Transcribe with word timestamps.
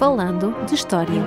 Falando 0.00 0.54
de 0.64 0.74
História. 0.76 1.22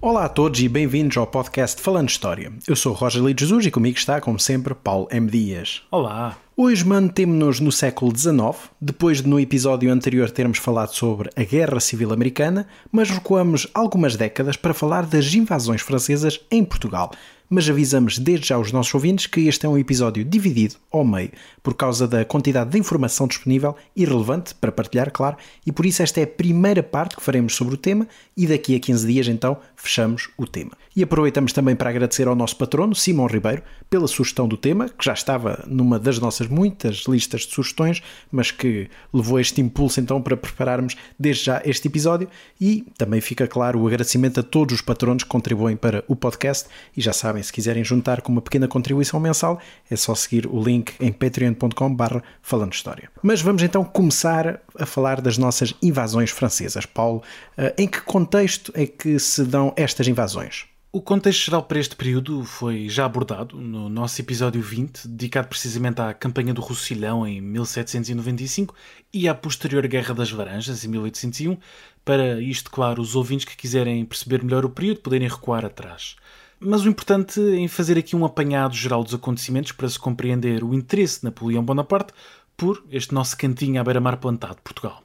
Olá 0.00 0.24
a 0.24 0.28
todos 0.30 0.58
e 0.60 0.66
bem-vindos 0.66 1.18
ao 1.18 1.26
podcast 1.26 1.78
Falando 1.82 2.06
de 2.06 2.12
História. 2.12 2.50
Eu 2.66 2.74
sou 2.74 2.94
Roger 2.94 3.22
Lee 3.22 3.36
Jesus 3.38 3.66
e 3.66 3.70
comigo 3.70 3.98
está, 3.98 4.18
como 4.18 4.40
sempre, 4.40 4.74
Paulo 4.74 5.08
M. 5.10 5.30
Dias. 5.30 5.82
Olá. 5.90 6.38
Hoje 6.62 6.84
mantemos-nos 6.84 7.58
no 7.58 7.72
século 7.72 8.14
XIX, 8.14 8.68
depois 8.78 9.22
de 9.22 9.26
no 9.26 9.40
episódio 9.40 9.90
anterior 9.90 10.30
termos 10.30 10.58
falado 10.58 10.94
sobre 10.94 11.30
a 11.34 11.42
Guerra 11.42 11.80
Civil 11.80 12.12
Americana, 12.12 12.66
mas 12.92 13.08
recuamos 13.08 13.66
algumas 13.72 14.14
décadas 14.14 14.58
para 14.58 14.74
falar 14.74 15.06
das 15.06 15.32
invasões 15.32 15.80
francesas 15.80 16.38
em 16.50 16.62
Portugal, 16.62 17.12
mas 17.50 17.68
avisamos 17.68 18.16
desde 18.16 18.46
já 18.46 18.58
os 18.58 18.70
nossos 18.70 18.94
ouvintes 18.94 19.26
que 19.26 19.48
este 19.48 19.66
é 19.66 19.68
um 19.68 19.76
episódio 19.76 20.24
dividido 20.24 20.76
ao 20.90 21.04
meio, 21.04 21.32
por 21.62 21.74
causa 21.74 22.06
da 22.06 22.24
quantidade 22.24 22.70
de 22.70 22.78
informação 22.78 23.26
disponível 23.26 23.74
e 23.96 24.04
relevante 24.04 24.54
para 24.54 24.70
partilhar, 24.70 25.10
claro, 25.10 25.36
e 25.66 25.72
por 25.72 25.84
isso 25.84 26.00
esta 26.00 26.20
é 26.20 26.22
a 26.22 26.28
primeira 26.28 26.82
parte 26.82 27.16
que 27.16 27.22
faremos 27.22 27.56
sobre 27.56 27.74
o 27.74 27.76
tema 27.76 28.06
e 28.36 28.46
daqui 28.46 28.76
a 28.76 28.80
15 28.80 29.06
dias 29.06 29.26
então 29.26 29.58
fechamos 29.74 30.30
o 30.38 30.46
tema. 30.46 30.72
E 30.94 31.02
aproveitamos 31.02 31.52
também 31.52 31.74
para 31.74 31.90
agradecer 31.90 32.28
ao 32.28 32.36
nosso 32.36 32.56
patrono, 32.56 32.94
Simão 32.94 33.26
Ribeiro, 33.26 33.62
pela 33.88 34.06
sugestão 34.06 34.46
do 34.46 34.56
tema, 34.56 34.88
que 34.88 35.04
já 35.04 35.12
estava 35.12 35.64
numa 35.66 35.98
das 35.98 36.20
nossas 36.20 36.46
muitas 36.50 37.04
listas 37.08 37.42
de 37.42 37.54
sugestões, 37.54 38.02
mas 38.30 38.50
que 38.50 38.88
levou 39.12 39.38
este 39.38 39.60
impulso 39.60 40.00
então 40.00 40.20
para 40.20 40.36
prepararmos 40.36 40.96
desde 41.18 41.44
já 41.44 41.62
este 41.64 41.88
episódio 41.88 42.28
e 42.60 42.84
também 42.98 43.20
fica 43.20 43.46
claro 43.46 43.80
o 43.80 43.86
agradecimento 43.86 44.40
a 44.40 44.42
todos 44.42 44.74
os 44.74 44.80
patronos 44.80 45.22
que 45.22 45.28
contribuem 45.28 45.76
para 45.76 46.04
o 46.08 46.16
podcast 46.16 46.68
e 46.96 47.00
já 47.00 47.12
sabem, 47.12 47.42
se 47.42 47.52
quiserem 47.52 47.84
juntar 47.84 48.20
com 48.22 48.32
uma 48.32 48.42
pequena 48.42 48.68
contribuição 48.68 49.20
mensal, 49.20 49.60
é 49.90 49.96
só 49.96 50.14
seguir 50.14 50.46
o 50.46 50.62
link 50.62 50.94
em 51.00 51.12
patreon.com 51.12 51.94
barra 51.94 52.22
falando 52.42 52.72
história. 52.72 53.10
Mas 53.22 53.40
vamos 53.40 53.62
então 53.62 53.84
começar 53.84 54.60
a 54.78 54.86
falar 54.86 55.20
das 55.20 55.38
nossas 55.38 55.74
invasões 55.82 56.30
francesas. 56.30 56.86
Paulo, 56.86 57.22
eh, 57.56 57.74
em 57.78 57.88
que 57.88 58.00
contexto 58.00 58.72
é 58.74 58.86
que 58.86 59.18
se 59.18 59.44
dão 59.44 59.72
estas 59.76 60.08
invasões? 60.08 60.69
O 60.92 61.00
contexto 61.00 61.44
geral 61.44 61.62
para 61.62 61.78
este 61.78 61.94
período 61.94 62.42
foi 62.42 62.88
já 62.88 63.04
abordado 63.04 63.56
no 63.56 63.88
nosso 63.88 64.20
episódio 64.20 64.60
20, 64.60 65.06
dedicado 65.06 65.46
precisamente 65.46 66.00
à 66.00 66.12
campanha 66.12 66.52
do 66.52 66.60
Roussillon 66.60 67.24
em 67.24 67.40
1795 67.40 68.74
e 69.14 69.28
à 69.28 69.34
posterior 69.34 69.86
Guerra 69.86 70.12
das 70.12 70.32
Laranjas 70.32 70.84
em 70.84 70.88
1801. 70.88 71.56
Para 72.04 72.40
isto, 72.40 72.72
claro, 72.72 73.00
os 73.00 73.14
ouvintes 73.14 73.44
que 73.44 73.56
quiserem 73.56 74.04
perceber 74.04 74.42
melhor 74.42 74.64
o 74.64 74.70
período 74.70 74.98
poderem 74.98 75.28
recuar 75.28 75.64
atrás. 75.64 76.16
Mas 76.58 76.84
o 76.84 76.88
importante 76.88 77.40
é 77.40 77.68
fazer 77.68 77.96
aqui 77.96 78.16
um 78.16 78.24
apanhado 78.24 78.74
geral 78.74 79.04
dos 79.04 79.14
acontecimentos 79.14 79.70
para 79.70 79.88
se 79.88 79.98
compreender 79.98 80.64
o 80.64 80.74
interesse 80.74 81.20
de 81.20 81.24
Napoleão 81.26 81.64
Bonaparte 81.64 82.12
por 82.56 82.84
este 82.90 83.14
nosso 83.14 83.36
cantinho 83.38 83.80
à 83.80 83.84
beira-mar 83.84 84.16
plantado, 84.16 84.56
Portugal. 84.64 85.04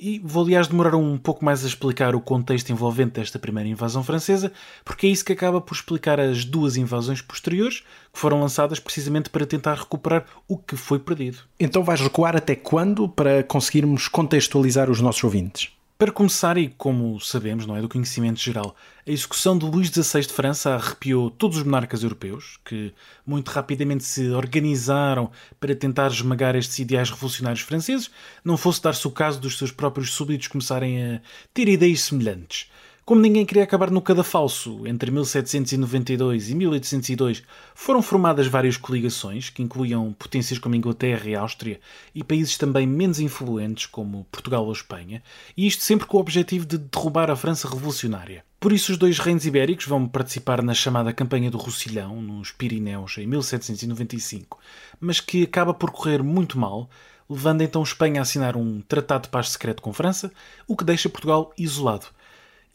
E 0.00 0.20
vou, 0.20 0.44
aliás, 0.44 0.68
demorar 0.68 0.94
um 0.94 1.18
pouco 1.18 1.44
mais 1.44 1.64
a 1.64 1.66
explicar 1.66 2.14
o 2.14 2.20
contexto 2.20 2.70
envolvente 2.70 3.14
desta 3.14 3.38
primeira 3.38 3.68
invasão 3.68 4.04
francesa, 4.04 4.52
porque 4.84 5.06
é 5.06 5.10
isso 5.10 5.24
que 5.24 5.32
acaba 5.32 5.60
por 5.60 5.74
explicar 5.74 6.20
as 6.20 6.44
duas 6.44 6.76
invasões 6.76 7.20
posteriores, 7.20 7.80
que 8.12 8.18
foram 8.18 8.40
lançadas 8.40 8.78
precisamente 8.78 9.28
para 9.28 9.44
tentar 9.44 9.74
recuperar 9.74 10.24
o 10.46 10.56
que 10.56 10.76
foi 10.76 11.00
perdido. 11.00 11.38
Então 11.58 11.82
vais 11.82 12.00
recuar 12.00 12.36
até 12.36 12.54
quando 12.54 13.08
para 13.08 13.42
conseguirmos 13.42 14.06
contextualizar 14.06 14.88
os 14.88 15.00
nossos 15.00 15.24
ouvintes? 15.24 15.77
Para 15.98 16.12
começar, 16.12 16.56
e 16.56 16.68
como 16.68 17.18
sabemos, 17.18 17.66
não 17.66 17.76
é 17.76 17.80
do 17.80 17.88
conhecimento 17.88 18.38
geral, 18.38 18.76
a 19.04 19.10
execução 19.10 19.58
de 19.58 19.64
Luís 19.64 19.88
XVI 19.88 20.20
de 20.20 20.32
França 20.32 20.76
arrepiou 20.76 21.28
todos 21.28 21.56
os 21.56 21.64
monarcas 21.64 22.04
europeus, 22.04 22.56
que 22.64 22.94
muito 23.26 23.48
rapidamente 23.48 24.04
se 24.04 24.30
organizaram 24.30 25.28
para 25.58 25.74
tentar 25.74 26.06
esmagar 26.06 26.54
estes 26.54 26.78
ideais 26.78 27.10
revolucionários 27.10 27.62
franceses, 27.62 28.12
não 28.44 28.56
fosse 28.56 28.80
dar-se 28.80 29.08
o 29.08 29.10
caso 29.10 29.40
dos 29.40 29.58
seus 29.58 29.72
próprios 29.72 30.14
súbditos 30.14 30.46
começarem 30.46 31.16
a 31.16 31.20
ter 31.52 31.66
ideias 31.66 32.02
semelhantes. 32.02 32.70
Como 33.08 33.22
ninguém 33.22 33.46
queria 33.46 33.64
acabar 33.64 33.90
no 33.90 34.02
cadafalso, 34.02 34.86
entre 34.86 35.10
1792 35.10 36.50
e 36.50 36.54
1802 36.54 37.42
foram 37.74 38.02
formadas 38.02 38.46
várias 38.48 38.76
coligações, 38.76 39.48
que 39.48 39.62
incluíam 39.62 40.12
potências 40.12 40.58
como 40.58 40.74
Inglaterra 40.74 41.26
e 41.26 41.34
Áustria 41.34 41.80
e 42.14 42.22
países 42.22 42.58
também 42.58 42.86
menos 42.86 43.18
influentes, 43.18 43.86
como 43.86 44.26
Portugal 44.30 44.66
ou 44.66 44.72
Espanha, 44.72 45.22
e 45.56 45.66
isto 45.66 45.84
sempre 45.84 46.06
com 46.06 46.18
o 46.18 46.20
objetivo 46.20 46.66
de 46.66 46.76
derrubar 46.76 47.30
a 47.30 47.36
França 47.36 47.66
revolucionária. 47.66 48.44
Por 48.60 48.74
isso, 48.74 48.92
os 48.92 48.98
dois 48.98 49.18
reinos 49.18 49.46
ibéricos 49.46 49.86
vão 49.86 50.06
participar 50.06 50.62
na 50.62 50.74
chamada 50.74 51.10
Campanha 51.10 51.50
do 51.50 51.56
Roussillon, 51.56 52.20
nos 52.20 52.50
Pirineus, 52.52 53.16
em 53.16 53.26
1795, 53.26 54.58
mas 55.00 55.18
que 55.18 55.44
acaba 55.44 55.72
por 55.72 55.90
correr 55.92 56.22
muito 56.22 56.58
mal, 56.58 56.90
levando 57.26 57.62
então 57.62 57.82
Espanha 57.82 58.20
a 58.20 58.22
assinar 58.22 58.54
um 58.54 58.82
tratado 58.82 59.22
de 59.22 59.28
paz 59.30 59.48
secreto 59.48 59.80
com 59.80 59.94
França, 59.94 60.30
o 60.66 60.76
que 60.76 60.84
deixa 60.84 61.08
Portugal 61.08 61.54
isolado 61.56 62.08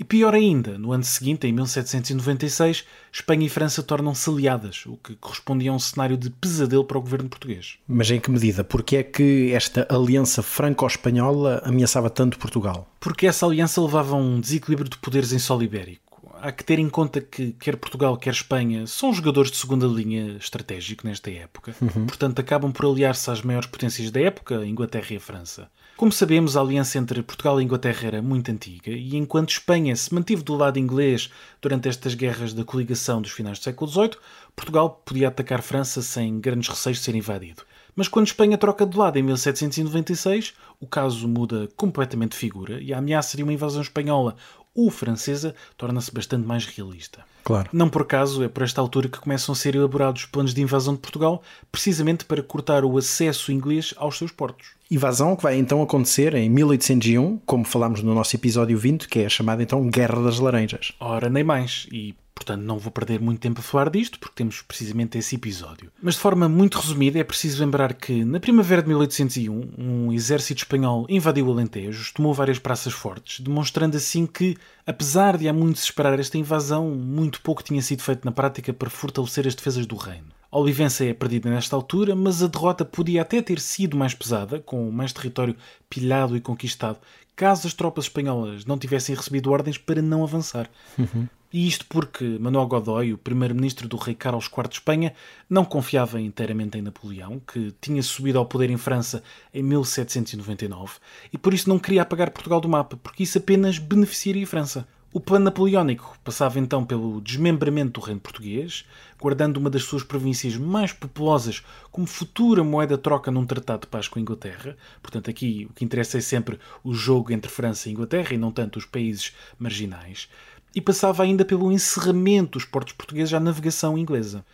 e 0.04 0.06
pior 0.06 0.36
ainda, 0.36 0.78
no 0.78 0.92
ano 0.92 1.06
seguinte, 1.06 1.48
em 1.48 1.54
1796, 1.54 2.84
Espanha 3.10 3.46
e 3.46 3.50
França 3.50 3.82
tornam-se 3.82 4.30
aliadas, 4.30 4.86
o 4.86 4.98
que 4.98 5.16
correspondia 5.16 5.72
a 5.72 5.74
um 5.74 5.80
cenário 5.80 6.18
de 6.18 6.30
pesadelo 6.30 6.84
para 6.84 6.98
o 6.98 7.02
governo 7.02 7.30
português. 7.30 7.78
Mas 7.88 8.12
em 8.12 8.20
que 8.20 8.30
medida? 8.30 8.66
Porque 8.66 8.98
é 8.98 9.04
que 9.04 9.54
esta 9.54 9.88
aliança 9.90 10.44
franco-espanhola 10.44 11.62
ameaçava 11.64 12.10
tanto 12.10 12.38
Portugal? 12.38 12.86
Porque 13.00 13.26
essa 13.26 13.46
aliança 13.46 13.82
levava 13.82 14.14
a 14.14 14.18
um 14.18 14.42
desequilíbrio 14.42 14.90
de 14.90 14.98
poderes 14.98 15.32
em 15.32 15.40
solo 15.40 15.64
ibérico. 15.64 16.02
Há 16.42 16.52
que 16.52 16.66
ter 16.66 16.80
em 16.80 16.90
conta 16.90 17.22
que 17.22 17.54
quer 17.54 17.78
Portugal, 17.78 18.18
quer 18.18 18.34
Espanha 18.34 18.86
são 18.86 19.14
jogadores 19.14 19.52
de 19.52 19.56
segunda 19.56 19.88
linha 19.88 20.36
estratégico 20.36 21.08
nesta 21.08 21.32
época, 21.32 21.74
uhum. 21.82 22.06
portanto 22.06 22.40
acabam 22.40 22.74
por 22.74 22.86
aliar-se 22.86 23.32
às 23.32 23.42
maiores 23.42 23.70
potências 23.70 24.12
da 24.12 24.20
época, 24.20 24.60
a 24.60 24.68
Inglaterra 24.68 25.08
e 25.12 25.16
a 25.16 25.22
França. 25.22 25.72
Como 25.96 26.12
sabemos, 26.12 26.58
a 26.58 26.62
aliança 26.62 26.98
entre 26.98 27.22
Portugal 27.22 27.62
e 27.62 27.64
Inglaterra 27.64 28.08
era 28.08 28.22
muito 28.22 28.50
antiga, 28.50 28.90
e 28.90 29.16
enquanto 29.16 29.52
Espanha 29.52 29.96
se 29.96 30.12
mantive 30.12 30.42
do 30.42 30.56
lado 30.56 30.80
inglês 30.80 31.30
durante 31.62 31.88
estas 31.88 32.16
guerras 32.16 32.52
da 32.52 32.64
coligação 32.64 33.22
dos 33.22 33.32
finais 33.32 33.60
do 33.60 33.64
século 33.64 33.90
XVIII, 33.90 34.18
Portugal 34.56 35.02
podia 35.06 35.28
atacar 35.28 35.62
França 35.62 36.02
sem 36.02 36.40
grandes 36.40 36.68
receios 36.68 36.98
de 36.98 37.04
ser 37.04 37.14
invadido. 37.16 37.64
Mas 37.96 38.08
quando 38.08 38.26
Espanha 38.26 38.58
troca 38.58 38.88
de 38.88 38.98
lado 38.98 39.20
em 39.20 39.22
1796, 39.22 40.56
o 40.80 40.88
caso 40.88 41.28
muda 41.28 41.70
completamente 41.78 42.32
de 42.32 42.38
figura 42.38 42.82
e 42.82 42.92
a 42.92 42.98
ameaça 42.98 43.38
de 43.38 43.44
uma 43.44 43.54
invasão 43.54 43.84
espanhola 43.84 44.36
ou 44.76 44.90
francesa 44.90 45.54
torna-se 45.78 46.14
bastante 46.14 46.46
mais 46.46 46.66
realista. 46.66 47.24
Claro. 47.44 47.70
Não 47.74 47.90
por 47.90 48.04
acaso 48.04 48.44
é 48.44 48.48
por 48.48 48.64
esta 48.64 48.80
altura 48.80 49.10
que 49.10 49.20
começam 49.20 49.54
a 49.54 49.56
ser 49.56 49.76
elaborados 49.76 50.26
planos 50.26 50.54
de 50.54 50.62
invasão 50.62 50.94
de 50.94 51.02
Portugal, 51.02 51.44
precisamente 51.72 52.26
para 52.26 52.42
cortar 52.42 52.86
o 52.86 52.98
acesso 52.98 53.52
inglês 53.52 53.94
aos 53.98 54.18
seus 54.18 54.32
portos. 54.32 54.68
Invasão 54.90 55.36
que 55.36 55.44
vai 55.44 55.58
então 55.58 55.82
acontecer 55.82 56.34
em 56.36 56.50
1801, 56.50 57.40
como 57.46 57.66
falámos 57.66 58.02
no 58.02 58.14
nosso 58.14 58.36
episódio 58.36 58.78
20, 58.78 59.08
que 59.08 59.20
é 59.20 59.26
a 59.26 59.30
chamada 59.30 59.62
então 59.62 59.90
Guerra 59.90 60.22
das 60.22 60.40
Laranjas. 60.40 60.94
Ora, 61.00 61.30
nem 61.30 61.44
mais. 61.44 61.88
E 61.92 62.16
Portanto, 62.44 62.62
não 62.62 62.78
vou 62.78 62.92
perder 62.92 63.22
muito 63.22 63.40
tempo 63.40 63.62
a 63.62 63.64
falar 63.64 63.90
disto, 63.90 64.20
porque 64.20 64.36
temos 64.36 64.62
precisamente 64.62 65.18
esse 65.18 65.36
episódio. 65.36 65.90
Mas 66.02 66.16
de 66.16 66.20
forma 66.20 66.50
muito 66.50 66.78
resumida, 66.78 67.18
é 67.18 67.24
preciso 67.24 67.64
lembrar 67.64 67.94
que, 67.94 68.26
na 68.26 68.38
primavera 68.38 68.82
de 68.82 68.90
1801, 68.90 69.70
um 69.78 70.12
exército 70.12 70.60
espanhol 70.60 71.06
invadiu 71.08 71.48
o 71.48 71.52
Alentejo, 71.52 72.14
tomou 72.14 72.34
várias 72.34 72.60
praças 72.60 72.92
fortes, 72.92 73.40
demonstrando 73.40 73.96
assim 73.96 74.26
que, 74.26 74.58
apesar 74.86 75.38
de 75.38 75.48
há 75.48 75.54
muito 75.54 75.80
se 75.80 75.86
esperar 75.86 76.20
esta 76.20 76.38
invasão, 76.38 76.90
muito 76.90 77.40
pouco 77.40 77.64
tinha 77.64 77.82
sido 77.82 78.02
feito 78.02 78.26
na 78.26 78.32
prática 78.34 78.74
para 78.74 78.90
fortalecer 78.90 79.48
as 79.48 79.56
defesas 79.56 79.86
do 79.86 79.96
reino. 79.96 80.28
A 80.52 80.60
Olivença 80.60 81.06
é 81.06 81.14
perdida 81.14 81.50
nesta 81.50 81.78
altura, 81.78 82.14
mas 82.14 82.44
a 82.44 82.48
derrota 82.48 82.84
podia 82.84 83.22
até 83.22 83.42
ter 83.42 83.60
sido 83.60 83.96
mais 83.96 84.14
pesada, 84.14 84.60
com 84.60 84.92
mais 84.92 85.14
território 85.14 85.56
pilhado 85.90 86.36
e 86.36 86.42
conquistado, 86.42 87.00
caso 87.38 87.68
as 87.68 87.74
tropas 87.74 88.04
espanholas 88.04 88.66
não 88.66 88.78
tivessem 88.78 89.16
recebido 89.16 89.50
ordens 89.50 89.78
para 89.78 90.02
não 90.02 90.24
avançar. 90.24 90.70
Uhum. 91.00 91.26
E 91.54 91.68
isto 91.68 91.86
porque 91.86 92.40
Manuel 92.40 92.66
Godoy, 92.66 93.14
o 93.14 93.18
primeiro-ministro 93.18 93.88
do 93.88 93.96
rei 93.96 94.16
Carlos 94.16 94.46
IV 94.46 94.68
de 94.68 94.74
Espanha, 94.74 95.14
não 95.48 95.64
confiava 95.64 96.20
inteiramente 96.20 96.80
em 96.80 96.82
Napoleão, 96.82 97.40
que 97.40 97.72
tinha 97.80 98.02
subido 98.02 98.40
ao 98.40 98.46
poder 98.48 98.72
em 98.72 98.78
França 98.78 99.22
em 99.54 99.62
1799, 99.62 100.94
e 101.32 101.38
por 101.38 101.54
isso 101.54 101.70
não 101.70 101.78
queria 101.78 102.02
apagar 102.02 102.32
Portugal 102.32 102.60
do 102.60 102.68
mapa, 102.68 102.98
porque 102.98 103.22
isso 103.22 103.38
apenas 103.38 103.78
beneficiaria 103.78 104.48
França. 104.48 104.88
O 105.14 105.20
plano 105.20 105.46
napoleónico 105.46 106.18
passava 106.24 106.58
então 106.58 106.84
pelo 106.84 107.22
desmembramento 107.22 108.02
do 108.02 108.04
reino 108.04 108.20
português, 108.20 108.84
guardando 109.22 109.58
uma 109.58 109.70
das 109.70 109.84
suas 109.84 110.02
províncias 110.02 110.58
mais 110.58 110.92
populosas 110.92 111.64
como 111.92 112.08
futura 112.08 112.64
moeda 112.64 112.98
troca 112.98 113.30
num 113.30 113.46
tratado 113.46 113.82
de 113.82 113.88
paz 113.90 114.08
com 114.08 114.18
a 114.18 114.22
Inglaterra. 114.24 114.76
Portanto, 115.04 115.30
aqui 115.30 115.68
o 115.70 115.74
que 115.74 115.86
interessa 115.86 116.18
é 116.18 116.22
sempre 116.22 116.58
o 116.84 116.96
jogo 116.96 117.32
entre 117.32 117.52
França 117.52 117.88
e 117.88 117.92
Inglaterra 117.92 118.34
e 118.34 118.40
não 118.40 118.52
tanto 118.52 118.80
os 118.80 118.88
países 118.88 119.36
marginais 119.60 120.28
e 120.74 120.82
passava 120.82 121.24
ainda 121.24 121.46
pelo 121.46 121.72
encerramento 121.72 122.58
dos 122.58 122.66
portos 122.66 122.94
portugueses 122.94 123.34
à 123.34 123.40
navegação 123.40 123.98
inglesa. 123.98 124.46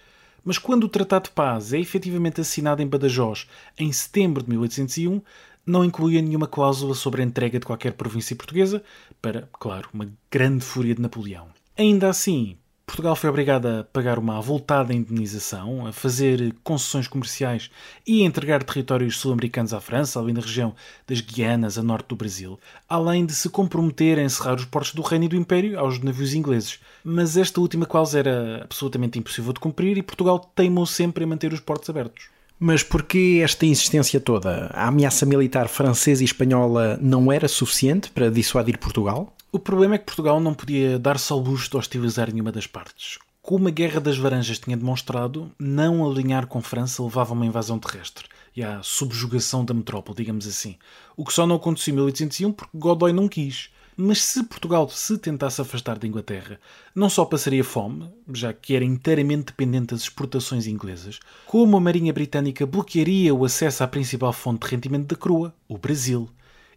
Mas 0.44 0.58
quando 0.58 0.86
o 0.86 0.90
Tratado 0.90 1.26
de 1.26 1.32
Paz 1.32 1.74
é 1.74 1.80
efetivamente 1.80 2.42
assinado 2.42 2.82
em 2.82 2.88
Badajoz 2.88 3.48
em 3.78 3.92
setembro 3.92 4.44
de 4.44 4.50
1801, 4.50 5.22
não 5.66 5.86
incluía 5.86 6.22
nenhuma 6.22 6.48
cláusula 6.48 6.96
sobre 6.96 7.22
a 7.22 7.26
entrega 7.26 7.60
de 7.60 7.66
qualquer 7.66 7.94
província 7.94 8.36
portuguesa, 8.36 8.84
para, 9.22 9.48
claro, 9.54 9.90
uma 9.94 10.10
grande 10.32 10.66
fúria 10.66 10.96
de 10.96 11.02
Napoleão. 11.02 11.48
Ainda 11.78 12.10
assim, 12.10 12.58
Portugal 12.90 13.16
foi 13.16 13.30
obrigado 13.30 13.68
a 13.68 13.84
pagar 13.84 14.18
uma 14.18 14.40
avultada 14.40 14.96
indenização, 14.96 15.86
a 15.86 15.94
fazer 15.94 16.56
concessões 16.64 17.08
comerciais 17.08 17.70
e 18.06 18.24
a 18.24 18.26
entregar 18.26 18.64
territórios 18.64 19.20
sul-americanos 19.20 19.76
à 19.76 19.80
França, 19.80 20.20
ali 20.20 20.34
na 20.34 20.42
região 20.42 20.74
das 21.06 21.22
Guianas, 21.22 21.78
a 21.78 21.84
norte 21.84 22.08
do 22.08 22.16
Brasil, 22.16 22.60
além 22.90 23.28
de 23.28 23.36
se 23.36 23.48
comprometer 23.48 24.18
a 24.18 24.24
encerrar 24.24 24.56
os 24.56 24.66
portos 24.66 24.96
do 24.96 25.04
Reino 25.04 25.26
e 25.26 25.28
do 25.28 25.36
Império 25.36 25.80
aos 25.80 26.00
navios 26.00 26.34
ingleses. 26.34 26.80
Mas 27.04 27.38
esta 27.38 27.62
última 27.62 27.86
cláusula 27.86 28.22
era 28.22 28.64
absolutamente 28.64 29.20
impossível 29.20 29.54
de 29.54 29.60
cumprir 29.60 29.96
e 29.96 30.02
Portugal 30.02 30.40
teimou 30.40 30.88
sempre 30.88 31.24
em 31.24 31.28
manter 31.28 31.54
os 31.54 31.60
portos 31.60 31.92
abertos. 31.92 32.39
Mas 32.60 32.84
porquê 32.84 33.40
esta 33.42 33.66
insistência 33.66 34.20
toda? 34.20 34.70
A 34.74 34.88
ameaça 34.88 35.26
militar 35.26 35.70
francesa 35.70 36.22
e 36.22 36.26
espanhola 36.26 37.00
não 37.02 37.32
era 37.32 37.48
suficiente 37.48 38.12
para 38.12 38.30
dissuadir 38.30 38.78
Portugal? 38.78 39.34
O 39.50 39.58
problema 39.58 39.96
é 39.96 39.98
que 39.98 40.06
Portugal 40.06 40.42
não 40.42 40.54
podia 40.54 41.00
dar-se 41.00 41.32
ao 41.32 41.40
luxo 41.40 41.70
de 41.72 41.78
hostilizar 41.78 42.30
nenhuma 42.30 42.52
das 42.52 42.68
partes. 42.68 43.18
Como 43.42 43.70
a 43.70 43.72
Guerra 43.72 44.02
das 44.02 44.18
Varanjas 44.18 44.60
tinha 44.60 44.76
demonstrado, 44.76 45.50
não 45.58 46.06
alinhar 46.06 46.48
com 46.48 46.62
França 46.62 47.02
levava 47.02 47.32
a 47.32 47.34
uma 47.34 47.46
invasão 47.46 47.80
terrestre 47.80 48.26
e 48.54 48.62
à 48.62 48.84
subjugação 48.84 49.64
da 49.64 49.74
metrópole, 49.74 50.18
digamos 50.18 50.46
assim. 50.46 50.76
O 51.16 51.24
que 51.24 51.34
só 51.34 51.48
não 51.48 51.56
aconteceu 51.56 51.94
em 51.94 51.96
1801 51.96 52.52
porque 52.52 52.78
Godoy 52.78 53.14
não 53.14 53.30
quis. 53.30 53.70
Mas 54.02 54.24
se 54.24 54.42
Portugal 54.46 54.88
se 54.88 55.18
tentasse 55.18 55.60
afastar 55.60 56.00
da 56.00 56.08
Inglaterra, 56.08 56.58
não 56.96 57.10
só 57.10 57.26
passaria 57.26 57.66
fome, 57.66 58.10
já 58.32 58.54
que 58.54 58.74
era 58.74 58.86
inteiramente 58.86 59.48
dependente 59.48 59.88
das 59.88 60.04
exportações 60.04 60.68
inglesas, 60.68 61.20
como 61.46 61.76
a 61.76 61.82
Marinha 61.82 62.14
Britânica 62.14 62.66
bloquearia 62.66 63.36
o 63.36 63.44
acesso 63.44 63.84
à 63.84 63.88
principal 63.90 64.32
fonte 64.32 64.66
de 64.66 64.74
rendimento 64.74 65.08
da 65.08 65.18
crua, 65.18 65.54
o 65.68 65.78
Brasil. 65.78 66.30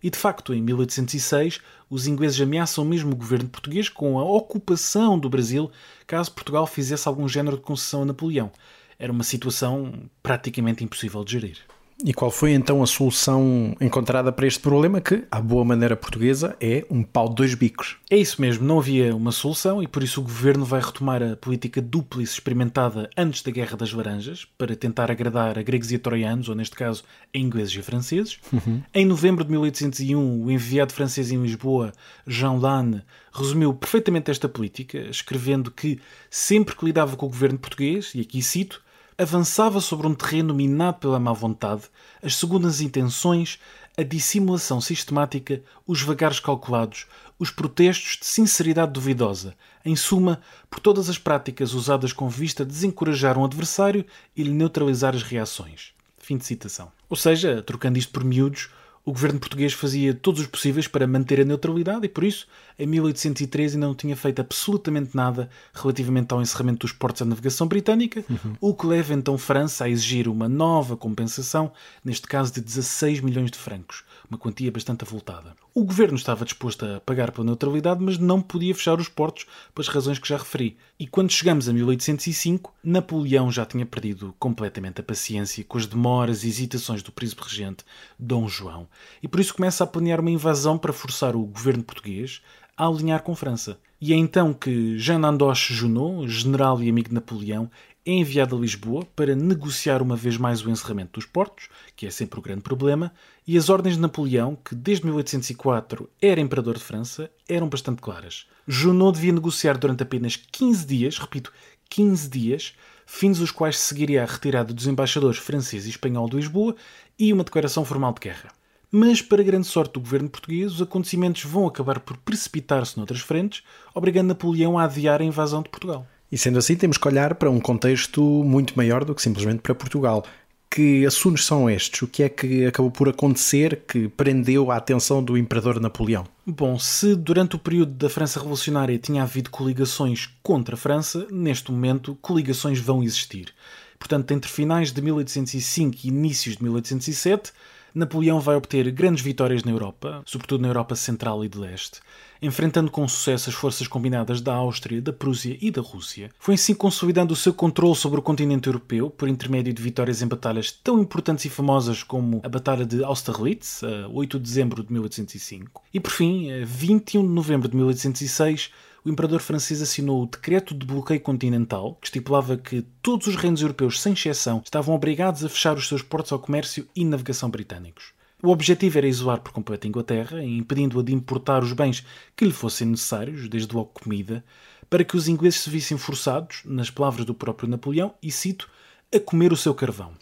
E 0.02 0.10
de 0.10 0.18
facto, 0.18 0.52
em 0.52 0.60
1806, 0.60 1.60
os 1.88 2.08
ingleses 2.08 2.40
ameaçam 2.40 2.84
mesmo 2.84 3.12
o 3.12 3.16
governo 3.16 3.48
português 3.48 3.88
com 3.88 4.18
a 4.18 4.24
ocupação 4.24 5.16
do 5.16 5.30
Brasil 5.30 5.70
caso 6.08 6.32
Portugal 6.32 6.66
fizesse 6.66 7.06
algum 7.06 7.28
género 7.28 7.56
de 7.56 7.62
concessão 7.62 8.02
a 8.02 8.06
Napoleão. 8.06 8.50
Era 8.98 9.12
uma 9.12 9.22
situação 9.22 10.10
praticamente 10.24 10.82
impossível 10.82 11.22
de 11.22 11.30
gerir. 11.30 11.58
E 12.04 12.12
qual 12.12 12.32
foi 12.32 12.52
então 12.52 12.82
a 12.82 12.86
solução 12.86 13.76
encontrada 13.80 14.32
para 14.32 14.46
este 14.46 14.58
problema 14.58 15.00
que, 15.00 15.24
à 15.30 15.40
boa 15.40 15.64
maneira 15.64 15.96
portuguesa, 15.96 16.56
é 16.60 16.84
um 16.90 17.04
pau 17.04 17.28
de 17.28 17.36
dois 17.36 17.54
bicos? 17.54 17.96
É 18.10 18.16
isso 18.16 18.40
mesmo, 18.40 18.66
não 18.66 18.80
havia 18.80 19.14
uma 19.14 19.30
solução 19.30 19.80
e 19.80 19.86
por 19.86 20.02
isso 20.02 20.20
o 20.20 20.24
governo 20.24 20.64
vai 20.64 20.80
retomar 20.80 21.22
a 21.22 21.36
política 21.36 21.80
dúplice 21.80 22.34
experimentada 22.34 23.08
antes 23.16 23.42
da 23.42 23.52
Guerra 23.52 23.76
das 23.76 23.92
Laranjas 23.92 24.48
para 24.58 24.74
tentar 24.74 25.12
agradar 25.12 25.56
a 25.56 25.62
gregos 25.62 25.92
e 25.92 25.94
a 25.94 25.98
troianos, 25.98 26.48
ou 26.48 26.56
neste 26.56 26.74
caso 26.74 27.04
a 27.32 27.38
ingleses 27.38 27.76
e 27.76 27.78
a 27.78 27.82
franceses. 27.84 28.38
Uhum. 28.52 28.82
Em 28.92 29.06
novembro 29.06 29.44
de 29.44 29.52
1801, 29.52 30.44
o 30.44 30.50
enviado 30.50 30.92
francês 30.92 31.30
em 31.30 31.40
Lisboa, 31.40 31.92
Jean 32.26 32.54
Lannes, 32.54 33.02
resumiu 33.32 33.72
perfeitamente 33.72 34.30
esta 34.30 34.48
política, 34.48 34.98
escrevendo 35.08 35.70
que 35.70 36.00
sempre 36.28 36.74
que 36.74 36.84
lidava 36.84 37.16
com 37.16 37.26
o 37.26 37.30
governo 37.30 37.58
português, 37.58 38.10
e 38.14 38.20
aqui 38.20 38.42
cito, 38.42 38.82
avançava 39.22 39.80
sobre 39.80 40.06
um 40.06 40.14
terreno 40.14 40.52
minado 40.52 40.98
pela 40.98 41.20
má 41.20 41.32
vontade, 41.32 41.82
as 42.22 42.36
segundas 42.36 42.80
intenções, 42.80 43.58
a 43.96 44.02
dissimulação 44.02 44.80
sistemática, 44.80 45.62
os 45.86 46.02
vagares 46.02 46.40
calculados, 46.40 47.06
os 47.38 47.50
protestos 47.50 48.18
de 48.18 48.26
sinceridade 48.26 48.92
duvidosa, 48.92 49.54
em 49.84 49.96
suma, 49.96 50.40
por 50.70 50.80
todas 50.80 51.08
as 51.08 51.18
práticas 51.18 51.72
usadas 51.72 52.12
com 52.12 52.28
vista 52.28 52.62
a 52.62 52.66
desencorajar 52.66 53.38
um 53.38 53.44
adversário 53.44 54.04
e 54.36 54.42
lhe 54.42 54.52
neutralizar 54.52 55.14
as 55.14 55.22
reações. 55.22 55.92
Fim 56.18 56.36
de 56.36 56.44
citação. 56.44 56.90
Ou 57.08 57.16
seja, 57.16 57.62
trocando 57.62 57.98
isto 57.98 58.12
por 58.12 58.24
miúdos, 58.24 58.70
o 59.04 59.12
governo 59.12 59.40
português 59.40 59.72
fazia 59.72 60.14
todos 60.14 60.40
os 60.40 60.46
possíveis 60.46 60.86
para 60.86 61.06
manter 61.06 61.40
a 61.40 61.44
neutralidade 61.44 62.06
e, 62.06 62.08
por 62.08 62.22
isso, 62.22 62.46
em 62.78 62.86
1813 62.86 63.74
ainda 63.74 63.86
não 63.86 63.94
tinha 63.94 64.16
feito 64.16 64.40
absolutamente 64.40 65.16
nada 65.16 65.50
relativamente 65.74 66.32
ao 66.32 66.40
encerramento 66.40 66.86
dos 66.86 66.92
portos 66.92 67.22
à 67.22 67.24
navegação 67.24 67.66
britânica, 67.66 68.24
uhum. 68.30 68.54
o 68.60 68.74
que 68.74 68.86
leva 68.86 69.12
então 69.12 69.36
França 69.36 69.84
a 69.84 69.88
exigir 69.88 70.28
uma 70.28 70.48
nova 70.48 70.96
compensação, 70.96 71.72
neste 72.04 72.28
caso 72.28 72.52
de 72.52 72.60
16 72.60 73.20
milhões 73.20 73.50
de 73.50 73.58
francos, 73.58 74.04
uma 74.30 74.38
quantia 74.38 74.70
bastante 74.70 75.04
avultada. 75.04 75.54
O 75.74 75.84
governo 75.84 76.16
estava 76.16 76.44
disposto 76.44 76.84
a 76.84 77.00
pagar 77.00 77.32
pela 77.32 77.46
neutralidade, 77.46 78.02
mas 78.02 78.18
não 78.18 78.42
podia 78.42 78.74
fechar 78.74 79.00
os 79.00 79.08
portos 79.08 79.46
pelas 79.74 79.88
razões 79.88 80.18
que 80.18 80.28
já 80.28 80.36
referi. 80.36 80.76
E 80.98 81.06
quando 81.06 81.32
chegamos 81.32 81.66
a 81.66 81.72
1805, 81.72 82.74
Napoleão 82.84 83.50
já 83.50 83.64
tinha 83.64 83.86
perdido 83.86 84.34
completamente 84.38 85.00
a 85.00 85.04
paciência 85.04 85.64
com 85.64 85.78
as 85.78 85.86
demoras 85.86 86.44
e 86.44 86.48
hesitações 86.48 87.02
do 87.02 87.10
príncipe 87.10 87.42
regente 87.42 87.84
Dom 88.18 88.48
João, 88.48 88.86
e 89.22 89.28
por 89.28 89.40
isso 89.40 89.54
começa 89.54 89.84
a 89.84 89.86
planear 89.86 90.20
uma 90.20 90.30
invasão 90.30 90.78
para 90.78 90.92
forçar 90.92 91.36
o 91.36 91.44
governo 91.44 91.82
português 91.82 92.42
a 92.76 92.86
alinhar 92.86 93.22
com 93.22 93.34
França. 93.34 93.78
E 94.00 94.12
é 94.12 94.16
então 94.16 94.52
que 94.52 94.98
Jean 94.98 95.24
Andoche 95.24 95.72
Junot, 95.72 96.28
general 96.28 96.82
e 96.82 96.88
amigo 96.88 97.08
de 97.08 97.14
Napoleão, 97.14 97.70
é 98.04 98.10
enviado 98.10 98.56
a 98.56 98.58
Lisboa 98.58 99.06
para 99.14 99.36
negociar 99.36 100.02
uma 100.02 100.16
vez 100.16 100.36
mais 100.36 100.64
o 100.64 100.70
encerramento 100.70 101.20
dos 101.20 101.24
portos, 101.24 101.68
que 101.94 102.04
é 102.04 102.10
sempre 102.10 102.38
o 102.40 102.42
grande 102.42 102.62
problema, 102.62 103.12
e 103.46 103.56
as 103.56 103.68
ordens 103.68 103.94
de 103.94 104.00
Napoleão, 104.00 104.56
que 104.56 104.74
desde 104.74 105.04
1804 105.04 106.10
era 106.20 106.40
imperador 106.40 106.76
de 106.76 106.82
França, 106.82 107.30
eram 107.48 107.68
bastante 107.68 108.02
claras. 108.02 108.46
Junot 108.66 109.14
devia 109.14 109.32
negociar 109.32 109.78
durante 109.78 110.02
apenas 110.02 110.34
15 110.34 110.84
dias, 110.84 111.18
repito, 111.18 111.52
15 111.88 112.28
dias, 112.28 112.74
fins 113.06 113.38
os 113.38 113.52
quais 113.52 113.78
seguiria 113.78 114.22
a 114.22 114.26
retirada 114.26 114.72
dos 114.72 114.86
embaixadores 114.88 115.38
francês 115.38 115.86
e 115.86 115.90
espanhol 115.90 116.28
de 116.28 116.36
Lisboa 116.36 116.74
e 117.16 117.32
uma 117.32 117.44
declaração 117.44 117.84
formal 117.84 118.12
de 118.14 118.20
guerra. 118.20 118.50
Mas, 118.94 119.22
para 119.22 119.42
grande 119.42 119.66
sorte 119.66 119.94
do 119.94 120.00
governo 120.00 120.28
português, 120.28 120.74
os 120.74 120.82
acontecimentos 120.82 121.44
vão 121.44 121.66
acabar 121.66 121.98
por 121.98 122.14
precipitar-se 122.18 122.98
noutras 122.98 123.20
frentes, 123.20 123.62
obrigando 123.94 124.28
Napoleão 124.28 124.78
a 124.78 124.84
adiar 124.84 125.22
a 125.22 125.24
invasão 125.24 125.62
de 125.62 125.70
Portugal. 125.70 126.06
E 126.30 126.36
sendo 126.36 126.58
assim, 126.58 126.76
temos 126.76 126.98
que 126.98 127.08
olhar 127.08 127.34
para 127.36 127.50
um 127.50 127.58
contexto 127.58 128.22
muito 128.22 128.74
maior 128.76 129.02
do 129.02 129.14
que 129.14 129.22
simplesmente 129.22 129.60
para 129.60 129.74
Portugal. 129.74 130.22
Que 130.70 131.06
assuntos 131.06 131.46
são 131.46 131.68
estes? 131.70 132.02
O 132.02 132.06
que 132.06 132.22
é 132.22 132.28
que 132.28 132.66
acabou 132.66 132.90
por 132.90 133.08
acontecer 133.08 133.82
que 133.88 134.08
prendeu 134.08 134.70
a 134.70 134.76
atenção 134.76 135.24
do 135.24 135.38
Imperador 135.38 135.80
Napoleão? 135.80 136.26
Bom, 136.46 136.78
se 136.78 137.14
durante 137.14 137.56
o 137.56 137.58
período 137.58 137.92
da 137.92 138.10
França 138.10 138.40
Revolucionária 138.40 138.98
tinha 138.98 139.22
havido 139.22 139.50
coligações 139.50 140.28
contra 140.42 140.74
a 140.74 140.78
França, 140.78 141.26
neste 141.30 141.72
momento 141.72 142.16
coligações 142.20 142.78
vão 142.78 143.02
existir. 143.02 143.54
Portanto, 143.98 144.32
entre 144.32 144.50
finais 144.50 144.92
de 144.92 145.00
1805 145.00 145.98
e 146.04 146.08
inícios 146.08 146.56
de 146.56 146.62
1807, 146.62 147.52
Napoleão 147.94 148.40
vai 148.40 148.56
obter 148.56 148.90
grandes 148.90 149.22
vitórias 149.22 149.64
na 149.64 149.70
Europa, 149.70 150.22
sobretudo 150.24 150.62
na 150.62 150.68
Europa 150.68 150.94
Central 150.94 151.44
e 151.44 151.48
de 151.48 151.58
Leste, 151.58 152.00
enfrentando 152.40 152.90
com 152.90 153.06
sucesso 153.06 153.50
as 153.50 153.54
forças 153.54 153.86
combinadas 153.86 154.40
da 154.40 154.54
Áustria, 154.54 155.02
da 155.02 155.12
Prússia 155.12 155.58
e 155.60 155.70
da 155.70 155.82
Rússia. 155.82 156.30
Foi 156.38 156.54
assim 156.54 156.74
consolidando 156.74 157.34
o 157.34 157.36
seu 157.36 157.52
controle 157.52 157.94
sobre 157.94 158.18
o 158.18 158.22
continente 158.22 158.66
europeu 158.66 159.10
por 159.10 159.28
intermédio 159.28 159.74
de 159.74 159.82
vitórias 159.82 160.22
em 160.22 160.26
batalhas 160.26 160.72
tão 160.72 161.00
importantes 161.00 161.44
e 161.44 161.50
famosas 161.50 162.02
como 162.02 162.40
a 162.42 162.48
Batalha 162.48 162.86
de 162.86 163.04
Austerlitz, 163.04 163.82
a 163.84 164.08
8 164.08 164.38
de 164.38 164.42
dezembro 164.42 164.82
de 164.82 164.92
1805, 164.92 165.82
e 165.92 166.00
por 166.00 166.12
fim, 166.12 166.50
a 166.50 166.64
21 166.64 167.22
de 167.22 167.28
novembro 167.28 167.68
de 167.68 167.76
1806, 167.76 168.70
o 169.04 169.10
imperador 169.10 169.40
francês 169.40 169.82
assinou 169.82 170.22
o 170.22 170.26
Decreto 170.26 170.74
de 170.74 170.86
Bloqueio 170.86 171.20
Continental, 171.20 171.96
que 172.00 172.06
estipulava 172.06 172.56
que 172.56 172.82
todos 173.02 173.26
os 173.26 173.34
reinos 173.34 173.60
europeus, 173.60 174.00
sem 174.00 174.12
exceção, 174.12 174.62
estavam 174.64 174.94
obrigados 174.94 175.44
a 175.44 175.48
fechar 175.48 175.76
os 175.76 175.88
seus 175.88 176.02
portos 176.02 176.30
ao 176.30 176.38
comércio 176.38 176.86
e 176.94 177.04
navegação 177.04 177.50
britânicos. 177.50 178.12
O 178.40 178.50
objetivo 178.50 178.98
era 178.98 179.08
isolar 179.08 179.40
por 179.40 179.52
completo 179.52 179.86
a 179.86 179.88
Inglaterra, 179.88 180.44
impedindo-a 180.44 181.02
de 181.02 181.12
importar 181.12 181.64
os 181.64 181.72
bens 181.72 182.06
que 182.36 182.44
lhe 182.44 182.52
fossem 182.52 182.86
necessários, 182.86 183.48
desde 183.48 183.74
logo 183.74 183.90
comida, 183.92 184.44
para 184.88 185.04
que 185.04 185.16
os 185.16 185.26
ingleses 185.26 185.60
se 185.60 185.70
vissem 185.70 185.98
forçados, 185.98 186.62
nas 186.64 186.90
palavras 186.90 187.24
do 187.24 187.34
próprio 187.34 187.68
Napoleão, 187.68 188.14
e 188.22 188.30
cito, 188.30 188.70
a 189.12 189.18
comer 189.18 189.52
o 189.52 189.56
seu 189.56 189.74
carvão. 189.74 190.12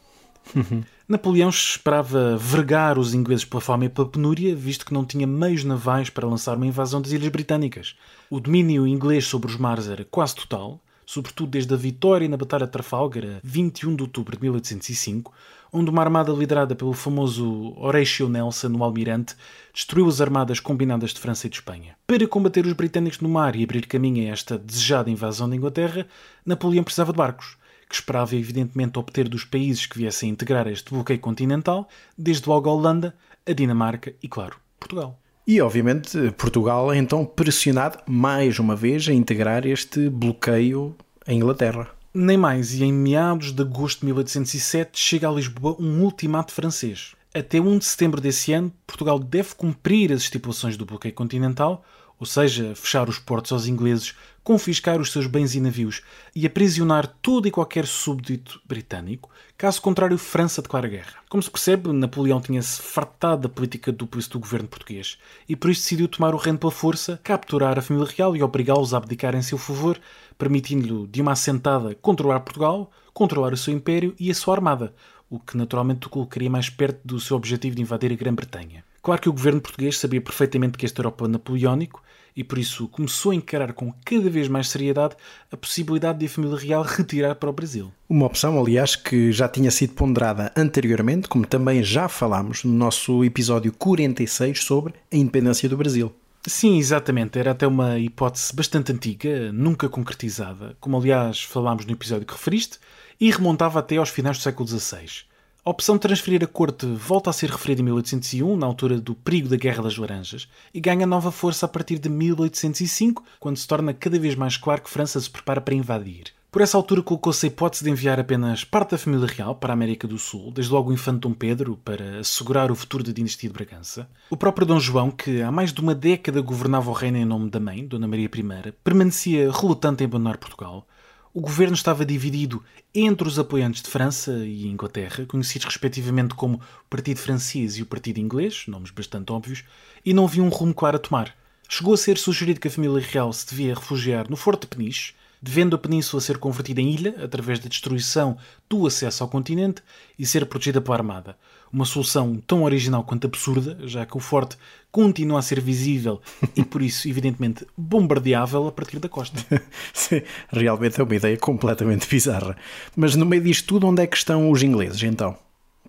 Napoleão 1.08 1.48
esperava 1.48 2.36
vergar 2.36 2.98
os 2.98 3.14
ingleses 3.14 3.44
pela 3.44 3.60
fome 3.60 3.86
e 3.86 3.88
pela 3.88 4.08
penúria, 4.08 4.54
visto 4.54 4.86
que 4.86 4.94
não 4.94 5.04
tinha 5.04 5.26
meios 5.26 5.64
navais 5.64 6.10
para 6.10 6.26
lançar 6.26 6.56
uma 6.56 6.66
invasão 6.66 7.00
das 7.00 7.12
Ilhas 7.12 7.28
Britânicas. 7.28 7.96
O 8.28 8.40
domínio 8.40 8.86
inglês 8.86 9.26
sobre 9.26 9.50
os 9.50 9.56
mares 9.56 9.88
era 9.88 10.04
quase 10.04 10.36
total, 10.36 10.80
sobretudo 11.04 11.50
desde 11.50 11.74
a 11.74 11.76
vitória 11.76 12.28
na 12.28 12.36
Batalha 12.36 12.66
de 12.66 12.72
Trafalgar, 12.72 13.24
a 13.24 13.40
21 13.42 13.96
de 13.96 14.02
outubro 14.02 14.36
de 14.36 14.42
1805, 14.42 15.32
onde 15.72 15.90
uma 15.90 16.02
armada 16.02 16.32
liderada 16.32 16.76
pelo 16.76 16.92
famoso 16.92 17.74
Horatio 17.76 18.28
Nelson, 18.28 18.72
o 18.76 18.84
almirante, 18.84 19.34
destruiu 19.72 20.06
as 20.06 20.20
armadas 20.20 20.60
combinadas 20.60 21.10
de 21.10 21.20
França 21.20 21.46
e 21.46 21.50
de 21.50 21.56
Espanha. 21.56 21.96
Para 22.06 22.26
combater 22.28 22.64
os 22.64 22.72
britânicos 22.72 23.20
no 23.20 23.28
mar 23.28 23.56
e 23.56 23.64
abrir 23.64 23.86
caminho 23.86 24.28
a 24.28 24.32
esta 24.32 24.56
desejada 24.56 25.10
invasão 25.10 25.48
da 25.48 25.56
Inglaterra, 25.56 26.06
Napoleão 26.46 26.84
precisava 26.84 27.12
de 27.12 27.18
barcos 27.18 27.56
que 27.90 27.96
esperava 27.96 28.36
evidentemente 28.36 29.00
obter 29.00 29.28
dos 29.28 29.44
países 29.44 29.84
que 29.84 29.98
viessem 29.98 30.30
a 30.30 30.32
integrar 30.32 30.68
este 30.68 30.94
bloqueio 30.94 31.18
continental, 31.18 31.88
desde 32.16 32.48
logo 32.48 32.70
a 32.70 32.72
Holanda, 32.72 33.16
a 33.44 33.52
Dinamarca 33.52 34.14
e, 34.22 34.28
claro, 34.28 34.56
Portugal. 34.78 35.18
E, 35.44 35.60
obviamente, 35.60 36.16
Portugal 36.38 36.92
é 36.92 36.96
então 36.96 37.26
pressionado 37.26 37.98
mais 38.06 38.60
uma 38.60 38.76
vez 38.76 39.08
a 39.08 39.12
integrar 39.12 39.66
este 39.66 40.08
bloqueio 40.08 40.94
à 41.26 41.32
Inglaterra. 41.32 41.88
Nem 42.14 42.36
mais, 42.36 42.74
e 42.74 42.84
em 42.84 42.92
meados 42.92 43.50
de 43.50 43.62
agosto 43.62 44.00
de 44.00 44.06
1807 44.06 44.96
chega 44.96 45.28
a 45.28 45.32
Lisboa 45.32 45.76
um 45.80 46.02
ultimato 46.02 46.52
francês. 46.52 47.16
Até 47.34 47.60
1 47.60 47.78
de 47.78 47.84
setembro 47.84 48.20
desse 48.20 48.52
ano, 48.52 48.72
Portugal 48.86 49.18
deve 49.18 49.54
cumprir 49.56 50.12
as 50.12 50.22
estipulações 50.22 50.76
do 50.76 50.86
bloqueio 50.86 51.14
continental, 51.14 51.84
ou 52.20 52.26
seja, 52.26 52.72
fechar 52.76 53.08
os 53.08 53.18
portos 53.18 53.50
aos 53.50 53.66
ingleses 53.66 54.14
confiscar 54.50 55.00
os 55.00 55.12
seus 55.12 55.28
bens 55.28 55.54
e 55.54 55.60
navios 55.60 56.02
e 56.34 56.44
aprisionar 56.44 57.06
todo 57.22 57.46
e 57.46 57.52
qualquer 57.52 57.86
súbdito 57.86 58.60
britânico, 58.66 59.30
caso 59.56 59.80
contrário, 59.80 60.18
França 60.18 60.60
declara 60.60 60.88
guerra. 60.88 61.18
Como 61.28 61.40
se 61.40 61.48
percebe, 61.48 61.92
Napoleão 61.92 62.40
tinha-se 62.40 62.82
fartado 62.82 63.42
da 63.42 63.48
política 63.48 63.92
do 63.92 64.06
do 64.06 64.38
governo 64.40 64.66
português 64.66 65.18
e 65.48 65.54
por 65.54 65.70
isso 65.70 65.82
decidiu 65.82 66.08
tomar 66.08 66.34
o 66.34 66.36
reino 66.36 66.58
pela 66.58 66.72
força, 66.72 67.20
capturar 67.22 67.78
a 67.78 67.80
família 67.80 68.12
real 68.12 68.36
e 68.36 68.42
obrigá-los 68.42 68.92
a 68.92 68.96
abdicar 68.96 69.36
em 69.36 69.42
seu 69.42 69.56
favor, 69.56 70.00
permitindo-lhe 70.36 71.06
de 71.06 71.22
uma 71.22 71.30
assentada 71.30 71.94
controlar 71.94 72.40
Portugal, 72.40 72.90
controlar 73.14 73.52
o 73.52 73.56
seu 73.56 73.72
império 73.72 74.16
e 74.18 74.32
a 74.32 74.34
sua 74.34 74.56
armada, 74.56 74.92
o 75.30 75.38
que 75.38 75.56
naturalmente 75.56 76.08
o 76.08 76.10
colocaria 76.10 76.50
mais 76.50 76.68
perto 76.68 76.98
do 77.04 77.20
seu 77.20 77.36
objetivo 77.36 77.76
de 77.76 77.82
invadir 77.82 78.10
a 78.10 78.16
Grã-Bretanha. 78.16 78.82
Claro 79.00 79.22
que 79.22 79.28
o 79.28 79.32
governo 79.32 79.60
português 79.60 79.96
sabia 79.96 80.20
perfeitamente 80.20 80.76
que 80.76 80.84
este 80.84 81.00
era 81.00 81.08
o 81.08 81.12
plano 81.12 81.34
napoleónico 81.34 82.02
e 82.36 82.44
por 82.44 82.58
isso 82.58 82.88
começou 82.88 83.32
a 83.32 83.34
encarar 83.34 83.72
com 83.72 83.92
cada 84.04 84.28
vez 84.30 84.48
mais 84.48 84.68
seriedade 84.68 85.16
a 85.50 85.56
possibilidade 85.56 86.18
de 86.18 86.26
a 86.26 86.28
família 86.28 86.56
real 86.56 86.82
retirar 86.82 87.34
para 87.34 87.50
o 87.50 87.52
Brasil. 87.52 87.92
Uma 88.08 88.26
opção, 88.26 88.58
aliás, 88.58 88.96
que 88.96 89.32
já 89.32 89.48
tinha 89.48 89.70
sido 89.70 89.94
ponderada 89.94 90.52
anteriormente, 90.56 91.28
como 91.28 91.46
também 91.46 91.82
já 91.82 92.08
falámos 92.08 92.64
no 92.64 92.72
nosso 92.72 93.24
episódio 93.24 93.72
46 93.72 94.62
sobre 94.62 94.94
a 95.12 95.16
independência 95.16 95.68
do 95.68 95.76
Brasil. 95.76 96.12
Sim, 96.46 96.78
exatamente. 96.78 97.38
Era 97.38 97.50
até 97.50 97.66
uma 97.66 97.98
hipótese 97.98 98.54
bastante 98.54 98.92
antiga, 98.92 99.52
nunca 99.52 99.88
concretizada, 99.88 100.76
como 100.80 100.96
aliás 100.96 101.42
falámos 101.42 101.84
no 101.84 101.92
episódio 101.92 102.26
que 102.26 102.32
referiste, 102.32 102.78
e 103.20 103.30
remontava 103.30 103.78
até 103.78 103.96
aos 103.96 104.08
finais 104.08 104.38
do 104.38 104.42
século 104.42 104.66
XVI. 104.66 105.29
A 105.70 105.78
opção 105.80 105.94
de 105.94 106.00
transferir 106.00 106.42
a 106.42 106.48
corte 106.48 106.84
volta 106.84 107.30
a 107.30 107.32
ser 107.32 107.48
referida 107.48 107.80
em 107.80 107.84
1801, 107.84 108.56
na 108.56 108.66
altura 108.66 109.00
do 109.00 109.14
perigo 109.14 109.48
da 109.48 109.54
Guerra 109.54 109.84
das 109.84 109.96
Laranjas, 109.96 110.48
e 110.74 110.80
ganha 110.80 111.06
nova 111.06 111.30
força 111.30 111.64
a 111.64 111.68
partir 111.68 112.00
de 112.00 112.08
1805, 112.08 113.22
quando 113.38 113.56
se 113.56 113.68
torna 113.68 113.94
cada 113.94 114.18
vez 114.18 114.34
mais 114.34 114.56
claro 114.56 114.82
que 114.82 114.90
França 114.90 115.20
se 115.20 115.30
prepara 115.30 115.60
para 115.60 115.72
invadir. 115.72 116.34
Por 116.50 116.60
essa 116.60 116.76
altura 116.76 117.04
colocou-se 117.04 117.46
a 117.46 117.48
hipótese 117.48 117.84
de 117.84 117.90
enviar 117.90 118.18
apenas 118.18 118.64
parte 118.64 118.90
da 118.90 118.98
família 118.98 119.28
real 119.28 119.54
para 119.54 119.72
a 119.72 119.74
América 119.74 120.08
do 120.08 120.18
Sul, 120.18 120.50
desde 120.50 120.72
logo 120.72 120.90
o 120.90 120.92
infante 120.92 121.20
Dom 121.20 121.32
Pedro, 121.32 121.78
para 121.84 122.18
assegurar 122.18 122.72
o 122.72 122.74
futuro 122.74 123.04
da 123.04 123.12
dinastia 123.12 123.48
de 123.48 123.54
Bragança. 123.54 124.10
O 124.28 124.36
próprio 124.36 124.66
Dom 124.66 124.80
João, 124.80 125.12
que 125.12 125.40
há 125.40 125.52
mais 125.52 125.72
de 125.72 125.80
uma 125.80 125.94
década 125.94 126.40
governava 126.40 126.90
o 126.90 126.92
reino 126.92 127.18
em 127.18 127.24
nome 127.24 127.48
da 127.48 127.60
mãe, 127.60 127.86
Dona 127.86 128.08
Maria 128.08 128.26
I, 128.26 128.72
permanecia 128.82 129.52
relutante 129.52 130.02
em 130.02 130.06
abandonar 130.06 130.36
Portugal, 130.36 130.84
o 131.32 131.40
governo 131.40 131.74
estava 131.74 132.04
dividido 132.04 132.62
entre 132.92 133.26
os 133.26 133.38
apoiantes 133.38 133.82
de 133.82 133.88
França 133.88 134.32
e 134.44 134.66
Inglaterra, 134.66 135.24
conhecidos 135.26 135.66
respectivamente 135.66 136.34
como 136.34 136.56
o 136.56 136.60
Partido 136.90 137.18
Francês 137.18 137.76
e 137.76 137.82
o 137.82 137.86
Partido 137.86 138.18
Inglês, 138.18 138.64
nomes 138.66 138.90
bastante 138.90 139.30
óbvios, 139.30 139.62
e 140.04 140.12
não 140.12 140.24
havia 140.24 140.42
um 140.42 140.48
rumo 140.48 140.74
claro 140.74 140.96
a 140.96 141.00
tomar. 141.00 141.32
Chegou 141.68 141.94
a 141.94 141.96
ser 141.96 142.18
sugerido 142.18 142.58
que 142.58 142.66
a 142.66 142.70
família 142.70 143.00
real 143.00 143.32
se 143.32 143.46
devia 143.48 143.76
refugiar 143.76 144.28
no 144.28 144.36
Forte 144.36 144.62
de 144.62 144.66
Peniche, 144.66 145.14
devendo 145.40 145.76
a 145.76 145.78
península 145.78 146.20
ser 146.20 146.36
convertida 146.36 146.80
em 146.80 146.90
ilha 146.92 147.14
através 147.22 147.60
da 147.60 147.68
destruição 147.68 148.36
do 148.68 148.84
acesso 148.84 149.22
ao 149.22 149.28
continente 149.28 149.82
e 150.18 150.26
ser 150.26 150.44
protegida 150.46 150.80
pela 150.80 150.96
Armada. 150.96 151.38
Uma 151.72 151.84
solução 151.84 152.36
tão 152.46 152.64
original 152.64 153.04
quanto 153.04 153.26
absurda, 153.26 153.78
já 153.84 154.04
que 154.04 154.16
o 154.16 154.20
forte 154.20 154.56
continua 154.90 155.38
a 155.38 155.42
ser 155.42 155.60
visível 155.60 156.20
e, 156.56 156.64
por 156.64 156.82
isso, 156.82 157.08
evidentemente, 157.08 157.66
bombardeável 157.76 158.66
a 158.66 158.72
partir 158.72 158.98
da 158.98 159.08
costa. 159.08 159.40
Sim, 159.94 160.22
realmente 160.50 161.00
é 161.00 161.04
uma 161.04 161.14
ideia 161.14 161.36
completamente 161.36 162.08
bizarra. 162.08 162.56
Mas 162.96 163.14
no 163.14 163.24
meio 163.24 163.42
disto 163.42 163.66
tudo, 163.66 163.86
onde 163.86 164.02
é 164.02 164.06
que 164.06 164.16
estão 164.16 164.50
os 164.50 164.62
ingleses, 164.62 165.02
então? 165.02 165.36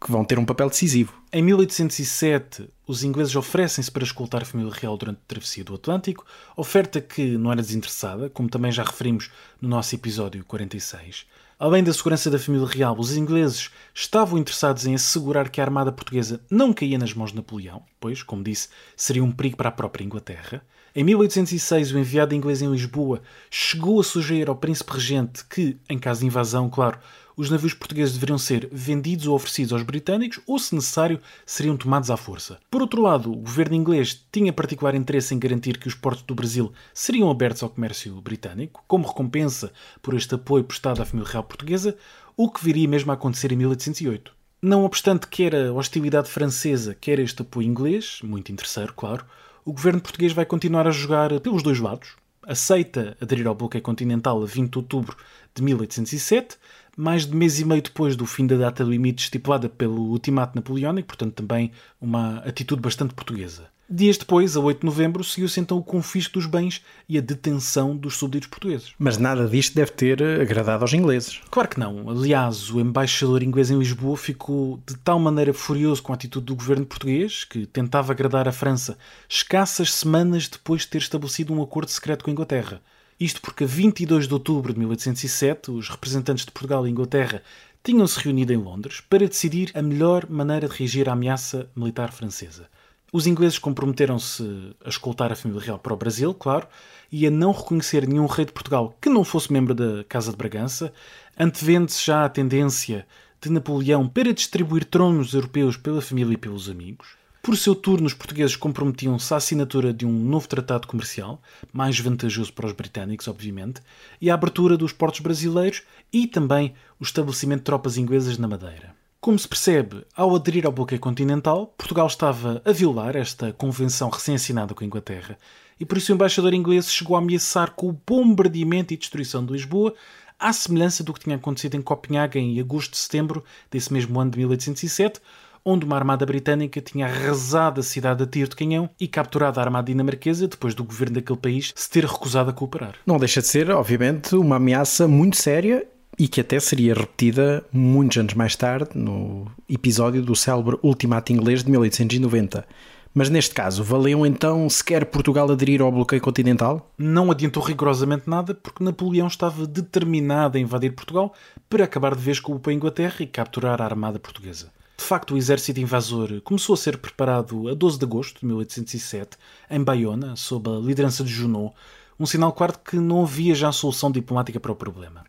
que 0.03 0.11
vão 0.11 0.25
ter 0.25 0.39
um 0.39 0.45
papel 0.45 0.67
decisivo. 0.67 1.13
Em 1.31 1.43
1807, 1.43 2.67
os 2.88 3.03
ingleses 3.03 3.35
oferecem-se 3.35 3.91
para 3.91 4.03
escoltar 4.03 4.41
a 4.41 4.45
família 4.45 4.73
real 4.73 4.97
durante 4.97 5.17
a 5.17 5.27
travessia 5.27 5.63
do 5.63 5.75
Atlântico, 5.75 6.25
oferta 6.57 7.00
que 7.00 7.38
não 7.38 7.51
era 7.51 7.61
desinteressada, 7.61 8.27
como 8.27 8.50
também 8.50 8.71
já 8.71 8.83
referimos 8.83 9.29
no 9.61 9.69
nosso 9.69 9.93
episódio 9.93 10.43
46. 10.45 11.27
Além 11.63 11.84
da 11.84 11.94
segurança 11.94 12.27
da 12.27 12.39
família 12.39 12.65
real, 12.65 12.98
os 12.98 13.15
ingleses 13.15 13.70
estavam 13.94 14.39
interessados 14.39 14.88
em 14.88 14.96
assegurar 14.96 15.48
que 15.48 15.62
a 15.62 15.63
armada 15.63 15.91
portuguesa 15.91 16.41
não 16.50 16.74
caía 16.74 16.98
nas 16.98 17.13
mãos 17.13 17.30
de 17.30 17.36
Napoleão, 17.36 17.84
pois, 18.00 18.24
como 18.24 18.44
disse, 18.44 18.70
seria 18.96 19.24
um 19.24 19.32
perigo 19.32 19.58
para 19.58 19.70
a 19.70 19.72
própria 19.72 20.03
Inglaterra. 20.03 20.65
Em 20.96 21.03
1806, 21.03 21.91
o 21.91 22.00
enviado 22.00 22.34
inglês 22.34 22.63
em 22.63 22.72
Lisboa 22.72 23.22
chegou 23.51 24.00
a 24.01 24.03
sugerir 24.03 24.50
ao 24.50 24.56
príncipe 24.56 24.91
regente 24.91 25.46
que, 25.46 25.77
em 25.88 26.00
caso 26.00 26.22
de 26.22 26.25
invasão, 26.25 26.68
claro, 26.68 26.98
os 27.35 27.50
navios 27.50 27.73
portugueses 27.73 28.13
deveriam 28.13 28.38
ser 28.38 28.67
vendidos 28.71 29.27
ou 29.27 29.35
oferecidos 29.35 29.73
aos 29.73 29.83
britânicos 29.83 30.39
ou, 30.45 30.57
se 30.59 30.75
necessário, 30.75 31.19
seriam 31.45 31.77
tomados 31.77 32.11
à 32.11 32.17
força. 32.17 32.59
Por 32.69 32.81
outro 32.81 33.01
lado, 33.01 33.31
o 33.31 33.35
governo 33.35 33.75
inglês 33.75 34.25
tinha 34.31 34.53
particular 34.53 34.95
interesse 34.95 35.33
em 35.33 35.39
garantir 35.39 35.77
que 35.77 35.88
os 35.88 35.95
portos 35.95 36.23
do 36.23 36.35
Brasil 36.35 36.71
seriam 36.93 37.29
abertos 37.29 37.63
ao 37.63 37.69
comércio 37.69 38.19
britânico, 38.21 38.83
como 38.88 39.07
recompensa 39.07 39.71
por 40.01 40.13
este 40.13 40.35
apoio 40.35 40.63
prestado 40.63 41.01
à 41.01 41.05
família 41.05 41.31
real 41.31 41.43
portuguesa, 41.43 41.97
o 42.35 42.50
que 42.50 42.63
viria 42.63 42.88
mesmo 42.88 43.11
a 43.11 43.15
acontecer 43.15 43.51
em 43.51 43.55
1808. 43.55 44.31
Não 44.61 44.83
obstante 44.83 45.27
quer 45.27 45.55
a 45.55 45.73
hostilidade 45.73 46.29
francesa, 46.29 46.93
quer 46.93 47.17
este 47.17 47.41
apoio 47.41 47.67
inglês, 47.67 48.19
muito 48.23 48.51
interesseiro, 48.51 48.93
claro, 48.93 49.25
o 49.65 49.73
governo 49.73 50.01
português 50.01 50.33
vai 50.33 50.45
continuar 50.45 50.88
a 50.88 50.91
jogar 50.91 51.39
pelos 51.39 51.63
dois 51.63 51.79
lados. 51.79 52.15
Aceita 52.43 53.15
aderir 53.21 53.47
ao 53.47 53.55
bloqueio 53.55 53.83
continental 53.83 54.41
a 54.41 54.45
20 54.45 54.71
de 54.71 54.77
outubro 54.77 55.15
de 55.53 55.61
1807, 55.61 56.57
mais 56.98 57.25
de 57.25 57.36
mês 57.36 57.60
e 57.60 57.65
meio 57.65 57.81
depois 57.81 58.15
do 58.15 58.25
fim 58.25 58.45
da 58.45 58.57
data 58.57 58.83
limite 58.83 59.24
estipulada 59.24 59.69
pelo 59.69 60.10
ultimato 60.10 60.55
napoleónico, 60.55 61.07
portanto 61.07 61.33
também 61.33 61.71
uma 62.00 62.38
atitude 62.39 62.81
bastante 62.81 63.13
portuguesa. 63.13 63.69
Dias 63.93 64.15
depois, 64.15 64.55
a 64.55 64.62
8 64.62 64.79
de 64.79 64.86
novembro, 64.86 65.21
seguiu-se 65.21 65.60
então 65.60 65.77
o 65.77 65.83
confisco 65.83 66.36
dos 66.36 66.45
bens 66.45 66.81
e 67.10 67.17
a 67.17 67.21
detenção 67.21 67.93
dos 67.93 68.15
súbditos 68.15 68.48
portugueses. 68.48 68.93
Mas 68.98 69.17
nada 69.17 69.45
disto 69.50 69.75
deve 69.75 69.91
ter 69.91 70.24
agradado 70.24 70.86
aos 70.86 70.93
ingleses. 70.93 71.41
Claro 71.51 71.67
que 71.67 71.77
não. 71.77 72.10
Aliás, 72.10 72.71
o 72.71 72.79
embaixador 72.79 73.43
inglês 73.43 73.69
em 73.69 73.77
Lisboa 73.77 74.15
ficou 74.15 74.79
de 74.88 74.95
tal 74.95 75.19
maneira 75.19 75.53
furioso 75.53 76.01
com 76.01 76.13
a 76.13 76.15
atitude 76.15 76.45
do 76.45 76.55
governo 76.55 76.86
português, 76.86 77.43
que 77.43 77.65
tentava 77.65 78.13
agradar 78.13 78.48
a 78.48 78.53
França 78.53 78.98
escassas 79.27 79.93
semanas 79.93 80.48
depois 80.48 80.83
de 80.83 80.88
ter 80.88 81.00
estabelecido 81.00 81.53
um 81.53 81.62
acordo 81.62 81.91
secreto 81.91 82.24
com 82.24 82.29
a 82.29 82.33
Inglaterra. 82.33 82.81
Isto 83.22 83.40
porque 83.40 83.66
a 83.66 83.68
22 83.68 84.28
de 84.28 84.34
outubro 84.34 84.74
de 84.74 84.80
1807, 84.80 85.70
os 85.70 85.90
representantes 85.90 86.44
de 86.44 86.50
Portugal 86.50 86.88
e 86.88 86.90
Inglaterra 86.90 87.44
tinham-se 87.84 88.20
reunido 88.20 88.51
em 88.51 88.58
Londres 88.58 89.00
para 89.00 89.28
decidir 89.28 89.70
a 89.75 89.82
melhor 89.84 90.28
maneira 90.28 90.68
de 90.68 90.75
reagir 90.75 91.08
à 91.08 91.12
ameaça 91.12 91.70
militar 91.75 92.12
francesa. 92.12 92.68
Os 93.13 93.28
ingleses 93.28 93.60
comprometeram-se 93.60 94.75
a 94.84 94.90
escoltar 94.90 95.32
a 95.32 95.36
família 95.36 95.62
real 95.62 95.78
para 95.78 95.94
o 95.94 95.98
Brasil, 95.98 96.34
claro, 96.34 96.68
e 97.12 97.28
a 97.28 97.30
não 97.30 97.51
reconhecer 97.51 98.08
nenhum 98.08 98.25
rei 98.25 98.44
de 98.44 98.54
Portugal 98.54 98.98
que 99.00 99.08
não 99.08 99.24
fosse 99.24 99.54
membro 99.54 99.75
da 99.75 100.04
Casa 100.06 100.32
de 100.32 100.38
Bragança, 100.38 100.92
antevendo-se 101.38 102.04
já 102.04 102.25
a 102.25 102.30
tendência 102.30 103.06
de 103.40 103.51
Napoleão 103.51 104.10
para 104.10 104.34
distribuir 104.34 104.84
tronos 104.84 105.36
europeus 105.36 105.78
pela 105.78 106.01
família 106.01 106.34
e 106.34 106.38
pelos 106.38 106.68
amigos. 106.68 107.21
Por 107.41 107.57
seu 107.57 107.74
turno, 107.74 108.05
os 108.05 108.13
portugueses 108.13 108.55
comprometiam-se 108.55 109.33
à 109.33 109.38
assinatura 109.38 109.91
de 109.91 110.05
um 110.05 110.12
novo 110.12 110.48
tratado 110.48 110.88
comercial, 110.88 111.41
mais 111.74 112.00
vantajoso 112.00 112.53
para 112.53 112.67
os 112.67 112.71
britânicos, 112.71 113.27
obviamente, 113.27 113.81
e 114.21 114.29
à 114.29 114.36
abertura 114.36 114.77
dos 114.77 114.93
portos 114.93 115.21
brasileiros 115.21 115.81
e 116.13 116.27
também 116.27 116.75
o 117.00 117.03
estabelecimento 117.03 117.62
de 117.62 117.65
tropas 117.65 117.98
inglesas 117.98 118.38
na 118.38 118.48
Madeira. 118.48 118.93
Como 119.19 119.39
se 119.39 119.48
percebe, 119.48 120.05
ao 120.15 120.36
aderir 120.36 120.67
ao 120.67 120.71
bloqueio 120.71 121.01
continental, 121.01 121.74
Portugal 121.75 122.05
estava 122.05 122.62
a 122.63 122.71
violar 122.71 123.15
esta 123.15 123.51
convenção 123.53 124.12
recém-assinada 124.12 124.75
com 124.75 124.83
a 124.83 124.88
Inglaterra, 124.88 125.36
e 125.79 125.86
por 125.86 125.98
isso 125.98 126.12
o 126.12 126.15
embaixador 126.15 126.53
inglês 126.53 126.93
chegou 126.93 127.15
a 127.15 127.19
ameaçar 127.19 127.71
com 127.71 127.89
o 127.89 128.01
bombardeamento 128.05 128.93
e 128.93 128.98
destruição 128.98 129.43
de 129.43 129.53
Lisboa, 129.53 129.95
à 130.39 130.53
semelhança 130.53 131.03
do 131.03 131.12
que 131.12 131.21
tinha 131.21 131.38
acontecido 131.38 131.75
em 131.75 131.81
Copenhague 131.81 132.38
em 132.38 132.60
agosto 132.60 132.91
de 132.91 132.98
setembro 132.98 133.43
desse 133.69 133.91
mesmo 133.91 134.19
ano 134.19 134.29
de 134.29 134.38
1807, 134.38 135.19
onde 135.65 135.86
uma 135.86 135.96
armada 135.96 136.25
britânica 136.25 136.82
tinha 136.82 137.06
arrasado 137.06 137.80
a 137.80 137.84
cidade 137.84 138.24
a 138.24 138.27
tiro 138.27 138.50
de 138.50 138.56
canhão 138.56 138.89
e 139.00 139.08
capturado 139.08 139.60
a 139.60 139.63
armada 139.63 139.88
dinamarquesa 139.88 140.48
depois 140.48 140.74
do 140.74 140.84
governo 140.84 141.15
daquele 141.15 141.39
país 141.39 141.74
se 141.75 141.89
ter 141.89 142.06
recusado 142.06 142.50
a 142.50 142.53
cooperar. 142.53 142.96
Não 143.06 143.18
deixa 143.18 143.41
de 143.41 143.48
ser, 143.48 143.70
obviamente, 143.72 144.36
uma 144.36 144.58
ameaça 144.58 145.08
muito 145.08 145.38
séria 145.38 145.86
e 146.18 146.27
que 146.27 146.41
até 146.41 146.60
seria 146.60 146.94
repetida 146.94 147.63
muitos 147.72 148.18
anos 148.18 148.34
mais 148.34 148.56
tarde 148.56 148.91
no 148.96 149.48
episódio 149.68 150.22
do 150.22 150.36
célebre 150.36 150.77
Ultimato 150.84 151.32
Inglês 151.32 151.63
de 151.63 151.72
1890. 151.72 152.65
Mas 153.13 153.30
neste 153.30 153.53
caso, 153.53 153.84
valeu 153.84 154.25
então 154.25 154.70
sequer 154.70 155.06
Portugal 155.06 155.51
aderir 155.51 155.82
ao 155.82 155.91
bloqueio 155.91 156.22
continental? 156.22 156.89
Não 156.98 157.30
adiantou 157.30 157.62
rigorosamente 157.62 158.30
nada, 158.30 158.53
porque 158.53 158.84
Napoleão 158.84 159.27
estava 159.27 159.68
determinado 159.68 160.58
a 160.58 160.62
invadir 160.62 160.94
Portugal 160.94 161.34
para 161.70 161.84
acabar 161.84 162.15
de 162.15 162.22
vez 162.22 162.39
com 162.39 162.53
o 162.53 162.56
apoio 162.56 162.75
Inglaterra 162.75 163.18
e 163.20 163.27
capturar 163.27 163.82
a 163.82 163.86
armada 163.86 164.18
portuguesa. 164.18 164.72
De 165.01 165.08
facto, 165.08 165.34
o 165.34 165.38
exército 165.38 165.79
invasor 165.79 166.41
começou 166.41 166.75
a 166.75 166.77
ser 166.77 166.96
preparado 166.96 167.67
a 167.67 167.74
12 167.74 167.98
de 167.98 168.05
agosto 168.05 168.39
de 168.39 168.46
1807, 168.46 169.36
em 169.72 169.84
Bayona, 169.84 170.36
sob 170.36 170.70
a 170.70 170.74
liderança 170.74 171.24
de 171.24 171.31
Junot, 171.31 171.74
um 172.20 172.25
sinal 172.27 172.53
claro 172.53 172.77
que 172.86 172.98
não 172.98 173.24
havia 173.24 173.55
já 173.55 173.72
solução 173.72 174.12
diplomática 174.12 174.60
para 174.60 174.72
o 174.72 174.75
problema. 174.75 175.25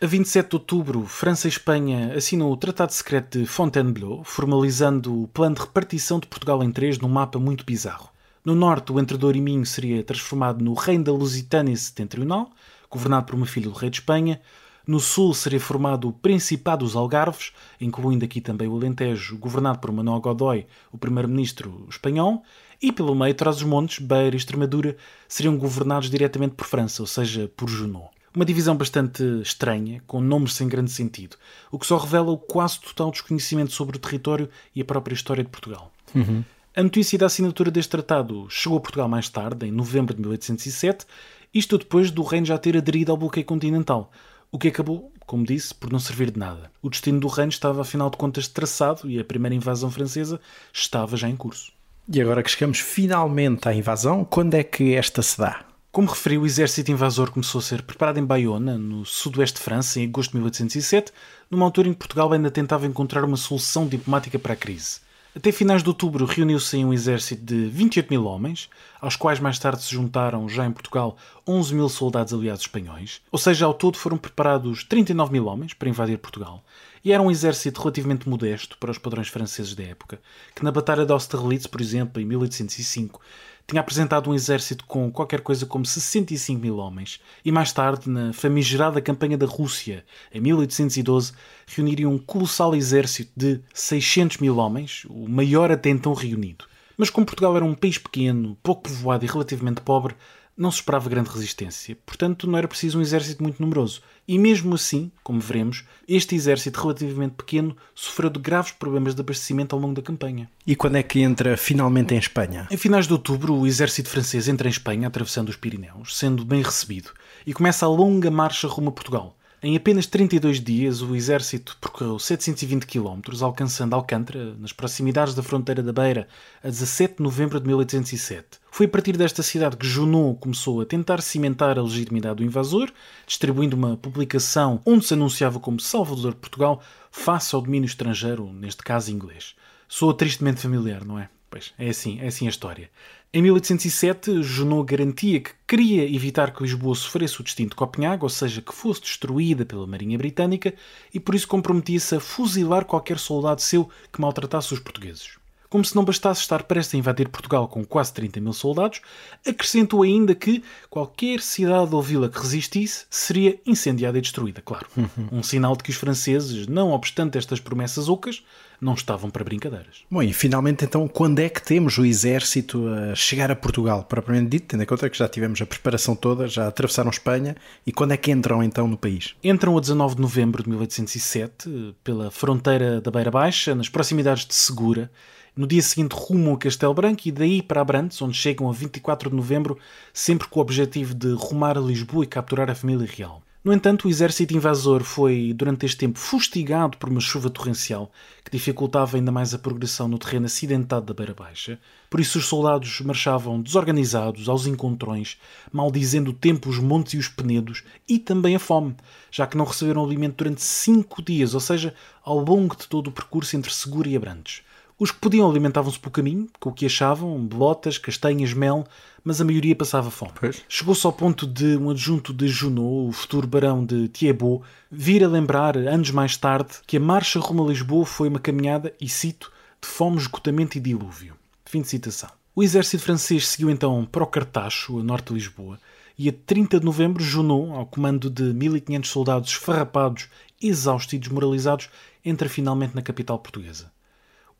A 0.00 0.06
27 0.06 0.50
de 0.50 0.56
outubro, 0.56 1.06
França 1.06 1.46
e 1.46 1.50
Espanha 1.50 2.14
assinam 2.16 2.50
o 2.50 2.56
Tratado 2.56 2.92
Secreto 2.92 3.38
de 3.38 3.46
Fontainebleau, 3.46 4.24
formalizando 4.24 5.22
o 5.22 5.28
plano 5.28 5.54
de 5.54 5.60
repartição 5.60 6.18
de 6.18 6.26
Portugal 6.26 6.60
em 6.64 6.72
três 6.72 6.98
num 6.98 7.08
mapa 7.08 7.38
muito 7.38 7.64
bizarro. 7.64 8.10
No 8.44 8.56
norte, 8.56 8.90
o 8.90 8.98
Entre 8.98 9.16
Douro 9.16 9.38
e 9.38 9.40
Minho 9.40 9.64
seria 9.64 10.02
transformado 10.02 10.64
no 10.64 10.74
Reino 10.74 11.04
da 11.04 11.12
Lusitânia 11.12 11.76
Setentrional, 11.76 12.50
governado 12.90 13.26
por 13.26 13.36
uma 13.36 13.46
filha 13.46 13.70
do 13.70 13.74
rei 13.74 13.88
de 13.88 13.98
Espanha. 13.98 14.40
No 14.86 14.98
sul 14.98 15.32
seria 15.32 15.60
formado 15.60 16.08
o 16.08 16.12
Principado 16.12 16.84
dos 16.84 16.96
Algarves, 16.96 17.52
incluindo 17.80 18.24
aqui 18.24 18.40
também 18.40 18.68
o 18.68 18.74
Alentejo, 18.74 19.38
governado 19.38 19.78
por 19.78 19.92
Manuel 19.92 20.20
Godoy, 20.20 20.66
o 20.90 20.98
primeiro-ministro 20.98 21.86
espanhol. 21.88 22.42
E 22.80 22.90
pelo 22.90 23.14
meio, 23.14 23.34
traz 23.34 23.58
os 23.58 23.62
montes, 23.62 24.04
Beira 24.04 24.34
e 24.34 24.38
Extremadura, 24.38 24.96
seriam 25.28 25.56
governados 25.56 26.10
diretamente 26.10 26.54
por 26.54 26.66
França, 26.66 27.02
ou 27.02 27.06
seja, 27.06 27.50
por 27.56 27.68
Junot. 27.68 28.10
Uma 28.34 28.44
divisão 28.44 28.74
bastante 28.74 29.22
estranha, 29.42 30.02
com 30.06 30.20
nomes 30.20 30.54
sem 30.54 30.66
grande 30.66 30.90
sentido, 30.90 31.36
o 31.70 31.78
que 31.78 31.86
só 31.86 31.98
revela 31.98 32.30
o 32.30 32.38
quase 32.38 32.80
total 32.80 33.10
desconhecimento 33.10 33.72
sobre 33.72 33.96
o 33.96 34.00
território 34.00 34.48
e 34.74 34.80
a 34.80 34.84
própria 34.84 35.14
história 35.14 35.44
de 35.44 35.50
Portugal. 35.50 35.92
Uhum. 36.14 36.42
A 36.74 36.82
notícia 36.82 37.18
da 37.18 37.26
assinatura 37.26 37.70
deste 37.70 37.90
tratado 37.90 38.46
chegou 38.48 38.78
a 38.78 38.80
Portugal 38.80 39.06
mais 39.06 39.28
tarde, 39.28 39.66
em 39.66 39.70
novembro 39.70 40.14
de 40.14 40.22
1807, 40.22 41.04
isto 41.52 41.76
depois 41.76 42.10
do 42.10 42.22
reino 42.22 42.46
já 42.46 42.56
ter 42.56 42.74
aderido 42.74 43.12
ao 43.12 43.18
bloqueio 43.18 43.44
continental, 43.44 44.10
o 44.52 44.58
que 44.58 44.68
acabou, 44.68 45.10
como 45.26 45.46
disse, 45.46 45.74
por 45.74 45.90
não 45.90 45.98
servir 45.98 46.30
de 46.30 46.38
nada. 46.38 46.70
O 46.82 46.90
destino 46.90 47.18
do 47.18 47.26
reino 47.26 47.50
estava, 47.50 47.80
afinal 47.80 48.10
de 48.10 48.18
contas, 48.18 48.46
traçado 48.46 49.08
e 49.08 49.18
a 49.18 49.24
primeira 49.24 49.54
invasão 49.54 49.90
francesa 49.90 50.38
estava 50.70 51.16
já 51.16 51.26
em 51.26 51.34
curso. 51.34 51.72
E 52.06 52.20
agora 52.20 52.42
que 52.42 52.50
chegamos 52.50 52.78
finalmente 52.78 53.66
à 53.66 53.74
invasão, 53.74 54.24
quando 54.24 54.54
é 54.54 54.62
que 54.62 54.94
esta 54.94 55.22
se 55.22 55.38
dá? 55.38 55.64
Como 55.90 56.10
referi, 56.10 56.36
o 56.36 56.44
exército 56.44 56.90
invasor 56.90 57.30
começou 57.30 57.60
a 57.60 57.62
ser 57.62 57.82
preparado 57.82 58.18
em 58.18 58.24
Bayona, 58.24 58.76
no 58.76 59.06
sudoeste 59.06 59.58
de 59.58 59.64
França, 59.64 60.00
em 60.00 60.04
agosto 60.04 60.32
de 60.32 60.36
1807, 60.36 61.12
numa 61.50 61.64
altura 61.64 61.88
em 61.88 61.92
que 61.92 61.98
Portugal 61.98 62.30
ainda 62.32 62.50
tentava 62.50 62.86
encontrar 62.86 63.24
uma 63.24 63.36
solução 63.36 63.86
diplomática 63.86 64.38
para 64.38 64.52
a 64.52 64.56
crise. 64.56 65.00
Até 65.34 65.50
finais 65.50 65.82
de 65.82 65.88
outubro 65.88 66.26
reuniu-se 66.26 66.76
em 66.76 66.84
um 66.84 66.92
exército 66.92 67.42
de 67.42 67.64
28 67.64 68.10
mil 68.10 68.26
homens, 68.26 68.68
aos 69.00 69.16
quais 69.16 69.40
mais 69.40 69.58
tarde 69.58 69.82
se 69.82 69.90
juntaram, 69.90 70.46
já 70.46 70.66
em 70.66 70.70
Portugal, 70.70 71.16
11 71.48 71.74
mil 71.74 71.88
soldados 71.88 72.34
aliados 72.34 72.60
espanhóis. 72.60 73.22
Ou 73.30 73.38
seja, 73.38 73.64
ao 73.64 73.72
todo 73.72 73.96
foram 73.96 74.18
preparados 74.18 74.84
39 74.84 75.32
mil 75.32 75.46
homens 75.46 75.72
para 75.72 75.88
invadir 75.88 76.18
Portugal. 76.18 76.62
E 77.02 77.12
era 77.12 77.22
um 77.22 77.30
exército 77.30 77.80
relativamente 77.80 78.28
modesto 78.28 78.76
para 78.76 78.90
os 78.90 78.98
padrões 78.98 79.28
franceses 79.28 79.74
da 79.74 79.84
época, 79.84 80.20
que 80.54 80.62
na 80.62 80.70
Batalha 80.70 81.06
de 81.06 81.12
Austerlitz, 81.12 81.66
por 81.66 81.80
exemplo, 81.80 82.20
em 82.20 82.26
1805, 82.26 83.18
tinha 83.66 83.80
apresentado 83.80 84.30
um 84.30 84.34
exército 84.34 84.84
com 84.86 85.10
qualquer 85.10 85.40
coisa 85.40 85.64
como 85.66 85.86
65 85.86 86.60
mil 86.60 86.76
homens, 86.76 87.20
e 87.44 87.52
mais 87.52 87.72
tarde, 87.72 88.08
na 88.08 88.32
famigerada 88.32 89.00
campanha 89.00 89.38
da 89.38 89.46
Rússia, 89.46 90.04
em 90.32 90.40
1812, 90.40 91.32
reuniria 91.66 92.08
um 92.08 92.18
colossal 92.18 92.74
exército 92.74 93.32
de 93.36 93.60
600 93.72 94.38
mil 94.38 94.56
homens, 94.56 95.04
o 95.08 95.28
maior 95.28 95.70
até 95.70 95.90
então 95.90 96.12
reunido. 96.12 96.64
Mas 96.96 97.10
como 97.10 97.26
Portugal 97.26 97.56
era 97.56 97.64
um 97.64 97.74
país 97.74 97.98
pequeno, 97.98 98.56
pouco 98.62 98.82
povoado 98.82 99.24
e 99.24 99.28
relativamente 99.28 99.80
pobre, 99.80 100.14
não 100.56 100.70
se 100.70 100.78
esperava 100.78 101.08
grande 101.08 101.30
resistência, 101.30 101.96
portanto 102.04 102.46
não 102.46 102.58
era 102.58 102.68
preciso 102.68 102.98
um 102.98 103.02
exército 103.02 103.42
muito 103.42 103.60
numeroso. 103.60 104.02
E 104.28 104.38
mesmo 104.38 104.74
assim, 104.74 105.10
como 105.22 105.40
veremos, 105.40 105.84
este 106.06 106.34
exército 106.34 106.80
relativamente 106.80 107.34
pequeno 107.34 107.76
sofreu 107.94 108.30
de 108.30 108.38
graves 108.38 108.72
problemas 108.72 109.14
de 109.14 109.20
abastecimento 109.20 109.74
ao 109.74 109.80
longo 109.80 109.94
da 109.94 110.02
campanha. 110.02 110.48
E 110.66 110.76
quando 110.76 110.96
é 110.96 111.02
que 111.02 111.20
entra 111.20 111.56
finalmente 111.56 112.14
em 112.14 112.18
Espanha? 112.18 112.68
Em 112.70 112.76
finais 112.76 113.06
de 113.06 113.12
outubro, 113.12 113.54
o 113.54 113.66
exército 113.66 114.08
francês 114.08 114.48
entra 114.48 114.68
em 114.68 114.70
Espanha, 114.70 115.08
atravessando 115.08 115.48
os 115.48 115.56
Pirineus, 115.56 116.16
sendo 116.16 116.44
bem 116.44 116.62
recebido, 116.62 117.10
e 117.46 117.52
começa 117.52 117.86
a 117.86 117.88
longa 117.88 118.30
marcha 118.30 118.68
rumo 118.68 118.90
a 118.90 118.92
Portugal. 118.92 119.36
Em 119.64 119.76
apenas 119.76 120.06
32 120.06 120.60
dias, 120.60 121.02
o 121.02 121.14
exército 121.14 121.76
percorreu 121.80 122.18
720 122.18 122.84
km, 122.84 123.20
alcançando 123.42 123.94
Alcântara, 123.94 124.56
nas 124.58 124.72
proximidades 124.72 125.36
da 125.36 125.42
fronteira 125.42 125.80
da 125.80 125.92
Beira, 125.92 126.26
a 126.64 126.66
17 126.66 127.18
de 127.18 127.22
novembro 127.22 127.60
de 127.60 127.68
1807. 127.68 128.58
Foi 128.72 128.86
a 128.86 128.88
partir 128.88 129.16
desta 129.16 129.40
cidade 129.40 129.76
que 129.76 129.86
Junot 129.86 130.40
começou 130.40 130.80
a 130.80 130.84
tentar 130.84 131.22
cimentar 131.22 131.78
a 131.78 131.82
legitimidade 131.82 132.38
do 132.38 132.44
invasor, 132.44 132.90
distribuindo 133.24 133.76
uma 133.76 133.96
publicação 133.96 134.82
onde 134.84 135.06
se 135.06 135.14
anunciava 135.14 135.60
como 135.60 135.78
Salvador 135.78 136.32
de 136.32 136.40
Portugal 136.40 136.82
face 137.12 137.54
ao 137.54 137.62
domínio 137.62 137.86
estrangeiro, 137.86 138.52
neste 138.52 138.82
caso 138.82 139.12
inglês. 139.12 139.54
Soa 139.88 140.12
tristemente 140.12 140.60
familiar, 140.60 141.04
não 141.04 141.20
é? 141.20 141.28
Pois, 141.48 141.72
é 141.78 141.88
assim, 141.88 142.18
é 142.18 142.26
assim 142.26 142.46
a 142.46 142.50
história. 142.50 142.90
Em 143.34 143.40
1807, 143.40 144.42
Junot 144.42 144.84
garantia 144.84 145.40
que 145.40 145.52
queria 145.66 146.04
evitar 146.04 146.52
que 146.52 146.62
Lisboa 146.62 146.94
sofresse 146.94 147.40
o 147.40 147.42
destino 147.42 147.70
de 147.70 147.74
Copenhague, 147.74 148.24
ou 148.24 148.28
seja, 148.28 148.60
que 148.60 148.74
fosse 148.74 149.00
destruída 149.00 149.64
pela 149.64 149.86
Marinha 149.86 150.18
Britânica, 150.18 150.74
e 151.14 151.18
por 151.18 151.34
isso 151.34 151.48
comprometia-se 151.48 152.14
a 152.14 152.20
fuzilar 152.20 152.84
qualquer 152.84 153.18
soldado 153.18 153.62
seu 153.62 153.88
que 154.12 154.20
maltratasse 154.20 154.74
os 154.74 154.80
portugueses. 154.80 155.38
Como 155.72 155.82
se 155.82 155.96
não 155.96 156.04
bastasse 156.04 156.42
estar 156.42 156.64
prestes 156.64 156.94
a 156.94 156.98
invadir 156.98 157.30
Portugal 157.30 157.66
com 157.66 157.82
quase 157.82 158.12
30 158.12 158.42
mil 158.42 158.52
soldados, 158.52 159.00
acrescentou 159.48 160.02
ainda 160.02 160.34
que 160.34 160.62
qualquer 160.90 161.40
cidade 161.40 161.94
ou 161.94 162.02
vila 162.02 162.28
que 162.28 162.38
resistisse 162.38 163.06
seria 163.08 163.58
incendiada 163.64 164.18
e 164.18 164.20
destruída, 164.20 164.60
claro. 164.60 164.86
Um 165.32 165.42
sinal 165.42 165.74
de 165.74 165.82
que 165.82 165.88
os 165.88 165.96
franceses, 165.96 166.66
não 166.66 166.90
obstante 166.90 167.38
estas 167.38 167.58
promessas 167.58 168.06
ocas, 168.10 168.42
não 168.78 168.92
estavam 168.92 169.30
para 169.30 169.42
brincadeiras. 169.44 170.04
Bom, 170.10 170.22
e 170.22 170.30
finalmente 170.34 170.84
então, 170.84 171.08
quando 171.08 171.38
é 171.38 171.48
que 171.48 171.62
temos 171.62 171.96
o 171.96 172.04
exército 172.04 172.86
a 172.88 173.14
chegar 173.14 173.50
a 173.50 173.56
Portugal, 173.56 174.04
propriamente 174.04 174.50
dito, 174.50 174.66
tendo 174.66 174.82
em 174.82 174.86
conta 174.86 175.08
que 175.08 175.16
já 175.16 175.26
tivemos 175.26 175.58
a 175.62 175.64
preparação 175.64 176.14
toda, 176.14 176.48
já 176.48 176.68
atravessaram 176.68 177.08
Espanha, 177.08 177.56
e 177.86 177.92
quando 177.92 178.12
é 178.12 178.18
que 178.18 178.30
entram 178.30 178.62
então 178.62 178.86
no 178.86 178.98
país? 178.98 179.34
Entram 179.42 179.78
a 179.78 179.80
19 179.80 180.16
de 180.16 180.20
novembro 180.20 180.62
de 180.62 180.68
1807, 180.68 181.94
pela 182.04 182.30
fronteira 182.30 183.00
da 183.00 183.10
Beira 183.10 183.30
Baixa, 183.30 183.74
nas 183.74 183.88
proximidades 183.88 184.44
de 184.44 184.54
Segura, 184.54 185.10
no 185.54 185.66
dia 185.66 185.82
seguinte 185.82 186.12
rumam 186.12 186.54
a 186.54 186.58
Castelo 186.58 186.94
Branco 186.94 187.22
e 187.26 187.32
daí 187.32 187.62
para 187.62 187.82
Abrantes, 187.82 188.20
onde 188.22 188.36
chegam 188.36 188.70
a 188.70 188.72
24 188.72 189.28
de 189.28 189.36
novembro, 189.36 189.78
sempre 190.12 190.48
com 190.48 190.58
o 190.58 190.62
objetivo 190.62 191.14
de 191.14 191.32
rumar 191.34 191.76
a 191.76 191.80
Lisboa 191.80 192.24
e 192.24 192.26
capturar 192.26 192.70
a 192.70 192.74
família 192.74 193.06
real. 193.06 193.42
No 193.64 193.72
entanto, 193.72 194.08
o 194.08 194.10
exército 194.10 194.56
invasor 194.56 195.04
foi, 195.04 195.52
durante 195.54 195.86
este 195.86 195.98
tempo, 195.98 196.18
fustigado 196.18 196.98
por 196.98 197.08
uma 197.08 197.20
chuva 197.20 197.48
torrencial 197.48 198.10
que 198.44 198.50
dificultava 198.50 199.16
ainda 199.16 199.30
mais 199.30 199.54
a 199.54 199.58
progressão 199.58 200.08
no 200.08 200.18
terreno 200.18 200.46
acidentado 200.46 201.06
da 201.06 201.14
Beira 201.14 201.32
Baixa. 201.32 201.78
Por 202.10 202.18
isso, 202.18 202.38
os 202.38 202.46
soldados 202.46 203.00
marchavam 203.02 203.62
desorganizados, 203.62 204.48
aos 204.48 204.66
encontrões, 204.66 205.38
maldizendo 205.70 206.32
o 206.32 206.34
tempo, 206.34 206.70
os 206.70 206.80
montes 206.80 207.12
e 207.14 207.18
os 207.18 207.28
penedos 207.28 207.84
e 208.08 208.18
também 208.18 208.56
a 208.56 208.58
fome, 208.58 208.96
já 209.30 209.46
que 209.46 209.56
não 209.56 209.64
receberam 209.64 210.04
alimento 210.04 210.38
durante 210.38 210.60
cinco 210.60 211.22
dias, 211.22 211.54
ou 211.54 211.60
seja, 211.60 211.94
ao 212.24 212.40
longo 212.40 212.74
de 212.74 212.88
todo 212.88 213.08
o 213.08 213.12
percurso 213.12 213.56
entre 213.56 213.72
Segura 213.72 214.08
e 214.08 214.16
Abrantes. 214.16 214.62
Os 215.02 215.10
que 215.10 215.18
podiam 215.18 215.50
alimentavam-se 215.50 215.98
pelo 215.98 216.12
caminho, 216.12 216.46
com 216.60 216.70
o 216.70 216.72
que 216.72 216.86
achavam, 216.86 217.36
bolotas, 217.44 217.98
castanhas, 217.98 218.54
mel, 218.54 218.86
mas 219.24 219.40
a 219.40 219.44
maioria 219.44 219.74
passava 219.74 220.12
fome. 220.12 220.30
Chegou-se 220.68 221.04
ao 221.04 221.12
ponto 221.12 221.44
de 221.44 221.76
um 221.76 221.90
adjunto 221.90 222.32
de 222.32 222.46
Junot, 222.46 223.08
o 223.08 223.10
futuro 223.10 223.48
barão 223.48 223.84
de 223.84 224.06
Thiebaud, 224.10 224.62
vir 224.88 225.24
a 225.24 225.26
lembrar, 225.26 225.76
anos 225.76 226.12
mais 226.12 226.36
tarde, 226.36 226.74
que 226.86 226.98
a 226.98 227.00
marcha 227.00 227.40
rumo 227.40 227.64
a 227.64 227.70
Lisboa 227.70 228.06
foi 228.06 228.28
uma 228.28 228.38
caminhada, 228.38 228.94
e 229.00 229.08
cito, 229.08 229.50
de 229.82 229.88
fome, 229.88 230.18
esgotamento 230.18 230.78
e 230.78 230.80
dilúvio. 230.80 231.34
Fim 231.64 231.82
de 231.82 231.88
citação. 231.88 232.30
O 232.54 232.62
exército 232.62 233.02
francês 233.02 233.48
seguiu 233.48 233.70
então 233.70 234.04
para 234.04 234.22
o 234.22 234.26
Cartacho, 234.28 235.00
a 235.00 235.02
norte 235.02 235.30
de 235.30 235.34
Lisboa, 235.34 235.80
e 236.16 236.28
a 236.28 236.32
30 236.46 236.78
de 236.78 236.86
novembro, 236.86 237.24
Junot, 237.24 237.72
ao 237.72 237.86
comando 237.86 238.30
de 238.30 238.54
1500 238.54 239.10
soldados 239.10 239.50
esfarrapados, 239.50 240.28
exaustos 240.62 241.14
e 241.14 241.18
desmoralizados, 241.18 241.90
entra 242.24 242.48
finalmente 242.48 242.94
na 242.94 243.02
capital 243.02 243.40
portuguesa. 243.40 243.90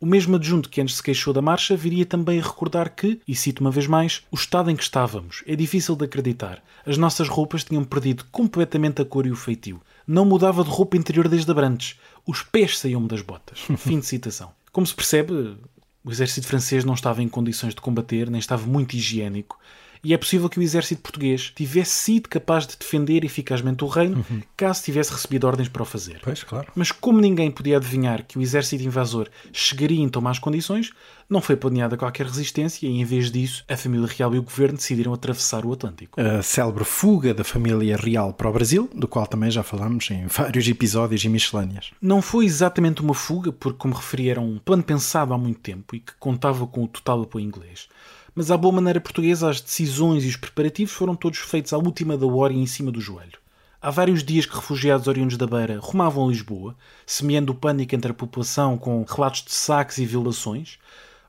O 0.03 0.07
mesmo 0.07 0.35
adjunto 0.35 0.69
que 0.69 0.81
antes 0.81 0.97
se 0.97 1.03
queixou 1.03 1.33
da 1.33 1.41
marcha 1.41 1.77
viria 1.77 2.05
também 2.05 2.41
a 2.41 2.43
recordar 2.43 2.93
que, 2.93 3.21
e 3.27 3.37
cito 3.37 3.61
uma 3.61 3.71
vez 3.71 3.87
mais, 3.87 4.25
o 4.33 4.35
estado 4.35 4.69
em 4.69 4.75
que 4.75 4.83
estávamos 4.83 5.45
é 5.47 5.55
difícil 5.55 5.95
de 5.95 6.07
acreditar. 6.07 6.61
As 6.85 6.99
nossas 6.99 7.29
roupas 7.29 7.63
tinham 7.63 7.85
perdido 7.85 8.25
completamente 8.33 9.01
a 9.01 9.05
cor 9.05 9.27
e 9.27 9.31
o 9.31 9.37
feitio. 9.37 9.81
Não 10.05 10.25
mudava 10.25 10.65
de 10.65 10.71
roupa 10.71 10.97
interior 10.97 11.29
desde 11.29 11.49
Abrantes. 11.49 12.01
Os 12.27 12.43
pés 12.43 12.81
saíam-me 12.81 13.07
das 13.07 13.23
botas. 13.23 13.61
Fim 13.79 14.01
de 14.01 14.07
citação. 14.07 14.51
Como 14.73 14.85
se 14.85 14.93
percebe, 14.93 15.57
o 16.05 16.11
exército 16.11 16.49
francês 16.49 16.85
não 16.85 16.95
estava 16.95 17.23
em 17.23 17.29
condições 17.29 17.73
de 17.73 17.81
combater, 17.81 18.29
nem 18.29 18.41
estava 18.41 18.67
muito 18.67 18.97
higiênico 18.97 19.57
e 20.05 20.13
é 20.13 20.19
possível 20.19 20.49
que 20.49 20.59
o 20.59 20.63
exército 20.63 21.01
português 21.01 21.53
tivesse 21.55 21.93
sido 21.93 22.29
capaz 22.29 22.67
de 22.67 22.77
defender 22.77 23.25
eficazmente 23.25 23.85
o 23.85 23.87
reino 23.87 24.25
uhum. 24.29 24.43
caso 24.57 24.83
tivesse 24.83 25.13
recebido 25.13 25.47
ordens 25.47 25.69
para 25.69 25.83
o 25.83 25.87
fazer. 25.87 26.21
Pois, 26.23 26.43
claro. 26.43 26.67
Mas 26.75 26.91
como 26.91 27.21
ninguém 27.21 27.51
podia 27.51 27.77
adivinhar 27.77 28.25
que 28.25 28.37
o 28.37 28.43
exército 28.43 28.83
invasor 28.83 29.29
chegaria 29.53 30.03
em 30.03 30.09
tão 30.09 30.21
más 30.21 30.39
condições, 30.39 30.91
não 31.31 31.41
foi 31.41 31.57
planeada 31.57 31.97
qualquer 31.97 32.27
resistência 32.27 32.87
e, 32.87 33.01
em 33.01 33.05
vez 33.05 33.31
disso, 33.31 33.65
a 33.69 33.77
família 33.77 34.07
real 34.07 34.35
e 34.35 34.39
o 34.39 34.43
governo 34.43 34.77
decidiram 34.77 35.15
atravessar 35.15 35.65
o 35.65 35.73
Atlântico. 35.73 36.21
A 36.21 36.43
célebre 36.43 36.85
fuga 36.85 37.33
da 37.33 37.45
família 37.45 37.97
real 37.97 38.33
para 38.35 38.51
o 38.51 38.53
Brasil, 38.53 38.91
do 38.95 39.07
qual 39.07 39.27
também 39.27 39.51
já 39.51 39.63
falamos 39.63 40.11
em 40.11 40.27
vários 40.27 40.67
episódios 40.69 41.25
e 41.25 41.29
miscelâneas. 41.29 41.91
Não 42.01 42.21
foi 42.21 42.45
exatamente 42.45 43.01
uma 43.01 43.15
fuga, 43.15 43.53
porque, 43.53 43.79
como 43.79 43.95
referi, 43.95 44.29
era 44.29 44.41
um 44.41 44.59
plano 44.59 44.83
pensado 44.83 45.33
há 45.33 45.39
muito 45.39 45.61
tempo 45.61 45.95
e 45.95 46.01
que 46.01 46.13
contava 46.19 46.67
com 46.67 46.85
o 46.85 46.89
total 46.89 47.23
apoio 47.23 47.45
inglês. 47.45 47.89
Mas 48.35 48.51
à 48.51 48.57
boa 48.57 48.73
maneira 48.73 49.01
portuguesa, 49.01 49.51
as 49.51 49.61
decisões 49.61 50.25
e 50.25 50.29
os 50.29 50.37
preparativos 50.37 50.95
foram 50.95 51.15
todos 51.15 51.39
feitos 51.39 51.73
à 51.73 51.77
última 51.77 52.17
da 52.17 52.27
hora 52.27 52.53
e 52.53 52.59
em 52.59 52.67
cima 52.67 52.91
do 52.91 53.01
joelho. 53.01 53.39
Há 53.81 53.91
vários 53.91 54.23
dias 54.25 54.47
que 54.47 54.55
refugiados 54.55 55.07
oriundos 55.07 55.37
da 55.37 55.47
Beira 55.47 55.79
rumavam 55.79 56.27
a 56.27 56.31
Lisboa, 56.31 56.75
semeando 57.05 57.53
o 57.53 57.55
pânico 57.55 57.95
entre 57.95 58.11
a 58.11 58.15
população 58.15 58.79
com 58.79 59.05
relatos 59.05 59.45
de 59.45 59.53
saques 59.53 59.99
e 59.99 60.07
violações. 60.07 60.79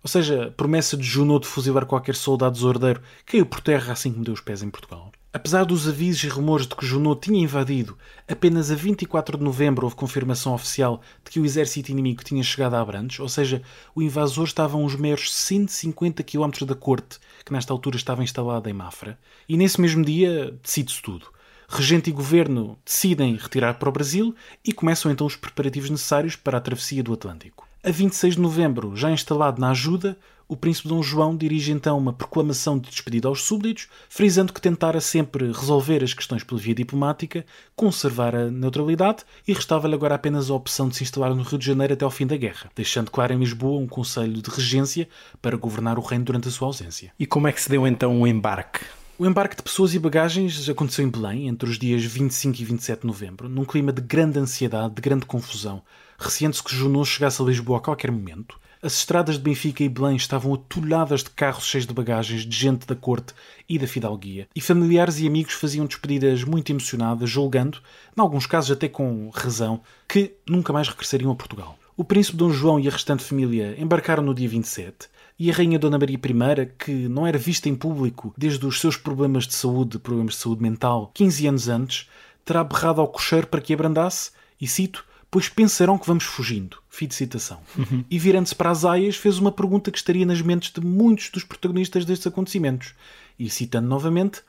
Ou 0.02 0.08
seja, 0.08 0.46
a 0.46 0.52
promessa 0.52 0.96
de 0.96 1.04
Junot 1.04 1.46
de 1.46 1.52
fuzilar 1.52 1.86
qualquer 1.86 2.16
soldado 2.16 2.54
desordeiro 2.54 3.02
caiu 3.26 3.46
por 3.46 3.60
terra 3.60 3.92
assim 3.92 4.14
como 4.14 4.24
deu 4.24 4.34
os 4.34 4.42
pés 4.42 4.64
em 4.64 4.70
Portugal. 4.70 5.12
Apesar 5.36 5.66
dos 5.66 5.88
avisos 5.88 6.24
e 6.24 6.28
rumores 6.28 6.68
de 6.68 6.76
que 6.76 6.86
Junot 6.86 7.20
tinha 7.20 7.42
invadido, 7.42 7.98
apenas 8.30 8.70
a 8.70 8.76
24 8.76 9.36
de 9.36 9.44
novembro 9.44 9.84
houve 9.84 9.96
confirmação 9.96 10.54
oficial 10.54 11.02
de 11.26 11.32
que 11.32 11.40
o 11.40 11.46
exército 11.46 11.90
inimigo 11.90 12.24
tinha 12.24 12.44
chegado 12.44 12.76
a 12.76 12.80
Abrantes, 12.80 13.20
ou 13.20 13.28
seja, 13.28 13.64
o 13.96 14.04
invasor 14.04 14.46
estava 14.46 14.78
a 14.78 14.80
uns 14.80 14.96
meros 14.96 15.34
150 15.34 16.22
km 16.22 16.52
da 16.68 16.76
corte, 16.76 17.18
que 17.44 17.52
nesta 17.52 17.74
altura 17.74 17.96
estava 17.96 18.24
instalada 18.24 18.70
em 18.70 18.74
Mafra. 18.74 19.18
E 19.50 19.58
nesse 19.58 19.82
mesmo 19.82 20.06
dia 20.06 20.56
decide-se 20.62 21.02
tudo. 21.02 21.26
Regente 21.68 22.12
e 22.12 22.14
governo 22.14 22.78
decidem 22.86 23.36
retirar 23.36 23.80
para 23.80 23.90
o 23.90 23.92
Brasil 23.92 24.36
e 24.64 24.72
começam 24.72 25.12
então 25.12 25.26
os 25.26 25.36
preparativos 25.36 25.90
necessários 25.90 26.36
para 26.36 26.60
a 26.60 26.62
travessia 26.62 27.02
do 27.02 27.12
Atlântico. 27.12 27.68
A 27.84 27.90
26 27.90 28.36
de 28.36 28.40
novembro, 28.40 28.96
já 28.96 29.10
instalado 29.10 29.60
na 29.60 29.72
ajuda, 29.72 30.16
o 30.48 30.56
príncipe 30.56 30.88
Dom 30.88 31.02
João 31.02 31.36
dirige 31.36 31.72
então 31.72 31.98
uma 31.98 32.14
proclamação 32.14 32.78
de 32.78 32.90
despedida 32.90 33.28
aos 33.28 33.44
súbditos, 33.44 33.88
frisando 34.10 34.54
que 34.54 34.62
tentara 34.62 35.00
sempre 35.00 35.48
resolver 35.48 36.04
as 36.04 36.14
questões 36.14 36.44
pela 36.44 36.60
via 36.60 36.76
diplomática, 36.76 37.46
conservar 37.76 38.36
a 38.36 38.52
neutralidade 38.52 39.24
e 39.48 39.54
restava-lhe 39.54 39.96
agora 39.96 40.16
apenas 40.16 40.50
a 40.50 40.54
opção 40.54 40.90
de 40.90 40.98
se 40.98 41.04
instalar 41.04 41.34
no 41.34 41.44
Rio 41.44 41.58
de 41.58 41.66
Janeiro 41.66 41.94
até 41.94 42.06
ao 42.06 42.12
fim 42.12 42.28
da 42.28 42.38
guerra, 42.38 42.70
deixando 42.76 43.10
claro 43.12 43.34
em 43.34 43.40
Lisboa 43.40 43.80
um 43.80 43.88
conselho 43.88 44.42
de 44.42 44.50
regência 44.50 45.08
para 45.42 45.58
governar 45.58 45.98
o 45.98 46.02
reino 46.02 46.26
durante 46.26 46.48
a 46.48 46.52
sua 46.52 46.68
ausência. 46.68 47.12
E 47.18 47.26
como 47.26 47.48
é 47.48 47.52
que 47.52 47.62
se 47.62 47.70
deu 47.70 47.88
então 47.88 48.22
o 48.22 48.28
embarque? 48.28 48.86
O 49.18 49.28
embarque 49.28 49.56
de 49.56 49.64
pessoas 49.64 49.94
e 49.94 50.00
bagagens 50.00 50.68
aconteceu 50.68 51.06
em 51.06 51.10
Belém 51.10 51.48
entre 51.48 51.70
os 51.70 51.78
dias 51.78 52.04
25 52.04 52.60
e 52.60 52.66
27 52.66 53.02
de 53.02 53.08
novembro, 53.08 53.48
num 53.48 53.64
clima 53.64 53.94
de 53.94 54.02
grande 54.02 54.40
ansiedade, 54.40 54.96
de 54.96 55.02
grande 55.02 55.26
confusão, 55.26 55.84
receando-se 56.18 56.64
que 56.64 56.76
Junot 56.76 57.08
chegasse 57.08 57.42
a 57.42 57.46
Lisboa 57.46 57.78
a 57.78 57.82
qualquer 57.82 58.12
momento. 58.12 58.60
As 58.86 58.98
estradas 58.98 59.38
de 59.38 59.42
Benfica 59.42 59.82
e 59.82 59.88
Belém 59.88 60.18
estavam 60.18 60.54
atulhadas 60.54 61.24
de 61.24 61.30
carros 61.30 61.64
cheios 61.64 61.88
de 61.88 61.94
bagagens 61.94 62.46
de 62.46 62.54
gente 62.54 62.86
da 62.86 62.94
corte 62.94 63.34
e 63.70 63.80
da 63.80 63.88
fidalguia, 63.88 64.46
e 64.54 64.60
familiares 64.60 65.22
e 65.22 65.26
amigos 65.26 65.54
faziam 65.54 65.86
despedidas 65.86 66.44
muito 66.44 66.70
emocionadas, 66.70 67.30
julgando, 67.30 67.78
em 67.78 68.20
alguns 68.20 68.46
casos 68.46 68.72
até 68.72 68.90
com 68.90 69.30
razão, 69.34 69.80
que 70.06 70.34
nunca 70.46 70.74
mais 70.74 70.90
regressariam 70.90 71.32
a 71.32 71.36
Portugal. 71.36 71.80
O 71.96 72.04
príncipe 72.04 72.36
Dom 72.36 72.50
João 72.50 72.78
e 72.78 72.90
a 72.90 72.92
restante 72.92 73.24
família 73.24 73.74
embarcaram 73.80 74.22
no 74.22 74.36
dia 74.36 74.50
27, 74.50 75.08
e 75.40 75.50
a 75.50 75.54
rainha 75.54 75.80
Dona 75.80 75.98
Maria 75.98 76.18
I, 76.18 76.66
que 76.78 76.92
não 77.08 77.26
era 77.26 77.38
vista 77.38 77.70
em 77.70 77.76
público 77.76 78.34
desde 78.38 78.66
os 78.66 78.82
seus 78.82 78.98
problemas 78.98 79.48
de 79.48 79.54
saúde, 79.54 79.98
problemas 79.98 80.34
de 80.34 80.42
saúde 80.42 80.62
mental, 80.62 81.10
15 81.14 81.48
anos 81.48 81.70
antes, 81.70 82.10
terá 82.44 82.62
berrado 82.66 83.00
ao 83.00 83.08
cocheiro 83.08 83.48
para 83.48 83.62
que 83.62 83.74
abrandasse, 83.74 84.32
e 84.60 84.68
cito, 84.68 85.06
pois 85.34 85.50
pensarão 85.50 85.98
que 85.98 86.06
vamos 86.06 86.26
fugindo. 86.26 86.78
Fim 86.88 87.08
de 87.08 87.16
citação. 87.16 87.60
Uhum. 87.76 88.06
E 88.08 88.20
virando-se 88.20 88.54
para 88.54 88.70
as 88.70 88.86
aias, 88.86 89.16
fez 89.16 89.40
uma 89.40 89.52
pergunta 89.52 89.90
que 89.90 89.98
estaria 89.98 90.28
nas 90.28 90.44
mentes 90.44 90.72
de 90.72 90.80
muitos 90.80 91.32
dos 91.32 91.44
protagonistas 91.44 92.06
destes 92.06 92.28
acontecimentos. 92.28 92.94
E 93.40 93.50
citando 93.50 93.88
novamente: 93.88 94.44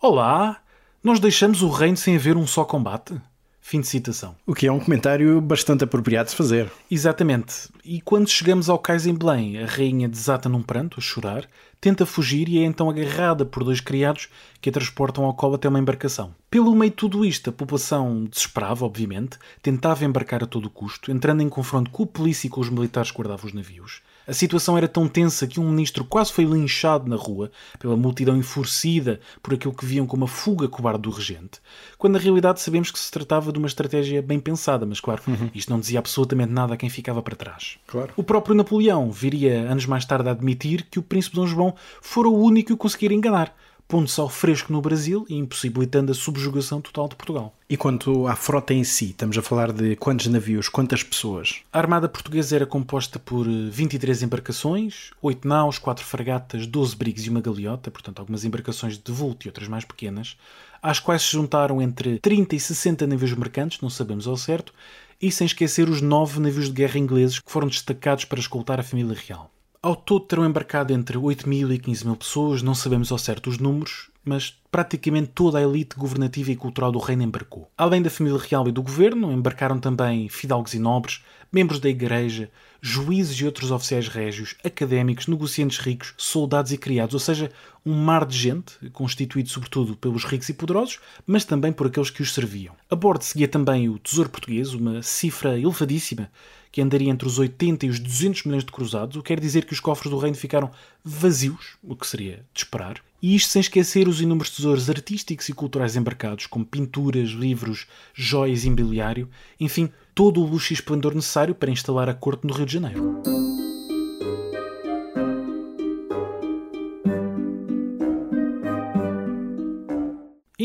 Olá, 0.00 0.62
nós 1.04 1.20
deixamos 1.20 1.60
o 1.60 1.68
reino 1.68 1.98
sem 1.98 2.16
haver 2.16 2.38
um 2.38 2.46
só 2.46 2.64
combate? 2.64 3.20
Fim 3.60 3.80
de 3.80 3.86
citação. 3.86 4.34
O 4.46 4.54
que 4.54 4.66
é 4.66 4.72
um 4.72 4.80
comentário 4.80 5.40
bastante 5.40 5.84
apropriado 5.84 6.30
de 6.30 6.36
fazer. 6.36 6.70
Exatamente. 6.90 7.68
E 7.84 8.00
quando 8.00 8.28
chegamos 8.28 8.68
ao 8.68 8.78
cais 8.78 9.06
em 9.06 9.14
Belém, 9.14 9.58
a 9.58 9.66
rainha 9.66 10.08
desata 10.08 10.48
num 10.48 10.62
pranto, 10.62 10.98
a 10.98 11.02
chorar, 11.02 11.46
tenta 11.80 12.04
fugir 12.04 12.48
e 12.48 12.58
é 12.58 12.64
então 12.64 12.90
agarrada 12.90 13.44
por 13.44 13.62
dois 13.62 13.80
criados 13.80 14.28
que 14.60 14.68
a 14.68 14.72
transportam 14.72 15.24
ao 15.24 15.34
colo 15.34 15.54
até 15.54 15.68
uma 15.68 15.78
embarcação. 15.78 16.34
Pelo 16.50 16.74
meio 16.74 16.90
de 16.90 16.96
tudo 16.96 17.24
isto, 17.24 17.50
a 17.50 17.52
população 17.52 18.24
desesperava, 18.24 18.84
obviamente, 18.84 19.38
tentava 19.62 20.04
embarcar 20.04 20.42
a 20.42 20.46
todo 20.46 20.68
custo, 20.68 21.10
entrando 21.10 21.42
em 21.42 21.48
confronto 21.48 21.90
com 21.90 22.02
a 22.02 22.06
polícia 22.06 22.48
e 22.48 22.50
com 22.50 22.60
os 22.60 22.70
militares 22.70 23.10
que 23.10 23.16
guardavam 23.16 23.46
os 23.46 23.52
navios. 23.52 24.02
A 24.26 24.32
situação 24.32 24.76
era 24.76 24.86
tão 24.86 25.08
tensa 25.08 25.46
que 25.46 25.58
um 25.58 25.68
ministro 25.70 26.04
quase 26.04 26.32
foi 26.32 26.44
linchado 26.44 27.08
na 27.08 27.16
rua 27.16 27.50
pela 27.78 27.96
multidão 27.96 28.36
enfurecida 28.36 29.20
por 29.42 29.54
aquilo 29.54 29.74
que 29.74 29.84
viam 29.84 30.06
como 30.06 30.24
a 30.24 30.28
fuga 30.28 30.68
cobarde 30.68 31.02
do 31.02 31.10
regente, 31.10 31.60
quando 31.98 32.14
na 32.14 32.18
realidade 32.18 32.60
sabemos 32.60 32.90
que 32.90 32.98
se 32.98 33.10
tratava 33.10 33.52
de 33.52 33.58
uma 33.58 33.66
estratégia 33.66 34.22
bem 34.22 34.38
pensada, 34.38 34.86
mas 34.86 35.00
claro, 35.00 35.22
uhum. 35.26 35.50
isto 35.54 35.70
não 35.70 35.80
dizia 35.80 35.98
absolutamente 35.98 36.52
nada 36.52 36.74
a 36.74 36.76
quem 36.76 36.88
ficava 36.88 37.22
para 37.22 37.36
trás. 37.36 37.78
Claro. 37.86 38.12
O 38.16 38.22
próprio 38.22 38.54
Napoleão 38.54 39.10
viria 39.10 39.60
anos 39.70 39.86
mais 39.86 40.04
tarde 40.04 40.28
a 40.28 40.32
admitir 40.32 40.86
que 40.90 40.98
o 40.98 41.02
príncipe 41.02 41.36
Dom 41.36 41.46
João 41.46 41.74
fora 42.00 42.28
o 42.28 42.38
único 42.38 42.68
que 42.68 42.72
o 42.72 42.76
conseguira 42.76 43.14
enganar, 43.14 43.54
pondo-se 43.90 44.20
ao 44.20 44.28
fresco 44.28 44.72
no 44.72 44.80
Brasil 44.80 45.26
e 45.28 45.34
impossibilitando 45.34 46.12
a 46.12 46.14
subjugação 46.14 46.80
total 46.80 47.08
de 47.08 47.16
Portugal. 47.16 47.52
E 47.68 47.76
quanto 47.76 48.28
à 48.28 48.36
frota 48.36 48.72
em 48.72 48.84
si, 48.84 49.06
estamos 49.06 49.36
a 49.36 49.42
falar 49.42 49.72
de 49.72 49.96
quantos 49.96 50.28
navios, 50.28 50.68
quantas 50.68 51.02
pessoas? 51.02 51.56
A 51.72 51.78
Armada 51.78 52.08
Portuguesa 52.08 52.54
era 52.54 52.64
composta 52.64 53.18
por 53.18 53.48
23 53.48 54.22
eh, 54.22 54.24
embarcações, 54.24 55.10
8 55.20 55.46
naus, 55.46 55.76
4 55.76 56.04
fragatas, 56.04 56.68
12 56.68 56.94
brigos 56.94 57.26
e 57.26 57.30
uma 57.30 57.40
galeota, 57.40 57.90
portanto 57.90 58.20
algumas 58.20 58.44
embarcações 58.44 58.96
de 58.96 59.10
vulto 59.10 59.46
e 59.46 59.48
outras 59.48 59.66
mais 59.66 59.84
pequenas, 59.84 60.36
às 60.80 61.00
quais 61.00 61.22
se 61.22 61.32
juntaram 61.32 61.82
entre 61.82 62.20
30 62.20 62.54
e 62.54 62.60
60 62.60 63.08
navios 63.08 63.32
mercantes, 63.34 63.80
não 63.80 63.90
sabemos 63.90 64.28
ao 64.28 64.36
certo, 64.36 64.72
e 65.20 65.32
sem 65.32 65.46
esquecer 65.46 65.88
os 65.88 66.00
9 66.00 66.38
navios 66.38 66.66
de 66.66 66.72
guerra 66.72 66.98
ingleses 66.98 67.40
que 67.40 67.50
foram 67.50 67.66
destacados 67.66 68.24
para 68.24 68.38
escoltar 68.38 68.78
a 68.78 68.84
família 68.84 69.16
real. 69.26 69.50
Ao 69.82 69.96
todo 69.96 70.26
terão 70.26 70.44
embarcado 70.44 70.92
entre 70.92 71.16
8 71.16 71.48
mil 71.48 71.72
e 71.72 71.78
15 71.78 72.04
mil 72.04 72.14
pessoas, 72.14 72.60
não 72.60 72.74
sabemos 72.74 73.10
ao 73.10 73.16
certo 73.16 73.48
os 73.48 73.56
números, 73.56 74.10
mas 74.22 74.54
praticamente 74.70 75.32
toda 75.34 75.56
a 75.56 75.62
elite 75.62 75.96
governativa 75.96 76.50
e 76.50 76.56
cultural 76.56 76.92
do 76.92 76.98
reino 76.98 77.22
embarcou. 77.22 77.70
Além 77.78 78.02
da 78.02 78.10
família 78.10 78.38
real 78.38 78.68
e 78.68 78.72
do 78.72 78.82
governo, 78.82 79.32
embarcaram 79.32 79.80
também 79.80 80.28
fidalgos 80.28 80.74
e 80.74 80.78
nobres, 80.78 81.24
membros 81.50 81.80
da 81.80 81.88
igreja, 81.88 82.50
juízes 82.78 83.40
e 83.40 83.46
outros 83.46 83.70
oficiais 83.70 84.06
régios, 84.06 84.54
académicos, 84.62 85.26
negociantes 85.26 85.78
ricos, 85.78 86.12
soldados 86.18 86.72
e 86.72 86.76
criados, 86.76 87.14
ou 87.14 87.20
seja, 87.20 87.50
um 87.84 87.94
mar 87.94 88.26
de 88.26 88.36
gente, 88.36 88.74
constituído 88.92 89.48
sobretudo 89.48 89.96
pelos 89.96 90.24
ricos 90.24 90.50
e 90.50 90.52
poderosos, 90.52 90.98
mas 91.26 91.46
também 91.46 91.72
por 91.72 91.86
aqueles 91.86 92.10
que 92.10 92.20
os 92.20 92.34
serviam. 92.34 92.74
A 92.90 92.94
bordo 92.94 93.24
seguia 93.24 93.48
também 93.48 93.88
o 93.88 93.98
Tesouro 93.98 94.28
Português, 94.28 94.74
uma 94.74 95.02
cifra 95.02 95.58
elevadíssima, 95.58 96.30
que 96.72 96.80
andaria 96.80 97.10
entre 97.10 97.26
os 97.26 97.38
80 97.38 97.86
e 97.86 97.90
os 97.90 97.98
200 97.98 98.44
milhões 98.44 98.64
de 98.64 98.72
cruzados, 98.72 99.16
o 99.16 99.22
que 99.22 99.28
quer 99.28 99.40
dizer 99.40 99.64
que 99.64 99.72
os 99.72 99.80
cofres 99.80 100.10
do 100.10 100.18
reino 100.18 100.36
ficaram 100.36 100.70
vazios, 101.04 101.76
o 101.82 101.96
que 101.96 102.06
seria 102.06 102.44
de 102.54 102.60
esperar. 102.60 103.00
E 103.22 103.34
isto 103.34 103.50
sem 103.50 103.60
esquecer 103.60 104.08
os 104.08 104.20
inúmeros 104.20 104.50
tesouros 104.50 104.88
artísticos 104.88 105.48
e 105.48 105.52
culturais 105.52 105.96
embarcados, 105.96 106.46
como 106.46 106.64
pinturas, 106.64 107.30
livros, 107.30 107.86
joias 108.14 108.64
e 108.64 108.68
imobiliário, 108.68 109.28
enfim, 109.58 109.90
todo 110.14 110.40
o 110.40 110.46
luxo 110.46 110.72
e 110.72 110.74
esplendor 110.74 111.14
necessário 111.14 111.54
para 111.54 111.70
instalar 111.70 112.08
a 112.08 112.14
corte 112.14 112.46
no 112.46 112.54
Rio 112.54 112.66
de 112.66 112.72
Janeiro. 112.72 113.59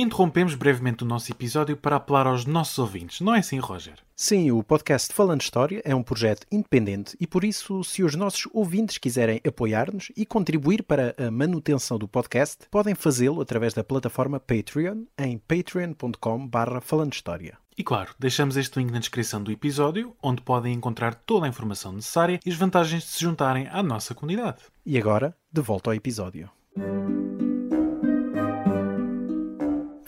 Interrompemos 0.05 0.55
brevemente 0.55 1.03
o 1.03 1.07
nosso 1.07 1.31
episódio 1.31 1.75
para 1.75 1.95
apelar 1.95 2.27
aos 2.27 2.45
nossos 2.45 2.77
ouvintes, 2.77 3.21
não 3.21 3.33
é 3.33 3.39
assim, 3.39 3.59
Roger? 3.59 3.95
Sim, 4.15 4.51
o 4.51 4.63
podcast 4.63 5.13
Falando 5.13 5.41
História 5.41 5.81
é 5.83 5.93
um 5.93 6.03
projeto 6.03 6.47
independente 6.51 7.17
e 7.19 7.27
por 7.27 7.43
isso, 7.43 7.83
se 7.83 8.03
os 8.03 8.15
nossos 8.15 8.47
ouvintes 8.53 8.97
quiserem 8.97 9.41
apoiar-nos 9.45 10.11
e 10.15 10.25
contribuir 10.25 10.83
para 10.83 11.15
a 11.17 11.29
manutenção 11.29 11.97
do 11.97 12.07
podcast, 12.07 12.67
podem 12.71 12.95
fazê-lo 12.95 13.41
através 13.41 13.73
da 13.73 13.83
plataforma 13.83 14.39
Patreon 14.39 15.03
em 15.17 15.37
patreon.com.br 15.37 16.79
Falando 16.81 17.13
História. 17.13 17.57
E 17.77 17.83
claro, 17.83 18.15
deixamos 18.17 18.55
este 18.55 18.79
link 18.79 18.91
na 18.91 18.99
descrição 18.99 19.43
do 19.43 19.51
episódio, 19.51 20.15
onde 20.23 20.41
podem 20.41 20.73
encontrar 20.73 21.13
toda 21.13 21.45
a 21.45 21.49
informação 21.49 21.91
necessária 21.91 22.39
e 22.45 22.49
as 22.49 22.55
vantagens 22.55 23.03
de 23.03 23.09
se 23.09 23.21
juntarem 23.21 23.67
à 23.67 23.83
nossa 23.83 24.15
comunidade. 24.15 24.59
E 24.85 24.97
agora, 24.97 25.35
de 25.51 25.61
volta 25.61 25.89
ao 25.89 25.93
episódio. 25.93 26.49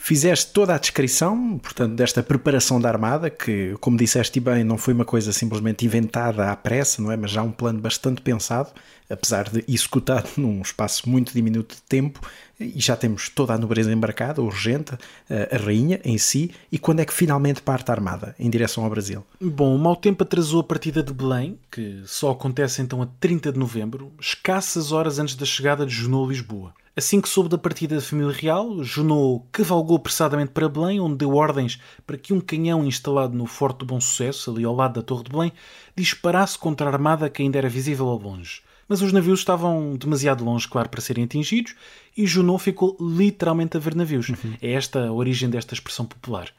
Fizeste 0.07 0.53
toda 0.53 0.73
a 0.73 0.77
descrição, 0.77 1.59
portanto, 1.61 1.93
desta 1.95 2.23
preparação 2.23 2.79
da 2.79 2.87
armada, 2.87 3.29
que, 3.29 3.75
como 3.81 3.97
disseste 3.97 4.39
bem, 4.39 4.63
não 4.63 4.77
foi 4.77 4.93
uma 4.93 5.03
coisa 5.03 5.33
simplesmente 5.33 5.85
inventada 5.85 6.49
à 6.49 6.55
pressa, 6.55 7.01
não 7.01 7.11
é? 7.11 7.17
Mas 7.17 7.29
já 7.29 7.43
um 7.43 7.51
plano 7.51 7.81
bastante 7.81 8.21
pensado, 8.21 8.69
apesar 9.09 9.49
de 9.49 9.65
executado 9.67 10.29
num 10.39 10.61
espaço 10.61 11.09
muito 11.09 11.33
diminuto 11.33 11.75
de 11.75 11.81
tempo, 11.81 12.21
e 12.57 12.79
já 12.79 12.95
temos 12.95 13.27
toda 13.27 13.53
a 13.53 13.57
nobreza 13.57 13.91
embarcada, 13.91 14.41
urgente, 14.41 14.93
a 15.29 15.57
rainha 15.57 15.99
em 16.05 16.17
si, 16.17 16.51
e 16.71 16.79
quando 16.79 17.01
é 17.01 17.05
que 17.05 17.13
finalmente 17.13 17.61
parte 17.61 17.91
a 17.91 17.93
armada 17.93 18.33
em 18.39 18.49
direção 18.49 18.85
ao 18.85 18.89
Brasil? 18.89 19.25
Bom, 19.41 19.75
o 19.75 19.77
mau 19.77 19.97
tempo 19.97 20.23
atrasou 20.23 20.61
a 20.61 20.63
partida 20.63 21.03
de 21.03 21.11
Belém, 21.11 21.59
que 21.69 22.01
só 22.05 22.31
acontece 22.31 22.81
então 22.81 23.01
a 23.01 23.07
30 23.19 23.51
de 23.51 23.59
novembro, 23.59 24.13
escassas 24.21 24.93
horas 24.93 25.19
antes 25.19 25.35
da 25.35 25.45
chegada 25.45 25.85
de 25.85 25.93
Junot 25.93 26.27
a 26.27 26.29
Lisboa. 26.29 26.73
Assim 26.97 27.21
que 27.21 27.29
soube 27.29 27.47
da 27.47 27.59
partida 27.59 27.93
da 27.93 28.01
família 28.01 28.33
real, 28.33 28.83
Junot 28.83 29.45
cavalgou 29.51 29.97
apressadamente 29.97 30.49
para 30.49 30.67
Belém, 30.67 30.99
onde 30.99 31.17
deu 31.17 31.35
ordens 31.35 31.79
para 32.07 32.17
que 32.17 32.33
um 32.33 32.41
canhão 32.41 32.83
instalado 32.83 33.37
no 33.37 33.45
Forte 33.45 33.77
do 33.77 33.85
Bom 33.85 34.01
Sucesso, 34.01 34.49
ali 34.49 34.63
ao 34.63 34.73
lado 34.73 34.95
da 34.95 35.03
Torre 35.03 35.25
de 35.25 35.29
Belém, 35.29 35.53
disparasse 35.95 36.57
contra 36.57 36.89
a 36.89 36.91
armada 36.91 37.29
que 37.29 37.43
ainda 37.43 37.59
era 37.59 37.69
visível 37.69 38.07
ao 38.07 38.17
longe. 38.17 38.63
Mas 38.89 39.03
os 39.03 39.13
navios 39.13 39.41
estavam 39.41 39.95
demasiado 39.95 40.43
longe, 40.43 40.67
claro, 40.67 40.89
para 40.89 40.99
serem 40.99 41.25
atingidos, 41.25 41.75
e 42.17 42.25
Junot 42.25 42.63
ficou 42.63 42.97
literalmente 42.99 43.77
a 43.77 43.79
ver 43.79 43.93
navios. 43.93 44.29
Uhum. 44.29 44.55
É 44.59 44.71
esta 44.71 45.05
a 45.05 45.11
origem 45.11 45.51
desta 45.51 45.75
expressão 45.75 46.03
popular. 46.03 46.51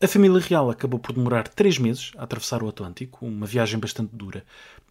A 0.00 0.06
família 0.06 0.40
real 0.40 0.70
acabou 0.70 1.00
por 1.00 1.12
demorar 1.12 1.48
três 1.48 1.76
meses 1.76 2.12
a 2.16 2.22
atravessar 2.22 2.62
o 2.62 2.68
Atlântico, 2.68 3.26
uma 3.26 3.44
viagem 3.44 3.80
bastante 3.80 4.14
dura, 4.14 4.44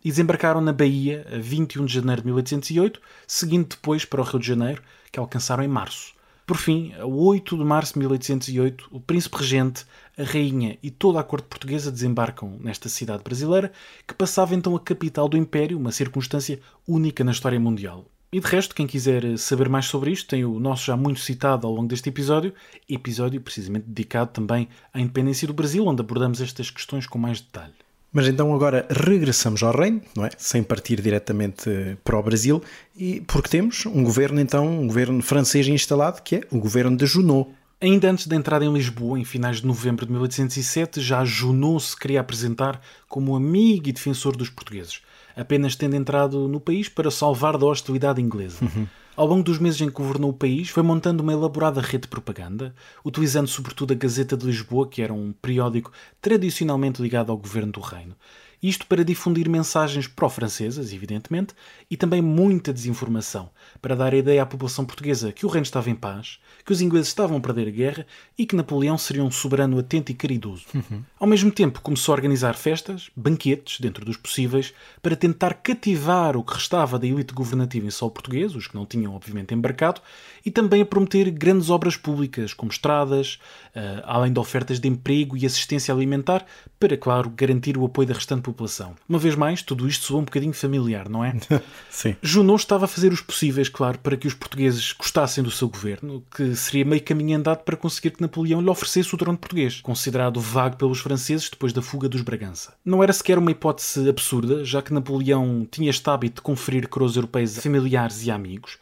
e 0.04 0.10
desembarcaram 0.10 0.60
na 0.60 0.74
Bahia 0.74 1.26
a 1.32 1.38
21 1.38 1.86
de 1.86 1.94
janeiro 1.94 2.22
de 2.24 2.28
1808, 2.28 3.00
seguindo 3.26 3.70
depois 3.70 4.04
para 4.04 4.20
o 4.20 4.24
Rio 4.26 4.38
de 4.38 4.46
Janeiro, 4.46 4.84
que 5.10 5.18
alcançaram 5.18 5.64
em 5.64 5.68
março. 5.70 6.14
Por 6.46 6.58
fim, 6.58 6.94
a 7.00 7.06
8 7.06 7.58
de 7.58 7.64
março 7.64 7.94
de 7.94 8.00
1808, 8.00 8.90
o 8.92 9.00
príncipe 9.00 9.38
regente, 9.38 9.86
a 10.18 10.24
rainha 10.24 10.78
e 10.84 10.92
toda 10.92 11.22
a 11.22 11.24
corte 11.24 11.48
portuguesa 11.48 11.90
desembarcam 11.90 12.58
nesta 12.60 12.90
cidade 12.90 13.24
brasileira, 13.24 13.72
que 14.06 14.14
passava 14.14 14.56
então 14.56 14.76
a 14.76 14.80
capital 14.80 15.30
do 15.30 15.38
império, 15.38 15.78
uma 15.78 15.94
circunstância 15.94 16.60
única 16.86 17.24
na 17.24 17.32
história 17.32 17.58
mundial. 17.58 18.06
E 18.30 18.42
de 18.42 18.48
resto, 18.48 18.76
quem 18.76 18.86
quiser 18.86 19.38
saber 19.38 19.70
mais 19.70 19.86
sobre 19.86 20.12
isto, 20.12 20.28
tem 20.28 20.44
o 20.44 20.60
nosso 20.60 20.86
já 20.86 20.98
muito 20.98 21.22
citado 21.22 21.66
ao 21.66 21.74
longo 21.74 21.88
deste 21.88 22.10
episódio, 22.10 22.54
episódio 22.90 23.40
precisamente 23.40 23.86
dedicado 23.88 24.32
também 24.32 24.68
à 24.94 25.00
independência 25.00 25.48
do 25.48 25.54
Brasil, 25.54 25.86
onde 25.86 26.02
abordamos 26.02 26.42
estas 26.42 26.70
questões 26.70 27.08
com 27.08 27.18
mais 27.18 27.40
detalhe. 27.40 27.74
Mas 28.12 28.28
então 28.28 28.54
agora 28.54 28.86
regressamos 28.90 29.64
ao 29.64 29.74
reino, 29.74 30.02
não 30.14 30.26
é? 30.26 30.30
Sem 30.38 30.62
partir 30.62 31.02
diretamente 31.02 31.98
para 32.04 32.20
o 32.20 32.24
Brasil, 32.24 32.62
e 32.98 33.22
porque 33.22 33.48
temos 33.48 33.86
um 33.86 34.04
governo 34.04 34.42
então, 34.42 34.68
um 34.68 34.88
governo 34.88 35.22
francês 35.22 35.66
instalado, 35.70 36.22
que 36.22 36.36
é 36.36 36.42
o 36.52 36.60
governo 36.60 36.98
de 36.98 37.06
Junot. 37.06 37.50
Ainda 37.80 38.12
antes 38.12 38.28
da 38.28 38.36
entrada 38.36 38.66
em 38.66 38.74
Lisboa, 38.74 39.18
em 39.18 39.24
finais 39.24 39.62
de 39.62 39.68
novembro 39.68 40.06
de 40.06 40.12
1807, 40.12 41.00
já 41.00 41.24
Junot 41.24 41.82
se 41.82 41.98
queria 41.98 42.20
apresentar 42.20 42.82
como 43.08 43.38
amigo 43.38 43.88
e 43.88 43.94
defensor 43.94 44.36
dos 44.36 44.50
portugueses 44.50 45.02
apenas 45.38 45.76
tendo 45.76 45.96
entrado 45.96 46.48
no 46.48 46.60
país 46.60 46.90
para 46.90 47.12
salvar 47.12 47.58
da 47.58 47.66
hostilidade 47.66 48.22
inglesa. 48.22 48.66
Uhum. 48.66 48.88
Ao 49.16 49.26
longo 49.26 49.44
dos 49.44 49.58
meses 49.58 49.82
em 49.82 49.88
que 49.88 49.94
governou 49.94 50.30
o 50.30 50.34
país, 50.34 50.70
foi 50.70 50.84
montando 50.84 51.24
uma 51.24 51.34
elaborada 51.34 51.82
rede 51.82 52.04
de 52.04 52.08
propaganda, 52.08 52.76
utilizando 53.04 53.48
sobretudo 53.48 53.92
a 53.94 53.96
Gazeta 53.96 54.38
de 54.38 54.46
Lisboa, 54.46 54.88
que 54.88 55.02
era 55.02 55.14
um 55.14 55.34
periódico 55.42 55.92
tradicionalmente 56.22 57.02
ligado 57.02 57.32
ao 57.32 57.38
governo 57.38 57.72
do 57.72 57.80
reino. 57.80 58.16
Isto 58.62 58.88
para 58.88 59.06
difundir 59.06 59.48
mensagens 59.48 60.08
pró-francesas, 60.08 60.92
evidentemente, 60.92 61.54
e 61.90 61.96
também 61.96 62.22
muita 62.22 62.74
desinformação, 62.74 63.50
para 63.82 63.96
dar 63.96 64.14
a 64.14 64.18
ideia 64.18 64.42
à 64.42 64.46
população 64.46 64.84
portuguesa 64.84 65.32
que 65.32 65.46
o 65.46 65.50
reino 65.50 65.66
estava 65.66 65.90
em 65.90 65.96
paz, 65.96 66.40
que 66.66 66.72
os 66.72 66.82
ingleses 66.82 67.10
estavam 67.10 67.38
a 67.38 67.40
perder 67.40 67.68
a 67.68 67.72
guerra 67.72 68.08
e 68.38 68.46
que 68.46 68.56
Napoleão 68.56 68.98
seria 68.98 69.24
um 69.24 69.30
soberano 69.30 69.78
atento 69.78 70.12
e 70.12 70.16
caridoso. 70.16 70.66
Uhum. 70.74 71.04
Ao 71.20 71.28
mesmo 71.28 71.52
tempo, 71.52 71.82
começou 71.82 72.14
a 72.14 72.16
organizar 72.16 72.56
festas, 72.56 73.12
banquetes, 73.16 73.80
dentro 73.80 74.04
dos 74.04 74.18
possíveis, 74.18 74.74
para 75.02 75.16
tentar 75.16 75.54
cativar 75.54 76.36
o 76.36 76.44
que 76.44 76.56
restava 76.56 76.98
da 76.98 77.06
elite 77.06 77.34
governativa 77.34 77.86
em 77.86 77.92
solo 77.92 78.12
português, 78.12 78.56
os 78.56 78.68
que 78.68 78.76
não 78.76 78.86
tinham, 78.86 79.14
obviamente, 79.14 79.54
embarcado, 79.54 80.02
e 80.44 80.50
também 80.50 80.82
a 80.82 80.86
prometer 80.86 81.30
grandes 81.30 81.70
obras 81.70 81.96
públicas, 81.96 82.54
como 82.54 82.72
estradas, 82.72 83.40
uh, 83.76 84.02
além 84.04 84.34
de 84.34 84.40
ofertas 84.40 84.80
de 84.80 84.88
emprego 84.88 85.38
e 85.38 85.46
assistência 85.46 85.94
alimentar, 85.94 86.46
para, 86.80 86.98
claro, 86.98 87.30
garantir 87.30 87.78
o 87.78 87.86
apoio 87.86 88.08
da 88.08 88.14
restante 88.14 88.47
população. 88.48 88.96
Uma 89.08 89.20
vez 89.20 89.36
mais, 89.36 89.62
tudo 89.62 89.88
isto 89.88 90.06
soa 90.06 90.20
um 90.20 90.24
bocadinho 90.24 90.54
familiar, 90.54 91.10
não 91.10 91.24
é? 91.24 91.36
Sim. 91.90 92.16
Junot 92.22 92.62
estava 92.62 92.86
a 92.86 92.88
fazer 92.88 93.12
os 93.12 93.22
possíveis, 93.22 93.70
claro, 93.70 94.00
para 94.00 94.16
que 94.16 94.28
os 94.28 94.34
portugueses 94.34 94.94
gostassem 94.94 95.44
do 95.44 95.52
seu 95.52 95.68
governo, 95.68 96.24
que 96.36 96.56
seria 96.56 96.86
meio 96.86 97.04
caminho 97.04 97.38
andado 97.38 97.64
para 97.64 97.76
conseguir 97.76 98.12
que 98.12 98.22
Napoleão 98.22 98.62
lhe 98.62 98.70
oferecesse 98.70 99.14
o 99.14 99.18
trono 99.18 99.38
português, 99.38 99.82
considerado 99.82 100.40
vago 100.40 100.78
pelos 100.78 101.00
franceses 101.00 101.50
depois 101.50 101.74
da 101.74 101.82
fuga 101.82 102.08
dos 102.08 102.22
Bragança. 102.22 102.74
Não 102.84 103.04
era 103.04 103.14
sequer 103.14 103.38
uma 103.38 103.52
hipótese 103.52 104.10
absurda, 104.10 104.64
já 104.64 104.82
que 104.82 104.94
Napoleão 104.94 105.68
tinha 105.70 105.90
este 105.90 106.10
hábito 106.10 106.38
de 106.38 106.42
conferir 106.42 106.88
coroas 106.88 107.16
europeias 107.16 107.58
a 107.58 107.62
familiares 107.62 108.26
e 108.26 108.32
amigos, 108.32 108.78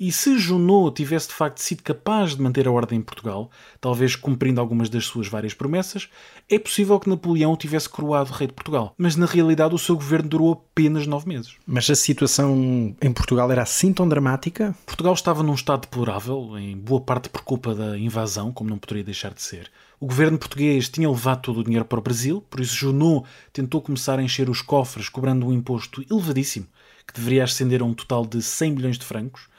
e 0.00 0.10
se 0.10 0.38
Junot 0.38 0.94
tivesse 0.94 1.28
de 1.28 1.34
facto 1.34 1.58
sido 1.58 1.82
capaz 1.82 2.34
de 2.34 2.40
manter 2.40 2.66
a 2.66 2.70
ordem 2.70 2.98
em 2.98 3.02
Portugal, 3.02 3.50
talvez 3.78 4.16
cumprindo 4.16 4.58
algumas 4.58 4.88
das 4.88 5.04
suas 5.04 5.28
várias 5.28 5.52
promessas, 5.52 6.08
é 6.48 6.58
possível 6.58 6.98
que 6.98 7.10
Napoleão 7.10 7.54
tivesse 7.54 7.86
coroado 7.86 8.32
rei 8.32 8.46
de 8.46 8.54
Portugal. 8.54 8.94
Mas 8.96 9.14
na 9.14 9.26
realidade 9.26 9.74
o 9.74 9.78
seu 9.78 9.94
governo 9.94 10.30
durou 10.30 10.52
apenas 10.52 11.06
nove 11.06 11.28
meses. 11.28 11.54
Mas 11.66 11.90
a 11.90 11.94
situação 11.94 12.96
em 12.98 13.12
Portugal 13.12 13.52
era 13.52 13.60
assim 13.60 13.92
tão 13.92 14.08
dramática? 14.08 14.74
Portugal 14.86 15.12
estava 15.12 15.42
num 15.42 15.52
estado 15.52 15.82
deplorável, 15.82 16.58
em 16.58 16.74
boa 16.78 17.02
parte 17.02 17.28
por 17.28 17.42
culpa 17.42 17.74
da 17.74 17.98
invasão, 17.98 18.50
como 18.52 18.70
não 18.70 18.78
poderia 18.78 19.04
deixar 19.04 19.34
de 19.34 19.42
ser. 19.42 19.70
O 20.00 20.06
governo 20.06 20.38
português 20.38 20.88
tinha 20.88 21.10
levado 21.10 21.42
todo 21.42 21.60
o 21.60 21.64
dinheiro 21.64 21.84
para 21.84 21.98
o 21.98 22.02
Brasil, 22.02 22.42
por 22.48 22.60
isso 22.60 22.74
Junot 22.74 23.28
tentou 23.52 23.82
começar 23.82 24.18
a 24.18 24.22
encher 24.22 24.48
os 24.48 24.62
cofres 24.62 25.10
cobrando 25.10 25.46
um 25.46 25.52
imposto 25.52 26.02
elevadíssimo, 26.10 26.66
que 27.06 27.12
deveria 27.12 27.44
ascender 27.44 27.82
a 27.82 27.84
um 27.84 27.92
total 27.92 28.24
de 28.24 28.40
100 28.40 28.72
milhões 28.72 28.98
de 28.98 29.04
francos 29.04 29.49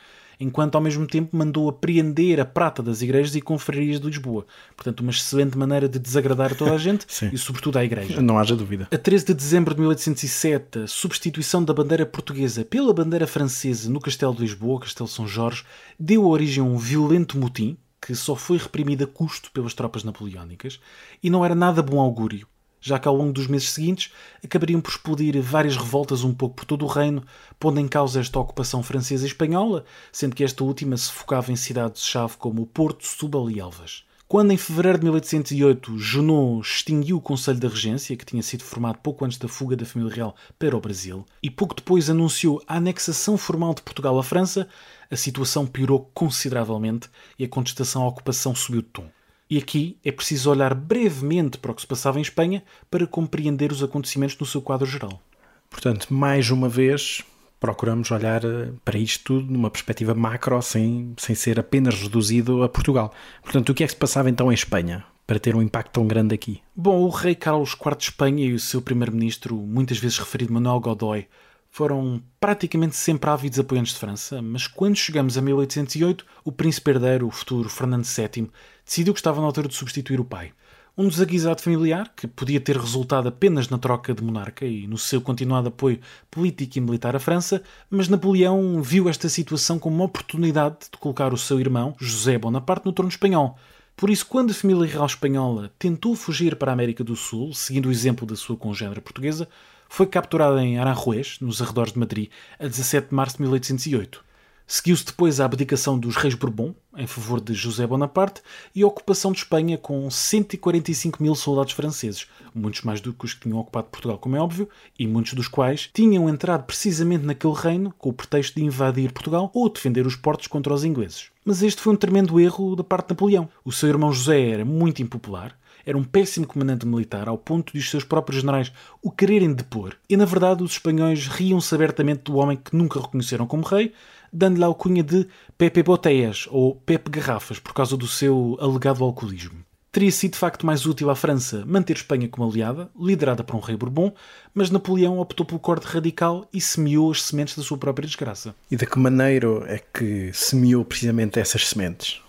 enquanto 0.41 0.75
ao 0.75 0.81
mesmo 0.81 1.05
tempo 1.05 1.37
mandou 1.37 1.69
apreender 1.69 2.39
a 2.39 2.45
prata 2.45 2.81
das 2.81 3.01
igrejas 3.01 3.35
e 3.35 3.41
confrarias 3.41 3.99
de 3.99 4.07
Lisboa. 4.07 4.45
Portanto, 4.75 5.01
uma 5.01 5.11
excelente 5.11 5.55
maneira 5.55 5.87
de 5.87 5.99
desagradar 5.99 6.55
toda 6.55 6.73
a 6.73 6.77
gente 6.77 7.05
e, 7.31 7.37
sobretudo, 7.37 7.77
à 7.77 7.85
igreja. 7.85 8.19
Não 8.19 8.39
haja 8.39 8.55
dúvida. 8.55 8.87
A 8.91 8.97
13 8.97 9.27
de 9.27 9.33
dezembro 9.35 9.75
de 9.75 9.81
1807, 9.81 10.79
a 10.79 10.87
substituição 10.87 11.63
da 11.63 11.73
bandeira 11.73 12.05
portuguesa 12.05 12.65
pela 12.65 12.93
bandeira 12.93 13.27
francesa 13.27 13.89
no 13.89 13.99
Castelo 13.99 14.33
de 14.33 14.41
Lisboa, 14.41 14.79
Castelo 14.79 15.07
São 15.07 15.27
Jorge, 15.27 15.63
deu 15.99 16.27
origem 16.27 16.63
a 16.63 16.67
um 16.67 16.77
violento 16.77 17.37
motim 17.37 17.77
que 18.01 18.15
só 18.15 18.35
foi 18.35 18.57
reprimido 18.57 19.03
a 19.03 19.07
custo 19.07 19.51
pelas 19.51 19.75
tropas 19.75 20.03
napoleónicas 20.03 20.79
e 21.21 21.29
não 21.29 21.45
era 21.45 21.53
nada 21.53 21.83
bom 21.83 21.99
augúrio 21.99 22.47
já 22.81 22.97
que 22.97 23.07
ao 23.07 23.15
longo 23.15 23.31
dos 23.31 23.47
meses 23.47 23.69
seguintes 23.69 24.11
acabariam 24.43 24.81
por 24.81 24.89
explodir 24.89 25.39
várias 25.41 25.77
revoltas 25.77 26.23
um 26.23 26.33
pouco 26.33 26.55
por 26.55 26.65
todo 26.65 26.83
o 26.83 26.87
reino, 26.87 27.23
pondo 27.59 27.79
em 27.79 27.87
causa 27.87 28.19
esta 28.19 28.39
ocupação 28.39 28.81
francesa 28.81 29.23
e 29.23 29.27
espanhola, 29.27 29.85
sendo 30.11 30.35
que 30.35 30.43
esta 30.43 30.63
última 30.63 30.97
se 30.97 31.11
focava 31.11 31.51
em 31.51 31.55
cidades-chave 31.55 32.35
como 32.37 32.65
Porto, 32.65 33.05
Setúbal 33.05 33.49
e 33.51 33.59
Elvas. 33.59 34.03
Quando, 34.31 34.51
em 34.51 34.57
fevereiro 34.57 34.97
de 34.97 35.03
1808, 35.03 35.97
Junot 35.97 36.65
extinguiu 36.65 37.17
o 37.17 37.21
Conselho 37.21 37.59
da 37.59 37.67
Regência, 37.67 38.15
que 38.15 38.25
tinha 38.25 38.41
sido 38.41 38.63
formado 38.63 38.97
pouco 38.99 39.25
antes 39.25 39.37
da 39.37 39.49
fuga 39.49 39.75
da 39.75 39.85
família 39.85 40.15
real 40.15 40.35
para 40.57 40.77
o 40.77 40.79
Brasil, 40.79 41.25
e 41.43 41.51
pouco 41.51 41.75
depois 41.75 42.09
anunciou 42.09 42.63
a 42.65 42.77
anexação 42.77 43.37
formal 43.37 43.73
de 43.73 43.81
Portugal 43.81 44.17
à 44.17 44.23
França, 44.23 44.69
a 45.11 45.17
situação 45.17 45.67
piorou 45.67 46.09
consideravelmente 46.13 47.09
e 47.37 47.43
a 47.43 47.49
contestação 47.49 48.03
à 48.03 48.07
ocupação 48.07 48.55
subiu 48.55 48.81
de 48.81 48.87
tom. 48.87 49.09
E 49.51 49.57
aqui 49.57 49.97
é 50.01 50.13
preciso 50.13 50.49
olhar 50.49 50.73
brevemente 50.73 51.57
para 51.57 51.73
o 51.73 51.75
que 51.75 51.81
se 51.81 51.87
passava 51.87 52.17
em 52.17 52.21
Espanha 52.21 52.63
para 52.89 53.05
compreender 53.05 53.69
os 53.69 53.83
acontecimentos 53.83 54.37
no 54.39 54.45
seu 54.45 54.61
quadro 54.61 54.87
geral. 54.87 55.21
Portanto, 55.69 56.07
mais 56.09 56.49
uma 56.49 56.69
vez, 56.69 57.21
procuramos 57.59 58.09
olhar 58.11 58.45
eh, 58.45 58.71
para 58.85 58.97
isto 58.97 59.25
tudo 59.25 59.51
numa 59.51 59.69
perspectiva 59.69 60.15
macro, 60.15 60.61
sem, 60.61 61.13
sem 61.17 61.35
ser 61.35 61.59
apenas 61.59 61.95
reduzido 62.01 62.63
a 62.63 62.69
Portugal. 62.69 63.13
Portanto, 63.43 63.71
o 63.71 63.73
que 63.73 63.83
é 63.83 63.87
que 63.87 63.91
se 63.91 63.99
passava 63.99 64.29
então 64.29 64.49
em 64.49 64.55
Espanha? 64.55 65.03
Para 65.27 65.37
ter 65.37 65.53
um 65.53 65.61
impacto 65.61 65.91
tão 65.91 66.07
grande 66.07 66.33
aqui? 66.33 66.61
Bom, 66.73 67.01
o 67.01 67.09
rei 67.09 67.35
Carlos 67.35 67.73
IV 67.73 67.97
de 67.97 68.03
Espanha 68.05 68.45
e 68.45 68.53
o 68.53 68.59
seu 68.59 68.81
primeiro-ministro, 68.81 69.57
muitas 69.57 69.97
vezes 69.97 70.17
referido 70.17 70.53
Manuel 70.53 70.79
Godoy, 70.79 71.27
foram 71.71 72.21
praticamente 72.37 72.97
sempre 72.97 73.29
ávidos 73.29 73.57
apoiantes 73.57 73.93
de 73.93 73.99
França, 73.99 74.41
mas 74.41 74.67
quando 74.67 74.97
chegamos 74.97 75.37
a 75.37 75.41
1808, 75.41 76.25
o 76.43 76.51
príncipe 76.51 76.91
herdeiro, 76.91 77.27
o 77.27 77.31
futuro 77.31 77.69
Fernando 77.69 78.05
VII, 78.05 78.49
decidiu 78.91 79.13
que 79.13 79.21
estava 79.21 79.39
na 79.39 79.47
altura 79.47 79.69
de 79.69 79.73
substituir 79.73 80.19
o 80.19 80.25
pai. 80.25 80.51
Um 80.97 81.07
desaguisado 81.07 81.61
familiar, 81.61 82.11
que 82.13 82.27
podia 82.27 82.59
ter 82.59 82.75
resultado 82.75 83.29
apenas 83.29 83.69
na 83.69 83.77
troca 83.77 84.13
de 84.13 84.21
monarca 84.21 84.65
e 84.65 84.85
no 84.85 84.97
seu 84.97 85.21
continuado 85.21 85.69
apoio 85.69 86.01
político 86.29 86.77
e 86.77 86.81
militar 86.81 87.15
à 87.15 87.19
França, 87.19 87.63
mas 87.89 88.09
Napoleão 88.09 88.81
viu 88.81 89.07
esta 89.07 89.29
situação 89.29 89.79
como 89.79 89.95
uma 89.95 90.03
oportunidade 90.03 90.75
de 90.91 90.97
colocar 90.99 91.33
o 91.33 91.37
seu 91.37 91.57
irmão, 91.57 91.95
José 91.97 92.37
Bonaparte, 92.37 92.85
no 92.85 92.91
trono 92.91 93.07
espanhol. 93.07 93.57
Por 93.95 94.09
isso, 94.09 94.25
quando 94.25 94.51
a 94.51 94.53
família 94.53 94.85
real 94.85 95.05
espanhola 95.05 95.71
tentou 95.79 96.13
fugir 96.13 96.57
para 96.57 96.69
a 96.69 96.73
América 96.73 97.01
do 97.01 97.15
Sul, 97.15 97.53
seguindo 97.53 97.87
o 97.87 97.91
exemplo 97.93 98.27
da 98.27 98.35
sua 98.35 98.57
congênera 98.57 98.99
portuguesa, 98.99 99.47
foi 99.87 100.05
capturada 100.05 100.61
em 100.61 100.77
Aranjuez, 100.77 101.37
nos 101.39 101.61
arredores 101.61 101.93
de 101.93 101.99
Madrid, 101.99 102.29
a 102.59 102.67
17 102.67 103.07
de 103.07 103.15
março 103.15 103.37
de 103.37 103.43
1808. 103.43 104.30
Seguiu-se 104.73 105.03
depois 105.03 105.41
a 105.41 105.43
abdicação 105.43 105.99
dos 105.99 106.15
reis 106.15 106.33
Bourbon, 106.33 106.73
em 106.95 107.05
favor 107.05 107.41
de 107.41 107.53
José 107.53 107.85
Bonaparte, 107.85 108.41
e 108.73 108.81
a 108.83 108.87
ocupação 108.87 109.33
de 109.33 109.39
Espanha 109.39 109.77
com 109.77 110.09
145 110.09 111.21
mil 111.21 111.35
soldados 111.35 111.73
franceses, 111.73 112.25
muitos 112.55 112.81
mais 112.83 113.01
do 113.01 113.11
que 113.11 113.25
os 113.25 113.33
que 113.33 113.41
tinham 113.41 113.59
ocupado 113.59 113.89
Portugal, 113.89 114.17
como 114.17 114.37
é 114.37 114.39
óbvio, 114.39 114.69
e 114.97 115.05
muitos 115.05 115.33
dos 115.33 115.49
quais 115.49 115.89
tinham 115.93 116.29
entrado 116.29 116.63
precisamente 116.63 117.25
naquele 117.25 117.53
reino 117.53 117.93
com 117.97 118.11
o 118.11 118.13
pretexto 118.13 118.55
de 118.55 118.63
invadir 118.63 119.11
Portugal 119.11 119.51
ou 119.53 119.67
defender 119.67 120.07
os 120.07 120.15
portos 120.15 120.47
contra 120.47 120.73
os 120.73 120.85
ingleses. 120.85 121.31
Mas 121.43 121.61
este 121.61 121.81
foi 121.81 121.91
um 121.91 121.97
tremendo 121.97 122.39
erro 122.39 122.73
da 122.73 122.83
parte 122.83 123.07
de 123.07 123.11
Napoleão. 123.11 123.49
O 123.65 123.73
seu 123.73 123.89
irmão 123.89 124.13
José 124.13 124.51
era 124.51 124.63
muito 124.63 125.01
impopular, 125.01 125.53
era 125.85 125.97
um 125.97 126.03
péssimo 126.03 126.47
comandante 126.47 126.85
militar, 126.85 127.27
ao 127.27 127.37
ponto 127.37 127.73
de 127.73 127.79
os 127.79 127.89
seus 127.89 128.03
próprios 128.03 128.39
generais 128.39 128.71
o 129.01 129.11
quererem 129.11 129.53
depor, 129.53 129.95
e 130.09 130.15
na 130.15 130.25
verdade 130.25 130.63
os 130.63 130.71
espanhóis 130.71 131.27
riam-se 131.27 131.73
abertamente 131.73 132.23
do 132.23 132.37
homem 132.37 132.57
que 132.57 132.75
nunca 132.75 133.01
reconheceram 133.01 133.47
como 133.47 133.63
rei, 133.63 133.93
dando-lhe 134.31 134.63
a 134.63 134.67
alcunha 134.67 135.03
de 135.03 135.27
Pepe 135.57 135.83
Boteias 135.83 136.47
ou 136.49 136.75
Pepe 136.75 137.09
Garrafas 137.09 137.59
por 137.59 137.73
causa 137.73 137.97
do 137.97 138.07
seu 138.07 138.57
alegado 138.59 139.03
alcoolismo. 139.03 139.63
Teria 139.91 140.11
sido 140.11 140.31
de 140.31 140.37
facto 140.37 140.65
mais 140.65 140.85
útil 140.85 141.09
à 141.09 141.15
França 141.15 141.65
manter 141.65 141.97
Espanha 141.97 142.29
como 142.29 142.49
aliada, 142.49 142.89
liderada 142.97 143.43
por 143.43 143.57
um 143.57 143.59
rei 143.59 143.75
Bourbon, 143.75 144.13
mas 144.53 144.69
Napoleão 144.69 145.19
optou 145.19 145.45
pelo 145.45 145.59
corte 145.59 145.83
radical 145.83 146.47
e 146.53 146.61
semeou 146.61 147.11
as 147.11 147.21
sementes 147.23 147.57
da 147.57 147.63
sua 147.63 147.77
própria 147.77 148.07
desgraça. 148.07 148.55
E 148.69 148.77
de 148.77 148.85
que 148.85 148.97
maneira 148.97 149.49
é 149.67 149.79
que 149.93 150.31
semeou 150.33 150.85
precisamente 150.85 151.39
essas 151.39 151.67
sementes? 151.67 152.21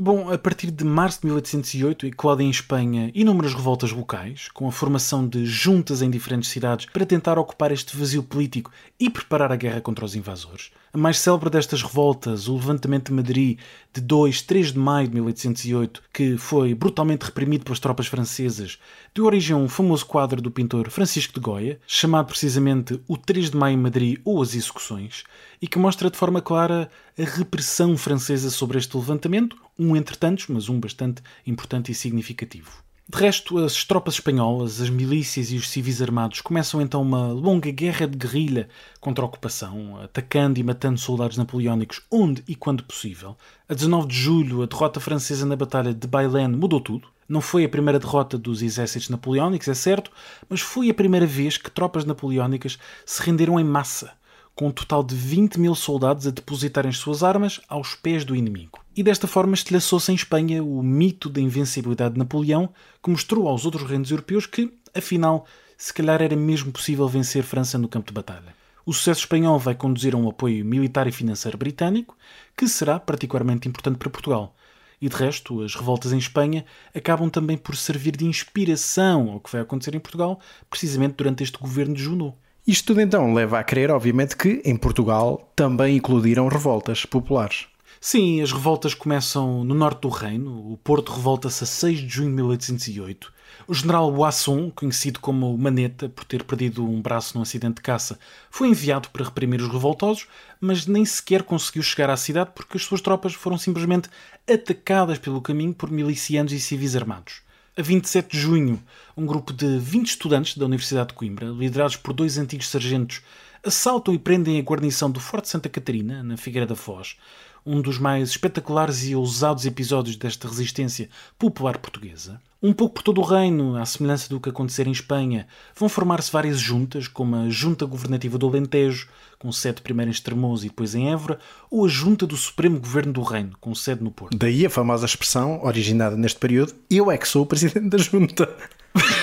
Bom, 0.00 0.30
a 0.30 0.38
partir 0.38 0.70
de 0.70 0.84
março 0.84 1.22
de 1.22 1.26
1808 1.26 2.06
eclodem 2.06 2.46
em 2.46 2.50
Espanha 2.50 3.10
inúmeras 3.16 3.52
revoltas 3.52 3.90
locais, 3.90 4.46
com 4.54 4.68
a 4.68 4.70
formação 4.70 5.26
de 5.26 5.44
juntas 5.44 6.02
em 6.02 6.08
diferentes 6.08 6.50
cidades 6.50 6.86
para 6.86 7.04
tentar 7.04 7.36
ocupar 7.36 7.72
este 7.72 7.96
vazio 7.96 8.22
político 8.22 8.70
e 9.00 9.10
preparar 9.10 9.50
a 9.50 9.56
guerra 9.56 9.80
contra 9.80 10.04
os 10.04 10.14
invasores. 10.14 10.70
A 10.92 10.96
mais 10.96 11.18
célebre 11.18 11.50
destas 11.50 11.82
revoltas, 11.82 12.46
o 12.46 12.54
levantamento 12.54 13.08
de 13.08 13.12
Madrid 13.12 13.58
de 13.92 14.00
2, 14.00 14.42
3 14.42 14.72
de 14.72 14.78
maio 14.78 15.08
de 15.08 15.14
1808, 15.14 16.02
que 16.12 16.36
foi 16.36 16.76
brutalmente 16.76 17.24
reprimido 17.24 17.64
pelas 17.64 17.80
tropas 17.80 18.06
francesas, 18.06 18.78
deu 19.18 19.26
origem 19.26 19.52
a 19.52 19.58
um 19.58 19.68
famoso 19.68 20.06
quadro 20.06 20.40
do 20.40 20.48
pintor 20.48 20.88
Francisco 20.90 21.34
de 21.34 21.40
Goya, 21.40 21.80
chamado 21.88 22.28
precisamente 22.28 23.00
O 23.08 23.16
3 23.16 23.50
de 23.50 23.56
Maio 23.56 23.74
em 23.74 23.76
Madrid 23.76 24.20
ou 24.24 24.40
As 24.40 24.54
Execuções, 24.54 25.24
e 25.60 25.66
que 25.66 25.76
mostra 25.76 26.08
de 26.08 26.16
forma 26.16 26.40
clara 26.40 26.88
a 27.18 27.24
repressão 27.24 27.96
francesa 27.96 28.48
sobre 28.48 28.78
este 28.78 28.96
levantamento, 28.96 29.56
um 29.76 29.96
entre 29.96 30.16
tantos, 30.16 30.46
mas 30.46 30.68
um 30.68 30.78
bastante 30.78 31.20
importante 31.44 31.90
e 31.90 31.96
significativo. 31.96 32.70
De 33.08 33.18
resto, 33.18 33.58
as 33.58 33.82
tropas 33.82 34.14
espanholas, 34.14 34.80
as 34.80 34.88
milícias 34.88 35.50
e 35.50 35.56
os 35.56 35.68
civis 35.68 36.00
armados 36.00 36.40
começam 36.40 36.80
então 36.80 37.02
uma 37.02 37.32
longa 37.32 37.72
guerra 37.72 38.06
de 38.06 38.16
guerrilha 38.16 38.68
contra 39.00 39.24
a 39.24 39.26
ocupação, 39.26 40.00
atacando 40.00 40.60
e 40.60 40.62
matando 40.62 41.00
soldados 41.00 41.36
napoleónicos 41.36 42.02
onde 42.08 42.44
e 42.46 42.54
quando 42.54 42.84
possível. 42.84 43.36
A 43.68 43.74
19 43.74 44.06
de 44.06 44.14
julho, 44.14 44.62
a 44.62 44.66
derrota 44.66 45.00
francesa 45.00 45.44
na 45.44 45.56
Batalha 45.56 45.92
de 45.92 46.06
Bailén 46.06 46.50
mudou 46.50 46.80
tudo. 46.80 47.08
Não 47.28 47.40
foi 47.40 47.64
a 47.64 47.68
primeira 47.68 47.98
derrota 47.98 48.38
dos 48.38 48.62
exércitos 48.62 49.08
napoleónicos, 49.08 49.68
é 49.68 49.74
certo, 49.74 50.10
mas 50.48 50.60
foi 50.60 50.88
a 50.88 50.94
primeira 50.94 51.26
vez 51.26 51.58
que 51.58 51.70
tropas 51.70 52.04
napoleónicas 52.04 52.78
se 53.04 53.22
renderam 53.22 53.60
em 53.60 53.64
massa 53.64 54.16
com 54.58 54.66
um 54.66 54.72
total 54.72 55.04
de 55.04 55.14
20 55.14 55.60
mil 55.60 55.72
soldados 55.72 56.26
a 56.26 56.32
depositarem 56.32 56.90
suas 56.90 57.22
armas 57.22 57.60
aos 57.68 57.94
pés 57.94 58.24
do 58.24 58.34
inimigo. 58.34 58.80
E 58.96 59.04
desta 59.04 59.28
forma 59.28 59.54
estilhaçou-se 59.54 60.10
em 60.10 60.16
Espanha 60.16 60.64
o 60.64 60.82
mito 60.82 61.28
da 61.28 61.40
invencibilidade 61.40 62.14
de 62.14 62.18
Napoleão, 62.18 62.68
que 63.00 63.08
mostrou 63.08 63.46
aos 63.46 63.64
outros 63.64 63.88
reinos 63.88 64.10
europeus 64.10 64.46
que, 64.46 64.76
afinal, 64.92 65.46
se 65.76 65.94
calhar 65.94 66.20
era 66.20 66.34
mesmo 66.34 66.72
possível 66.72 67.06
vencer 67.06 67.44
França 67.44 67.78
no 67.78 67.86
campo 67.86 68.08
de 68.08 68.14
batalha. 68.14 68.52
O 68.84 68.92
sucesso 68.92 69.20
espanhol 69.20 69.60
vai 69.60 69.76
conduzir 69.76 70.12
a 70.12 70.18
um 70.18 70.28
apoio 70.28 70.64
militar 70.64 71.06
e 71.06 71.12
financeiro 71.12 71.56
britânico, 71.56 72.16
que 72.56 72.66
será 72.66 72.98
particularmente 72.98 73.68
importante 73.68 73.98
para 73.98 74.10
Portugal. 74.10 74.56
E 75.00 75.08
de 75.08 75.14
resto, 75.14 75.62
as 75.62 75.74
revoltas 75.74 76.12
em 76.12 76.18
Espanha 76.18 76.64
acabam 76.94 77.30
também 77.30 77.56
por 77.56 77.76
servir 77.76 78.16
de 78.16 78.26
inspiração 78.26 79.30
ao 79.30 79.40
que 79.40 79.50
vai 79.50 79.60
acontecer 79.60 79.94
em 79.94 80.00
Portugal, 80.00 80.40
precisamente 80.68 81.14
durante 81.14 81.42
este 81.42 81.58
governo 81.58 81.94
de 81.94 82.02
Junot. 82.02 82.36
Isto 82.66 82.88
tudo 82.88 83.00
então 83.00 83.32
leva 83.32 83.58
a 83.58 83.64
crer, 83.64 83.90
obviamente, 83.90 84.36
que 84.36 84.60
em 84.64 84.76
Portugal 84.76 85.52
também 85.56 85.96
eclodiram 85.96 86.48
revoltas 86.48 87.06
populares. 87.06 87.66
Sim, 88.00 88.40
as 88.42 88.52
revoltas 88.52 88.94
começam 88.94 89.64
no 89.64 89.74
norte 89.74 90.02
do 90.02 90.08
reino. 90.08 90.72
O 90.72 90.76
Porto 90.76 91.12
revolta-se 91.12 91.64
a 91.64 91.66
6 91.66 92.00
de 92.00 92.08
junho 92.08 92.30
de 92.30 92.36
1808. 92.36 93.32
O 93.66 93.74
general 93.74 94.10
Boisson, 94.12 94.70
conhecido 94.70 95.20
como 95.20 95.56
Maneta 95.58 96.08
por 96.08 96.24
ter 96.24 96.44
perdido 96.44 96.84
um 96.84 97.02
braço 97.02 97.36
num 97.36 97.42
acidente 97.42 97.76
de 97.76 97.82
caça, 97.82 98.18
foi 98.50 98.68
enviado 98.68 99.08
para 99.10 99.24
reprimir 99.24 99.60
os 99.60 99.70
revoltosos, 99.70 100.26
mas 100.60 100.86
nem 100.86 101.04
sequer 101.04 101.42
conseguiu 101.42 101.82
chegar 101.82 102.10
à 102.10 102.16
cidade 102.16 102.50
porque 102.54 102.76
as 102.76 102.84
suas 102.84 103.00
tropas 103.00 103.34
foram 103.34 103.58
simplesmente 103.58 104.08
atacadas 104.50 105.18
pelo 105.18 105.42
caminho 105.42 105.74
por 105.74 105.90
milicianos 105.90 106.52
e 106.52 106.60
civis 106.60 106.96
armados. 106.96 107.42
A 107.76 107.82
27 107.82 108.32
de 108.32 108.40
junho, 108.40 108.82
um 109.16 109.24
grupo 109.24 109.52
de 109.52 109.78
20 109.78 110.08
estudantes 110.08 110.56
da 110.56 110.64
Universidade 110.64 111.08
de 111.08 111.14
Coimbra, 111.14 111.46
liderados 111.46 111.96
por 111.96 112.12
dois 112.12 112.36
antigos 112.36 112.68
sargentos, 112.68 113.22
assaltam 113.68 114.12
e 114.12 114.18
prendem 114.18 114.58
a 114.58 114.62
guarnição 114.62 115.10
do 115.10 115.20
Forte 115.20 115.48
Santa 115.48 115.68
Catarina, 115.68 116.22
na 116.22 116.36
Figueira 116.36 116.66
da 116.66 116.74
Foz, 116.74 117.16
um 117.64 117.80
dos 117.80 117.98
mais 117.98 118.30
espetaculares 118.30 119.04
e 119.06 119.14
ousados 119.14 119.66
episódios 119.66 120.16
desta 120.16 120.48
resistência 120.48 121.08
popular 121.38 121.78
portuguesa. 121.78 122.40
Um 122.62 122.72
pouco 122.72 122.96
por 122.96 123.02
todo 123.02 123.20
o 123.20 123.24
reino, 123.24 123.76
à 123.76 123.84
semelhança 123.84 124.28
do 124.28 124.40
que 124.40 124.48
acontecer 124.48 124.86
em 124.86 124.90
Espanha, 124.90 125.46
vão 125.76 125.88
formar-se 125.88 126.32
várias 126.32 126.58
juntas, 126.58 127.06
como 127.06 127.36
a 127.36 127.48
Junta 127.50 127.86
Governativa 127.86 128.36
do 128.36 128.48
Alentejo, 128.48 129.08
com 129.38 129.52
sede 129.52 129.82
primeiro 129.82 130.10
em 130.10 130.12
Estremoz 130.12 130.64
e 130.64 130.68
depois 130.68 130.94
em 130.94 131.12
Évora, 131.12 131.38
ou 131.70 131.84
a 131.84 131.88
Junta 131.88 132.26
do 132.26 132.36
Supremo 132.36 132.80
Governo 132.80 133.12
do 133.12 133.22
Reino, 133.22 133.56
com 133.60 133.74
sede 133.74 134.02
no 134.02 134.10
Porto. 134.10 134.36
Daí 134.36 134.66
a 134.66 134.70
famosa 134.70 135.06
expressão, 135.06 135.62
originada 135.62 136.16
neste 136.16 136.38
período, 136.38 136.74
eu 136.90 137.10
é 137.10 137.18
que 137.18 137.28
sou 137.28 137.42
o 137.42 137.46
Presidente 137.46 137.90
da 137.90 137.98
Junta. 137.98 138.48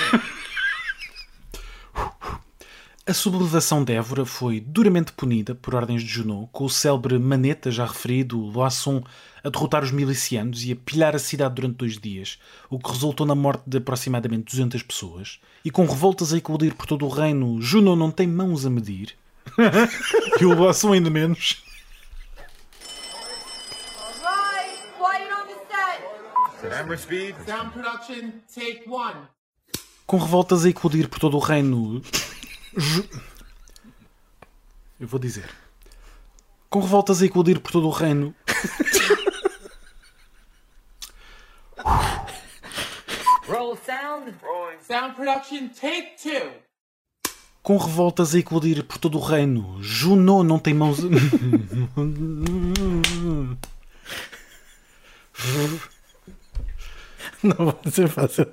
A 3.07 3.13
sublevação 3.13 3.83
de 3.83 3.93
Évora 3.93 4.25
foi 4.25 4.59
duramente 4.59 5.13
punida 5.13 5.53
por 5.53 5.75
ordens 5.75 6.01
de 6.01 6.07
Junot, 6.07 6.49
com 6.51 6.65
o 6.65 6.69
célebre 6.69 7.19
Maneta, 7.19 7.69
já 7.69 7.85
referido, 7.85 8.39
Loasson, 8.39 9.03
a 9.43 9.49
derrotar 9.49 9.83
os 9.83 9.91
milicianos 9.91 10.63
e 10.65 10.71
a 10.71 10.75
pilhar 10.75 11.15
a 11.15 11.19
cidade 11.19 11.53
durante 11.53 11.75
dois 11.75 11.99
dias, 11.99 12.39
o 12.67 12.79
que 12.79 12.89
resultou 12.89 13.27
na 13.27 13.35
morte 13.35 13.61
de 13.67 13.77
aproximadamente 13.77 14.45
200 14.45 14.81
pessoas. 14.81 15.39
E 15.63 15.69
com 15.69 15.85
revoltas 15.85 16.33
a 16.33 16.37
eclodir 16.37 16.73
por 16.73 16.87
todo 16.87 17.05
o 17.05 17.09
reino, 17.09 17.61
Junot 17.61 17.95
não 17.95 18.09
tem 18.09 18.25
mãos 18.25 18.65
a 18.65 18.71
medir. 18.71 19.15
e 20.41 20.45
o 20.45 20.55
Loasson 20.55 20.93
ainda 20.93 21.11
menos. 21.11 21.63
Com 30.07 30.17
revoltas 30.17 30.65
a 30.65 30.69
eclodir 30.69 31.07
por 31.07 31.19
todo 31.19 31.37
o 31.37 31.39
reino. 31.39 32.01
Eu 34.99 35.07
vou 35.07 35.19
dizer. 35.19 35.49
Com 36.69 36.79
revoltas 36.81 37.21
a 37.21 37.25
eclodir 37.25 37.59
por 37.59 37.71
todo 37.71 37.88
o 37.88 37.91
reino. 37.91 38.35
Roll 43.47 43.77
sound. 43.77 44.35
Sound 44.81 45.15
production, 45.15 45.69
take 45.69 46.15
two. 46.21 46.51
Com 47.63 47.77
revoltas 47.77 48.35
a 48.35 48.39
eclodir 48.39 48.83
por 48.83 48.97
todo 48.99 49.17
o 49.17 49.21
reino, 49.21 49.81
Juno 49.81 50.43
não 50.43 50.59
tem 50.59 50.73
mãos. 50.73 50.99
não 57.41 57.55
vai 57.65 57.91
ser 57.91 58.07
fácil. 58.07 58.47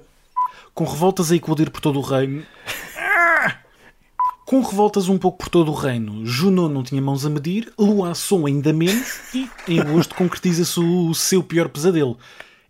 Com 0.73 0.85
revoltas 0.85 1.31
a 1.31 1.37
eclodir 1.37 1.71
por 1.71 1.83
todo 1.83 1.99
o 1.99 2.03
reino, 2.03 2.47
com 4.53 4.61
revoltas 4.61 5.09
um 5.09 5.17
pouco 5.17 5.39
por 5.39 5.49
todo 5.49 5.71
o 5.71 5.75
reino, 5.75 6.27
Junot 6.27 6.71
não 6.71 6.83
tinha 6.83 7.01
mãos 7.01 7.25
a 7.25 7.31
medir, 7.31 7.73
Loasson 7.79 8.47
ainda 8.47 8.71
menos, 8.71 9.35
e 9.35 9.49
em 9.67 9.81
agosto 9.81 10.15
concretiza-se 10.15 10.79
o 10.79 11.15
seu 11.15 11.43
pior 11.43 11.71
pesadelo. 11.71 12.19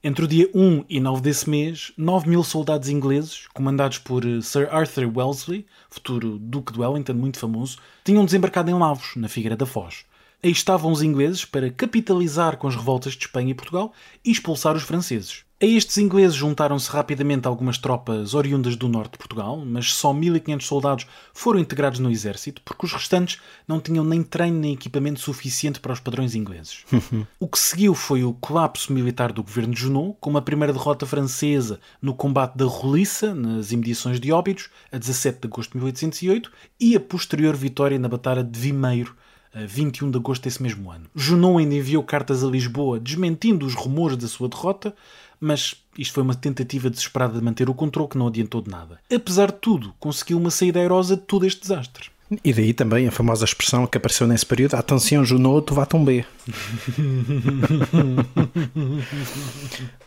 Entre 0.01 0.25
o 0.25 0.29
dia 0.29 0.49
1 0.55 0.85
e 0.89 1.01
9 1.01 1.21
desse 1.21 1.51
mês, 1.51 1.93
9 1.97 2.29
mil 2.29 2.45
soldados 2.45 2.89
ingleses, 2.89 3.49
comandados 3.53 3.99
por 3.99 4.25
eh, 4.25 4.41
Sir 4.41 4.69
Arthur 4.71 5.11
Wellesley, 5.13 5.67
futuro 5.91 6.39
Duque 6.39 6.73
de 6.73 6.79
Wellington, 6.79 7.15
muito 7.15 7.41
famoso, 7.41 7.79
tinham 8.05 8.25
desembarcado 8.25 8.71
em 8.71 8.75
Lavos, 8.75 9.17
na 9.17 9.29
Figueira 9.29 9.57
da 9.57 9.67
Foz. 9.67 10.05
Aí 10.41 10.53
estavam 10.53 10.93
os 10.93 11.03
ingleses 11.03 11.45
para 11.45 11.69
capitalizar 11.69 12.59
com 12.59 12.69
as 12.69 12.77
revoltas 12.77 13.15
de 13.15 13.25
Espanha 13.25 13.51
e 13.51 13.55
Portugal 13.55 13.93
e 14.25 14.31
expulsar 14.31 14.77
os 14.77 14.85
franceses. 14.85 15.45
A 15.63 15.65
estes 15.65 15.97
ingleses 15.97 16.35
juntaram-se 16.35 16.91
rapidamente 16.91 17.47
algumas 17.47 17.79
tropas 17.79 18.35
oriundas 18.35 18.75
do 18.75 18.89
norte 18.89 19.13
de 19.13 19.19
Portugal, 19.19 19.65
mas 19.65 19.95
só 19.95 20.13
1500 20.13 20.67
soldados 20.67 21.07
foram 21.33 21.61
integrados 21.61 22.01
no 22.01 22.11
exército, 22.11 22.61
porque 22.65 22.85
os 22.85 22.93
restantes 22.93 23.41
não 23.69 23.79
tinham 23.79 24.05
nem 24.05 24.25
treino 24.25 24.59
nem 24.59 24.73
equipamento 24.73 25.21
suficiente 25.21 25.79
para 25.79 25.93
os 25.93 26.01
padrões 26.01 26.35
ingleses. 26.35 26.85
o 27.39 27.47
que 27.47 27.61
seguiu 27.61 27.95
foi 27.95 28.25
o 28.25 28.33
colapso 28.33 28.93
militar 28.93 29.31
do 29.31 29.45
governo 29.45 29.73
de 29.73 29.83
Junot, 29.83 30.17
com 30.19 30.31
uma 30.31 30.43
primeira 30.43 30.73
derrota 30.73 31.07
francesa 31.07 31.79
no 32.01 32.13
combate 32.13 32.57
da 32.57 32.65
Roliça, 32.65 33.33
nas 33.33 33.71
imediações 33.71 34.19
de 34.19 34.33
Óbidos, 34.33 34.69
a 34.91 34.99
17 34.99 35.43
de 35.43 35.47
agosto 35.47 35.71
de 35.71 35.77
1808, 35.77 36.51
e 36.81 36.97
a 36.97 37.01
posterior 37.01 37.55
vitória 37.55 38.01
na 38.01 38.09
Batalha 38.09 38.43
de 38.43 38.59
Vimeiro, 38.59 39.15
21 39.55 40.11
de 40.11 40.19
agosto 40.19 40.45
desse 40.45 40.63
mesmo 40.63 40.91
ano. 40.91 41.07
Junot 41.15 41.59
ainda 41.59 41.75
enviou 41.75 42.03
cartas 42.03 42.43
a 42.43 42.47
Lisboa 42.47 42.99
desmentindo 42.99 43.67
os 43.67 43.75
rumores 43.75 44.17
da 44.17 44.29
sua 44.29 44.49
derrota, 44.49 44.95
mas 45.41 45.77
isto 45.99 46.15
foi 46.15 46.23
uma 46.23 46.35
tentativa 46.35 46.89
desesperada 46.89 47.39
de 47.39 47.45
manter 47.45 47.69
o 47.69 47.75
controle 47.75 48.09
que 48.09 48.19
não 48.19 48.29
adiantou 48.29 48.63
de 48.63 48.71
nada. 48.71 49.01
Apesar 49.13 49.51
de 49.51 49.59
tudo, 49.59 49.95
conseguiu 49.99 50.39
uma 50.39 50.51
saída 50.51 50.81
airosa 50.81 51.17
de 51.17 51.23
todo 51.23 51.45
este 51.47 51.63
desastre. 51.63 52.11
E 52.45 52.53
daí 52.53 52.73
também 52.73 53.07
a 53.09 53.11
famosa 53.11 53.45
expressão 53.45 53.87
que 53.87 53.99
apareceu 53.99 54.27
nesse 54.27 54.47
período: 54.47 54.75
Atenção, 54.75 55.25
Junot, 55.25 55.67
tu 55.67 55.75
vá 55.75 55.87
B. 56.05 56.25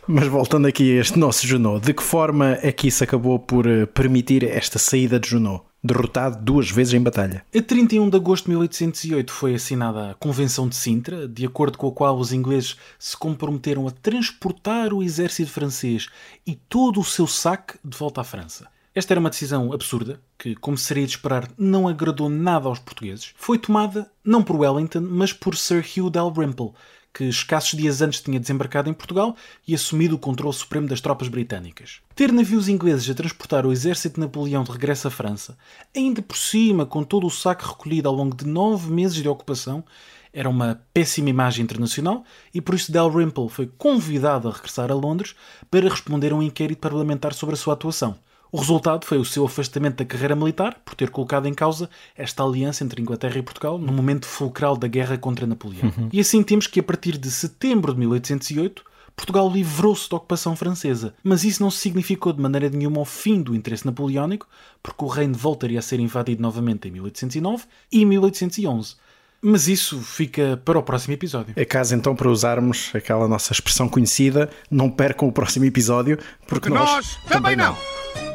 Mas 0.08 0.26
voltando 0.28 0.66
aqui 0.66 0.96
a 0.96 1.00
este 1.00 1.18
nosso 1.18 1.46
Junot, 1.46 1.84
de 1.84 1.92
que 1.92 2.02
forma 2.02 2.58
é 2.62 2.72
que 2.72 2.88
isso 2.88 3.04
acabou 3.04 3.38
por 3.38 3.66
eh, 3.66 3.86
permitir 3.86 4.44
esta 4.44 4.78
saída 4.78 5.18
de 5.18 5.28
Junot? 5.28 5.62
derrotado 5.86 6.42
duas 6.42 6.70
vezes 6.70 6.94
em 6.94 7.02
batalha. 7.02 7.44
A 7.54 7.62
31 7.62 8.10
de 8.10 8.16
agosto 8.16 8.44
de 8.44 8.50
1808 8.50 9.32
foi 9.32 9.54
assinada 9.54 10.10
a 10.10 10.14
Convenção 10.14 10.68
de 10.68 10.74
Sintra, 10.74 11.28
de 11.28 11.46
acordo 11.46 11.78
com 11.78 11.86
a 11.86 11.92
qual 11.92 12.18
os 12.18 12.32
ingleses 12.32 12.76
se 12.98 13.16
comprometeram 13.16 13.86
a 13.86 13.90
transportar 13.90 14.92
o 14.92 15.02
exército 15.02 15.50
francês 15.50 16.08
e 16.46 16.54
todo 16.54 17.00
o 17.00 17.04
seu 17.04 17.26
saque 17.26 17.78
de 17.84 17.96
volta 17.96 18.20
à 18.20 18.24
França. 18.24 18.66
Esta 18.96 19.12
era 19.12 19.20
uma 19.20 19.28
decisão 19.28 19.74
absurda, 19.74 20.18
que, 20.38 20.54
como 20.54 20.78
seria 20.78 21.04
de 21.04 21.10
esperar, 21.10 21.50
não 21.58 21.86
agradou 21.86 22.30
nada 22.30 22.66
aos 22.66 22.78
portugueses. 22.78 23.34
Foi 23.36 23.58
tomada 23.58 24.10
não 24.24 24.42
por 24.42 24.56
Wellington, 24.56 25.02
mas 25.02 25.34
por 25.34 25.54
Sir 25.54 25.84
Hugh 25.84 26.08
Dalrymple, 26.08 26.72
que 27.12 27.24
escassos 27.24 27.78
dias 27.78 28.00
antes 28.00 28.22
tinha 28.22 28.40
desembarcado 28.40 28.88
em 28.88 28.94
Portugal 28.94 29.36
e 29.68 29.74
assumido 29.74 30.14
o 30.14 30.18
controle 30.18 30.54
supremo 30.54 30.88
das 30.88 31.02
tropas 31.02 31.28
britânicas. 31.28 32.00
Ter 32.14 32.32
navios 32.32 32.70
ingleses 32.70 33.10
a 33.10 33.14
transportar 33.14 33.66
o 33.66 33.70
exército 33.70 34.14
de 34.14 34.20
Napoleão 34.22 34.64
de 34.64 34.72
regresso 34.72 35.08
à 35.08 35.10
França, 35.10 35.58
ainda 35.94 36.22
por 36.22 36.38
cima 36.38 36.86
com 36.86 37.04
todo 37.04 37.26
o 37.26 37.30
saco 37.30 37.68
recolhido 37.68 38.08
ao 38.08 38.14
longo 38.14 38.34
de 38.34 38.46
nove 38.46 38.90
meses 38.90 39.22
de 39.22 39.28
ocupação, 39.28 39.84
era 40.32 40.48
uma 40.48 40.80
péssima 40.94 41.28
imagem 41.28 41.64
internacional 41.64 42.24
e 42.52 42.62
por 42.62 42.74
isso 42.74 42.90
Dalrymple 42.90 43.50
foi 43.50 43.70
convidado 43.76 44.48
a 44.48 44.52
regressar 44.52 44.90
a 44.90 44.94
Londres 44.94 45.36
para 45.70 45.86
responder 45.86 46.32
a 46.32 46.36
um 46.36 46.42
inquérito 46.42 46.78
parlamentar 46.78 47.34
sobre 47.34 47.56
a 47.56 47.58
sua 47.58 47.74
atuação. 47.74 48.18
O 48.56 48.58
resultado 48.58 49.04
foi 49.04 49.18
o 49.18 49.24
seu 49.24 49.44
afastamento 49.44 49.96
da 49.96 50.04
carreira 50.06 50.34
militar 50.34 50.80
por 50.82 50.94
ter 50.94 51.10
colocado 51.10 51.46
em 51.46 51.52
causa 51.52 51.90
esta 52.16 52.42
aliança 52.42 52.82
entre 52.82 53.02
Inglaterra 53.02 53.36
e 53.38 53.42
Portugal 53.42 53.76
no 53.76 53.92
momento 53.92 54.24
fulcral 54.24 54.78
da 54.78 54.88
guerra 54.88 55.18
contra 55.18 55.46
Napoleão. 55.46 55.92
Uhum. 55.94 56.08
E 56.10 56.18
assim 56.18 56.42
temos 56.42 56.66
que, 56.66 56.80
a 56.80 56.82
partir 56.82 57.18
de 57.18 57.30
setembro 57.30 57.92
de 57.92 57.98
1808, 57.98 58.82
Portugal 59.14 59.50
livrou-se 59.50 60.08
da 60.08 60.16
ocupação 60.16 60.56
francesa, 60.56 61.12
mas 61.22 61.44
isso 61.44 61.62
não 61.62 61.70
significou 61.70 62.32
de 62.32 62.40
maneira 62.40 62.70
nenhuma 62.70 63.02
o 63.02 63.04
fim 63.04 63.42
do 63.42 63.54
interesse 63.54 63.84
napoleónico, 63.84 64.48
porque 64.82 65.04
o 65.04 65.08
reino 65.08 65.34
voltaria 65.34 65.78
a 65.78 65.82
ser 65.82 66.00
invadido 66.00 66.40
novamente 66.40 66.88
em 66.88 66.92
1809 66.92 67.64
e 67.92 68.06
1811. 68.06 68.94
Mas 69.42 69.68
isso 69.68 70.00
fica 70.00 70.58
para 70.64 70.78
o 70.78 70.82
próximo 70.82 71.12
episódio. 71.12 71.52
É 71.56 71.64
caso 71.66 71.94
então 71.94 72.16
para 72.16 72.30
usarmos 72.30 72.90
aquela 72.94 73.28
nossa 73.28 73.52
expressão 73.52 73.86
conhecida: 73.86 74.48
não 74.70 74.90
percam 74.90 75.28
o 75.28 75.32
próximo 75.32 75.66
episódio, 75.66 76.16
porque, 76.48 76.70
porque 76.70 76.70
nós, 76.70 76.90
nós, 76.90 77.18
também 77.28 77.54
não. 77.54 77.72
não. 77.74 78.25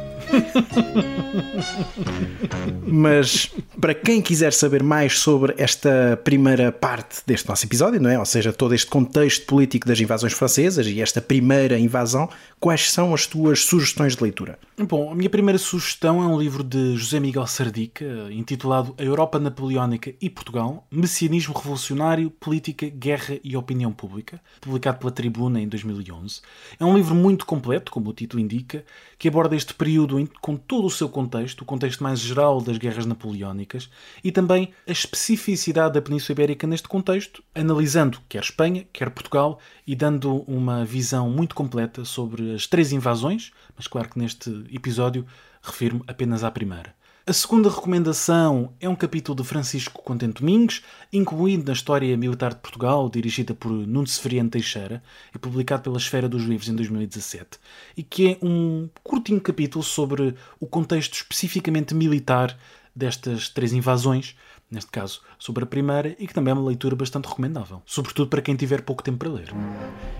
Mas 2.86 3.50
para 3.80 3.94
quem 3.94 4.20
quiser 4.20 4.52
saber 4.52 4.82
mais 4.82 5.18
sobre 5.18 5.54
esta 5.56 6.20
primeira 6.22 6.70
parte 6.70 7.22
deste 7.26 7.48
nosso 7.48 7.64
episódio, 7.64 8.00
não 8.00 8.10
é? 8.10 8.18
Ou 8.18 8.24
seja, 8.24 8.52
todo 8.52 8.74
este 8.74 8.86
contexto 8.86 9.46
político 9.46 9.86
das 9.86 10.00
invasões 10.00 10.32
francesas 10.32 10.86
e 10.86 11.00
esta 11.00 11.20
primeira 11.20 11.78
invasão, 11.78 12.28
quais 12.60 12.90
são 12.90 13.14
as 13.14 13.26
tuas 13.26 13.64
sugestões 13.64 14.16
de 14.16 14.22
leitura? 14.22 14.58
Bom, 14.78 15.10
a 15.10 15.14
minha 15.14 15.30
primeira 15.30 15.58
sugestão 15.58 16.22
é 16.22 16.26
um 16.26 16.38
livro 16.38 16.62
de 16.62 16.96
José 16.96 17.20
Miguel 17.20 17.46
Sardica, 17.46 18.04
intitulado 18.30 18.94
A 18.98 19.02
Europa 19.02 19.38
Napoleónica 19.38 20.12
e 20.20 20.28
Portugal: 20.28 20.86
Messianismo 20.90 21.54
Revolucionário, 21.54 22.30
Política, 22.30 22.88
Guerra 22.88 23.38
e 23.42 23.56
Opinião 23.56 23.92
Pública, 23.92 24.40
publicado 24.60 24.98
pela 24.98 25.10
Tribuna 25.10 25.60
em 25.60 25.68
2011. 25.68 26.40
É 26.78 26.84
um 26.84 26.96
livro 26.96 27.14
muito 27.14 27.46
completo, 27.46 27.92
como 27.92 28.10
o 28.10 28.12
título 28.12 28.42
indica, 28.42 28.84
que 29.22 29.28
aborda 29.28 29.54
este 29.54 29.72
período 29.72 30.28
com 30.40 30.56
todo 30.56 30.84
o 30.84 30.90
seu 30.90 31.08
contexto, 31.08 31.60
o 31.60 31.64
contexto 31.64 32.02
mais 32.02 32.18
geral 32.18 32.60
das 32.60 32.76
guerras 32.76 33.06
napoleónicas 33.06 33.88
e 34.24 34.32
também 34.32 34.74
a 34.84 34.90
especificidade 34.90 35.94
da 35.94 36.02
Península 36.02 36.32
Ibérica 36.32 36.66
neste 36.66 36.88
contexto, 36.88 37.40
analisando 37.54 38.18
quer 38.28 38.42
Espanha, 38.42 38.84
quer 38.92 39.10
Portugal 39.10 39.60
e 39.86 39.94
dando 39.94 40.38
uma 40.38 40.84
visão 40.84 41.30
muito 41.30 41.54
completa 41.54 42.04
sobre 42.04 42.52
as 42.52 42.66
três 42.66 42.90
invasões, 42.90 43.52
mas 43.76 43.86
claro 43.86 44.08
que 44.08 44.18
neste 44.18 44.50
episódio 44.72 45.24
refiro-me 45.62 46.02
apenas 46.08 46.42
à 46.42 46.50
primeira. 46.50 46.92
A 47.24 47.32
segunda 47.32 47.70
recomendação 47.70 48.72
é 48.80 48.88
um 48.88 48.96
capítulo 48.96 49.40
de 49.40 49.48
Francisco 49.48 50.02
Contente 50.02 50.40
Domingues, 50.40 50.82
incluído 51.12 51.64
na 51.64 51.72
História 51.72 52.16
Militar 52.16 52.52
de 52.52 52.58
Portugal, 52.58 53.08
dirigida 53.08 53.54
por 53.54 53.70
Nuno 53.70 54.08
Severiano 54.08 54.50
Teixeira 54.50 55.00
e 55.32 55.38
publicado 55.38 55.84
pela 55.84 55.98
Esfera 55.98 56.28
dos 56.28 56.42
Livros 56.42 56.68
em 56.68 56.74
2017, 56.74 57.60
e 57.96 58.02
que 58.02 58.32
é 58.32 58.38
um 58.44 58.88
curtinho 59.04 59.40
capítulo 59.40 59.84
sobre 59.84 60.34
o 60.58 60.66
contexto 60.66 61.14
especificamente 61.14 61.94
militar 61.94 62.58
destas 62.94 63.48
três 63.48 63.72
invasões, 63.72 64.34
neste 64.68 64.90
caso 64.90 65.20
sobre 65.38 65.62
a 65.62 65.66
primeira, 65.66 66.16
e 66.18 66.26
que 66.26 66.34
também 66.34 66.50
é 66.50 66.54
uma 66.54 66.66
leitura 66.66 66.96
bastante 66.96 67.28
recomendável, 67.28 67.80
sobretudo 67.86 68.30
para 68.30 68.42
quem 68.42 68.56
tiver 68.56 68.82
pouco 68.82 69.00
tempo 69.00 69.18
para 69.18 69.30
ler. 69.30 69.54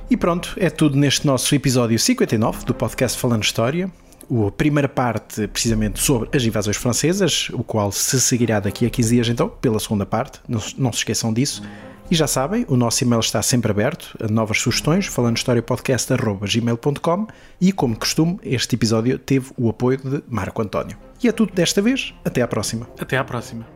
E 0.09 0.17
pronto, 0.17 0.55
é 0.57 0.71
tudo 0.71 0.97
neste 0.97 1.27
nosso 1.27 1.53
episódio 1.53 1.99
59 1.99 2.65
do 2.65 2.73
podcast 2.73 3.19
Falando 3.19 3.43
História 3.43 3.91
a 4.31 4.51
primeira 4.51 4.89
parte 4.89 5.47
precisamente 5.49 6.01
sobre 6.01 6.29
as 6.37 6.45
invasões 6.45 6.77
francesas, 6.77 7.49
o 7.53 7.63
qual 7.63 7.93
se 7.93 8.21
seguirá 8.21 8.61
daqui 8.61 8.87
a 8.87 8.91
15 8.91 9.15
dias 9.15 9.29
então, 9.29 9.49
pela 9.49 9.79
segunda 9.79 10.07
parte, 10.07 10.41
não, 10.49 10.61
não 10.77 10.93
se 10.93 10.99
esqueçam 10.99 11.33
disso. 11.33 11.63
E 12.11 12.15
já 12.15 12.27
sabem, 12.27 12.67
o 12.69 12.77
nosso 12.77 13.03
e-mail 13.03 13.21
está 13.21 13.41
sempre 13.41 13.71
aberto 13.71 14.15
a 14.23 14.31
novas 14.31 14.61
sugestões, 14.61 15.07
falando 15.07 15.39
historiapodcast.gmail.com 15.39 17.27
e, 17.59 17.73
como 17.73 17.97
costume, 17.99 18.39
este 18.43 18.75
episódio 18.75 19.19
teve 19.19 19.51
o 19.57 19.71
apoio 19.71 19.97
de 19.97 20.23
Marco 20.29 20.61
António. 20.61 20.99
E 21.23 21.29
é 21.29 21.33
tudo 21.33 21.55
desta 21.55 21.81
vez, 21.81 22.13
até 22.23 22.43
à 22.43 22.49
próxima. 22.49 22.87
Até 23.01 23.17
à 23.17 23.25
próxima. 23.25 23.67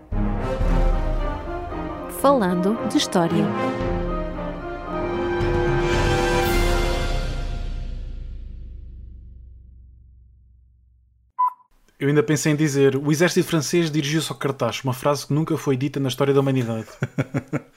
Falando 2.21 2.77
de 2.91 2.99
História. 2.99 3.86
Eu 11.99 12.09
ainda 12.09 12.23
pensei 12.23 12.53
em 12.53 12.57
dizer: 12.57 12.97
o 12.97 13.11
exército 13.11 13.49
francês 13.49 13.91
dirigiu-se 13.91 14.31
ao 14.31 14.39
Cartacho, 14.39 14.85
uma 14.85 14.93
frase 14.93 15.27
que 15.27 15.33
nunca 15.33 15.57
foi 15.57 15.77
dita 15.77 15.99
na 15.99 16.09
história 16.09 16.35
da 16.35 16.41
humanidade. 16.41 16.89